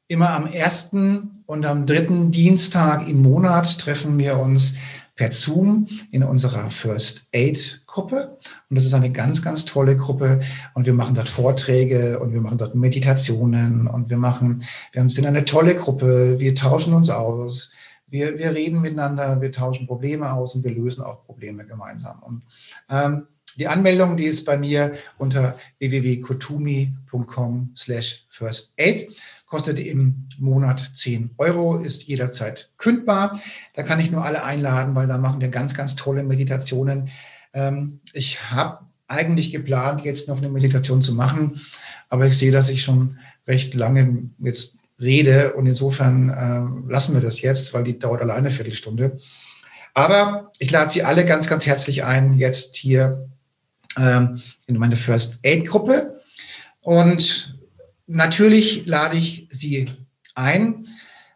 Immer 0.07 0.31
am 0.31 0.47
ersten 0.47 1.43
und 1.45 1.65
am 1.65 1.85
dritten 1.85 2.31
Dienstag 2.31 3.07
im 3.07 3.21
Monat 3.21 3.79
treffen 3.79 4.17
wir 4.19 4.37
uns 4.37 4.75
per 5.15 5.31
Zoom 5.31 5.87
in 6.11 6.23
unserer 6.23 6.71
First 6.71 7.27
Aid 7.31 7.83
Gruppe. 7.85 8.37
Und 8.69 8.75
das 8.75 8.85
ist 8.85 8.93
eine 8.93 9.11
ganz, 9.11 9.41
ganz 9.41 9.65
tolle 9.65 9.95
Gruppe. 9.95 10.39
Und 10.73 10.85
wir 10.85 10.93
machen 10.93 11.15
dort 11.15 11.29
Vorträge 11.29 12.19
und 12.19 12.33
wir 12.33 12.41
machen 12.41 12.57
dort 12.57 12.75
Meditationen 12.75 13.87
und 13.87 14.09
wir 14.09 14.17
machen, 14.17 14.63
wir 14.91 15.07
sind 15.09 15.25
eine 15.25 15.45
tolle 15.45 15.75
Gruppe. 15.75 16.39
Wir 16.39 16.55
tauschen 16.55 16.93
uns 16.93 17.09
aus. 17.09 17.71
Wir, 18.07 18.37
wir 18.37 18.53
reden 18.53 18.81
miteinander, 18.81 19.41
wir 19.41 19.51
tauschen 19.51 19.87
Probleme 19.87 20.31
aus 20.31 20.55
und 20.55 20.63
wir 20.63 20.71
lösen 20.71 21.03
auch 21.03 21.25
Probleme 21.25 21.65
gemeinsam. 21.65 22.21
Und 22.21 22.43
ähm, 22.89 23.27
die 23.57 23.67
Anmeldung, 23.67 24.17
die 24.17 24.25
ist 24.25 24.45
bei 24.45 24.57
mir 24.57 24.93
unter 25.17 25.57
www.kotumi.com 25.79 27.71
slash 27.75 28.25
first 28.29 28.73
aid 28.77 29.09
kostet 29.53 29.77
im 29.77 30.27
Monat 30.39 30.79
10 30.95 31.35
Euro, 31.37 31.77
ist 31.77 32.05
jederzeit 32.05 32.71
kündbar. 32.77 33.39
Da 33.75 33.83
kann 33.83 33.99
ich 33.99 34.09
nur 34.09 34.25
alle 34.25 34.43
einladen, 34.43 34.95
weil 34.95 35.05
da 35.05 35.19
machen 35.19 35.41
wir 35.41 35.49
ganz, 35.49 35.75
ganz 35.75 35.95
tolle 35.95 36.23
Meditationen. 36.23 37.09
Ähm, 37.53 37.99
ich 38.13 38.49
habe 38.49 38.79
eigentlich 39.07 39.51
geplant, 39.51 40.03
jetzt 40.03 40.27
noch 40.27 40.39
eine 40.39 40.49
Meditation 40.49 41.03
zu 41.03 41.13
machen, 41.13 41.61
aber 42.09 42.25
ich 42.25 42.35
sehe, 42.35 42.51
dass 42.51 42.71
ich 42.71 42.81
schon 42.81 43.19
recht 43.45 43.75
lange 43.75 44.31
jetzt 44.39 44.77
rede 44.99 45.53
und 45.53 45.67
insofern 45.67 46.29
äh, 46.31 46.91
lassen 46.91 47.13
wir 47.13 47.21
das 47.21 47.41
jetzt, 47.41 47.75
weil 47.75 47.83
die 47.83 47.99
dauert 47.99 48.23
alleine 48.23 48.47
eine 48.47 48.51
Viertelstunde. 48.51 49.19
Aber 49.93 50.51
ich 50.57 50.71
lade 50.71 50.89
Sie 50.89 51.03
alle 51.03 51.27
ganz, 51.27 51.47
ganz 51.47 51.67
herzlich 51.67 52.03
ein, 52.03 52.33
jetzt 52.39 52.75
hier 52.75 53.29
ähm, 53.99 54.41
in 54.65 54.79
meine 54.79 54.95
First 54.95 55.41
Aid 55.43 55.67
Gruppe. 55.67 56.19
Und 56.81 57.53
natürlich 58.13 58.85
lade 58.85 59.17
ich 59.17 59.47
Sie 59.51 59.85
ein 60.35 60.87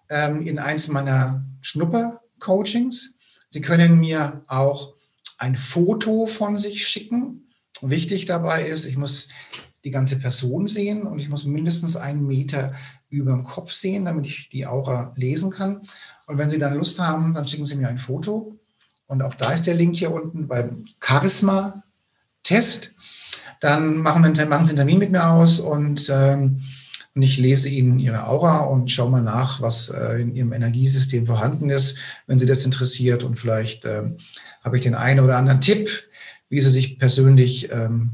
ähm, 0.10 0.46
in 0.46 0.60
eins 0.60 0.88
meiner 0.88 1.46
Schnupper-Coachings. 1.62 3.18
Sie 3.50 3.62
können 3.62 4.00
mir 4.00 4.44
auch 4.48 4.94
ein 5.38 5.58
Foto 5.58 6.26
von 6.26 6.58
sich 6.58 6.88
schicken. 6.88 7.50
Wichtig 7.82 8.26
dabei 8.26 8.66
ist, 8.66 8.86
ich 8.86 8.98
muss 8.98 9.30
die 9.84 9.92
ganze 9.92 10.20
Person 10.20 10.68
sehen 10.68 11.04
und 11.04 11.20
ich 11.20 11.30
muss 11.30 11.46
mindestens 11.46 11.96
einen 11.96 12.26
Meter 12.26 12.74
über 13.10 13.32
dem 13.32 13.44
Kopf 13.44 13.72
sehen, 13.72 14.06
damit 14.06 14.26
ich 14.26 14.50
die 14.50 14.66
Aura 14.66 15.14
lesen 15.16 15.52
kann. 15.52 15.82
Und 16.26 16.38
wenn 16.38 16.50
Sie 16.50 16.60
dann 16.60 16.76
Lust 16.76 17.00
haben, 17.00 17.34
dann 17.34 17.48
schicken 17.48 17.66
Sie 17.66 17.76
mir 17.76 17.88
ein 17.88 18.00
Foto. 18.00 18.60
Und 19.06 19.22
auch 19.22 19.36
da 19.36 19.54
ist 19.54 19.68
der 19.68 19.76
Link 19.76 19.96
hier 19.96 20.12
unten 20.12 20.48
beim 20.48 20.86
Charisma-Test. 21.02 22.94
Dann 23.60 23.98
machen, 23.98 24.22
machen 24.22 24.66
Sie 24.66 24.72
einen 24.72 24.76
Termin 24.76 25.00
mit 25.00 25.12
mir 25.12 25.28
aus 25.30 25.60
und, 25.60 26.10
ähm, 26.14 26.62
und 27.16 27.22
ich 27.22 27.38
lese 27.38 27.70
Ihnen 27.70 28.00
Ihre 28.00 28.28
Aura 28.28 28.60
und 28.60 28.92
schaue 28.92 29.10
mal 29.10 29.22
nach, 29.22 29.62
was 29.62 29.90
äh, 29.90 30.22
in 30.22 30.36
Ihrem 30.36 30.54
Energiesystem 30.54 31.26
vorhanden 31.26 31.70
ist, 31.70 31.98
wenn 32.28 32.40
Sie 32.40 32.46
das 32.46 32.66
interessiert. 32.66 33.24
Und 33.24 33.40
vielleicht 33.40 33.86
ähm, 33.86 34.18
habe 34.64 34.78
ich 34.78 34.84
den 34.84 34.96
einen 34.96 35.22
oder 35.22 35.38
anderen 35.38 35.62
Tipp, 35.62 35.90
wie 36.50 36.62
Sie 36.62 36.70
sich 36.70 37.00
persönlich 37.00 37.72
ähm, 37.72 38.12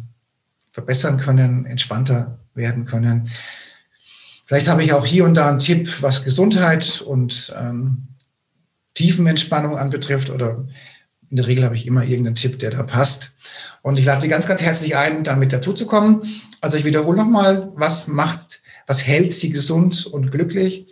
verbessern 0.71 1.17
können, 1.17 1.65
entspannter 1.65 2.39
werden 2.55 2.85
können. 2.85 3.29
Vielleicht 4.45 4.67
habe 4.67 4.83
ich 4.83 4.93
auch 4.93 5.05
hier 5.05 5.25
und 5.25 5.35
da 5.35 5.49
einen 5.49 5.59
Tipp, 5.59 6.01
was 6.01 6.23
Gesundheit 6.23 7.01
und 7.01 7.53
ähm, 7.59 8.07
Tiefenentspannung 8.93 9.77
anbetrifft 9.77 10.29
oder 10.29 10.65
in 11.33 11.37
der 11.37 11.47
Regel 11.47 11.65
habe 11.65 11.75
ich 11.75 11.87
immer 11.87 12.03
irgendeinen 12.03 12.35
Tipp, 12.35 12.59
der 12.59 12.69
da 12.69 12.83
passt. 12.83 13.31
Und 13.81 13.97
ich 13.97 14.05
lade 14.05 14.21
Sie 14.21 14.27
ganz, 14.27 14.45
ganz 14.45 14.61
herzlich 14.61 14.95
ein, 14.95 15.23
damit 15.23 15.51
dazuzukommen. 15.51 16.21
Also 16.61 16.77
ich 16.77 16.85
wiederhole 16.85 17.17
nochmal, 17.17 17.71
was 17.73 18.07
macht, 18.07 18.61
was 18.85 19.07
hält 19.07 19.33
Sie 19.33 19.49
gesund 19.49 20.05
und 20.05 20.29
glücklich? 20.29 20.85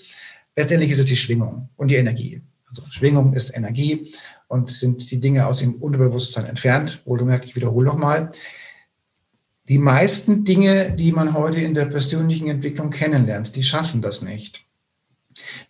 Letztendlich 0.56 0.90
ist 0.90 0.98
es 0.98 1.06
die 1.06 1.16
Schwingung 1.16 1.70
und 1.76 1.90
die 1.90 1.96
Energie. 1.96 2.42
Also 2.68 2.82
Schwingung 2.90 3.34
ist 3.34 3.56
Energie 3.56 4.16
und 4.48 4.72
sind 4.72 5.12
die 5.12 5.20
Dinge 5.20 5.46
aus 5.46 5.60
dem 5.60 5.76
Unterbewusstsein 5.76 6.48
entfernt. 6.48 7.04
Wohlgemerkt, 7.06 7.46
ich 7.46 7.56
wiederhole 7.56 7.86
nochmal. 7.86 8.32
Die 9.70 9.78
meisten 9.78 10.44
Dinge, 10.44 10.96
die 10.96 11.12
man 11.12 11.36
heute 11.36 11.62
in 11.62 11.76
der 11.76 11.86
persönlichen 11.86 12.48
Entwicklung 12.48 12.90
kennenlernt, 12.90 13.56
die 13.56 13.64
schaffen 13.64 14.02
das 14.02 14.24
nicht. 14.24 14.66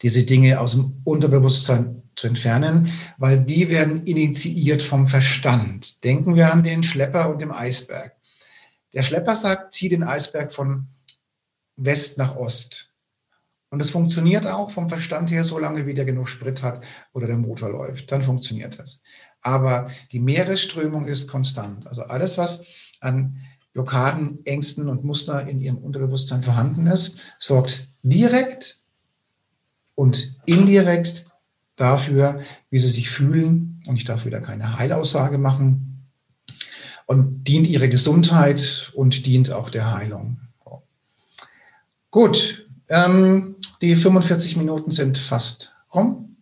Diese 0.01 0.23
Dinge 0.23 0.61
aus 0.61 0.71
dem 0.71 1.01
Unterbewusstsein 1.03 2.00
zu 2.15 2.27
entfernen, 2.27 2.91
weil 3.17 3.39
die 3.39 3.69
werden 3.69 4.05
initiiert 4.05 4.81
vom 4.81 5.07
Verstand. 5.07 6.03
Denken 6.03 6.35
wir 6.35 6.51
an 6.51 6.63
den 6.63 6.83
Schlepper 6.83 7.29
und 7.29 7.41
dem 7.41 7.51
Eisberg. 7.51 8.15
Der 8.93 9.03
Schlepper 9.03 9.35
sagt, 9.35 9.73
zieh 9.73 9.89
den 9.89 10.03
Eisberg 10.03 10.51
von 10.53 10.87
West 11.77 12.17
nach 12.17 12.35
Ost. 12.35 12.89
Und 13.69 13.79
das 13.79 13.89
funktioniert 13.89 14.45
auch 14.47 14.69
vom 14.69 14.89
Verstand 14.89 15.31
her, 15.31 15.45
solange 15.45 15.85
wie 15.85 15.93
der 15.93 16.03
genug 16.03 16.27
Sprit 16.27 16.61
hat 16.61 16.83
oder 17.13 17.27
der 17.27 17.37
Motor 17.37 17.69
läuft. 17.69 18.11
Dann 18.11 18.21
funktioniert 18.21 18.77
das. 18.77 19.01
Aber 19.41 19.89
die 20.11 20.19
Meeresströmung 20.19 21.07
ist 21.07 21.29
konstant. 21.29 21.87
Also 21.87 22.03
alles, 22.03 22.37
was 22.37 22.61
an 22.99 23.39
Blockaden, 23.73 24.45
Ängsten 24.45 24.89
und 24.89 25.05
Muster 25.05 25.47
in 25.47 25.59
ihrem 25.61 25.77
Unterbewusstsein 25.77 26.43
vorhanden 26.43 26.87
ist, 26.87 27.33
sorgt 27.39 27.87
direkt 28.03 28.81
und 29.95 30.39
indirekt 30.45 31.25
dafür, 31.75 32.39
wie 32.69 32.79
sie 32.79 32.89
sich 32.89 33.09
fühlen. 33.09 33.83
Und 33.87 33.97
ich 33.97 34.05
darf 34.05 34.25
wieder 34.25 34.41
keine 34.41 34.77
Heilaussage 34.77 35.37
machen. 35.37 36.07
Und 37.05 37.43
dient 37.43 37.67
ihre 37.67 37.89
Gesundheit 37.89 38.91
und 38.95 39.25
dient 39.25 39.51
auch 39.51 39.69
der 39.69 39.93
Heilung. 39.93 40.39
Gut, 42.09 42.67
ähm, 42.89 43.55
die 43.81 43.95
45 43.95 44.57
Minuten 44.57 44.91
sind 44.91 45.17
fast 45.17 45.73
rum. 45.93 46.37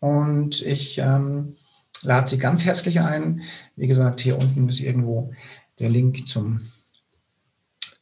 Und 0.00 0.62
ich 0.62 0.98
ähm, 0.98 1.56
lade 2.02 2.28
Sie 2.28 2.38
ganz 2.38 2.64
herzlich 2.64 3.00
ein. 3.00 3.42
Wie 3.76 3.86
gesagt, 3.86 4.20
hier 4.20 4.38
unten 4.38 4.68
ist 4.68 4.80
irgendwo 4.80 5.32
der 5.78 5.90
Link 5.90 6.28
zum 6.28 6.60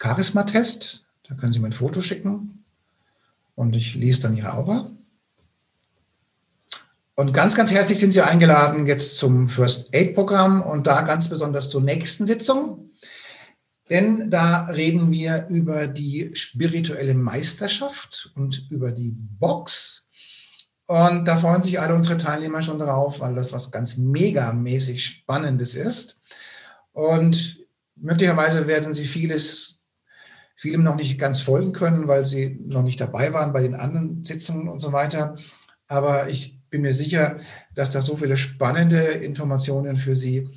Charisma-Test. 0.00 1.06
Da 1.24 1.34
können 1.34 1.52
Sie 1.52 1.58
mir 1.58 1.66
ein 1.66 1.72
Foto 1.72 2.00
schicken 2.00 2.64
und 3.54 3.76
ich 3.76 3.94
lese 3.94 4.22
dann 4.22 4.36
Ihre 4.36 4.54
Aura. 4.54 4.90
Und 7.18 7.32
ganz, 7.32 7.56
ganz 7.56 7.72
herzlich 7.72 7.98
sind 7.98 8.12
Sie 8.12 8.22
eingeladen 8.22 8.86
jetzt 8.86 9.18
zum 9.18 9.48
First 9.48 9.92
Aid 9.92 10.14
Programm 10.14 10.62
und 10.62 10.86
da 10.86 11.00
ganz 11.00 11.28
besonders 11.28 11.68
zur 11.68 11.80
nächsten 11.80 12.26
Sitzung. 12.26 12.92
Denn 13.90 14.30
da 14.30 14.66
reden 14.66 15.10
wir 15.10 15.48
über 15.48 15.88
die 15.88 16.30
spirituelle 16.34 17.14
Meisterschaft 17.14 18.30
und 18.36 18.70
über 18.70 18.92
die 18.92 19.16
Box. 19.16 20.06
Und 20.86 21.26
da 21.26 21.38
freuen 21.38 21.60
sich 21.60 21.80
alle 21.80 21.96
unsere 21.96 22.18
Teilnehmer 22.18 22.62
schon 22.62 22.78
drauf, 22.78 23.18
weil 23.18 23.34
das 23.34 23.52
was 23.52 23.72
ganz 23.72 23.96
megamäßig 23.96 25.04
Spannendes 25.04 25.74
ist. 25.74 26.20
Und 26.92 27.58
möglicherweise 27.96 28.68
werden 28.68 28.94
Sie 28.94 29.06
vieles, 29.06 29.80
vielem 30.54 30.84
noch 30.84 30.94
nicht 30.94 31.18
ganz 31.18 31.40
folgen 31.40 31.72
können, 31.72 32.06
weil 32.06 32.24
Sie 32.24 32.60
noch 32.64 32.84
nicht 32.84 33.00
dabei 33.00 33.32
waren 33.32 33.52
bei 33.52 33.62
den 33.62 33.74
anderen 33.74 34.22
Sitzungen 34.22 34.68
und 34.68 34.78
so 34.78 34.92
weiter. 34.92 35.34
Aber 35.88 36.28
ich 36.28 36.57
bin 36.70 36.82
mir 36.82 36.94
sicher, 36.94 37.36
dass 37.74 37.90
da 37.90 38.02
so 38.02 38.16
viele 38.16 38.36
spannende 38.36 39.00
Informationen 39.02 39.96
für 39.96 40.16
Sie 40.16 40.48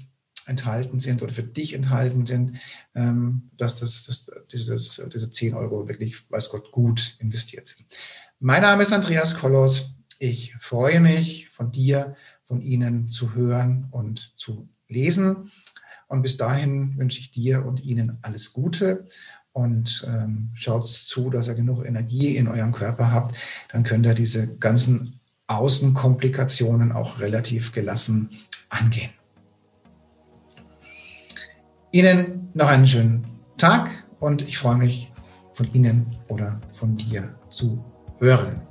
enthalten 0.47 0.99
sind 0.99 1.21
oder 1.21 1.33
für 1.33 1.43
dich 1.43 1.73
enthalten 1.73 2.25
sind, 2.25 2.57
ähm, 2.95 3.51
dass 3.57 3.79
das, 3.79 4.05
das, 4.05 4.31
dieses, 4.51 5.01
diese 5.13 5.29
10 5.29 5.53
Euro 5.53 5.87
wirklich, 5.87 6.29
weiß 6.29 6.49
Gott, 6.49 6.71
gut 6.71 7.15
investiert 7.19 7.67
sind. 7.67 7.85
Mein 8.39 8.63
Name 8.63 8.83
ist 8.83 8.91
Andreas 8.91 9.37
Kollos. 9.37 9.91
Ich 10.19 10.55
freue 10.55 10.99
mich, 10.99 11.49
von 11.49 11.71
dir, 11.71 12.15
von 12.43 12.61
Ihnen 12.61 13.07
zu 13.07 13.35
hören 13.35 13.87
und 13.91 14.33
zu 14.37 14.67
lesen. 14.87 15.51
Und 16.07 16.23
bis 16.23 16.37
dahin 16.37 16.97
wünsche 16.97 17.19
ich 17.19 17.31
dir 17.31 17.65
und 17.65 17.81
Ihnen 17.81 18.17
alles 18.21 18.51
Gute 18.51 19.05
und 19.53 20.05
ähm, 20.07 20.49
schaut 20.53 20.87
zu, 20.87 21.29
dass 21.29 21.47
ihr 21.47 21.55
genug 21.55 21.85
Energie 21.85 22.35
in 22.35 22.47
eurem 22.47 22.71
Körper 22.71 23.11
habt. 23.11 23.37
Dann 23.69 23.83
könnt 23.83 24.05
ihr 24.05 24.13
diese 24.13 24.47
ganzen 24.57 25.20
Außenkomplikationen 25.57 26.91
auch 26.91 27.19
relativ 27.19 27.71
gelassen 27.71 28.29
angehen. 28.69 29.11
Ihnen 31.91 32.49
noch 32.53 32.69
einen 32.69 32.87
schönen 32.87 33.27
Tag 33.57 33.89
und 34.19 34.41
ich 34.41 34.57
freue 34.57 34.77
mich 34.77 35.11
von 35.53 35.71
Ihnen 35.73 36.17
oder 36.29 36.61
von 36.71 36.95
dir 36.95 37.35
zu 37.49 37.83
hören. 38.19 38.70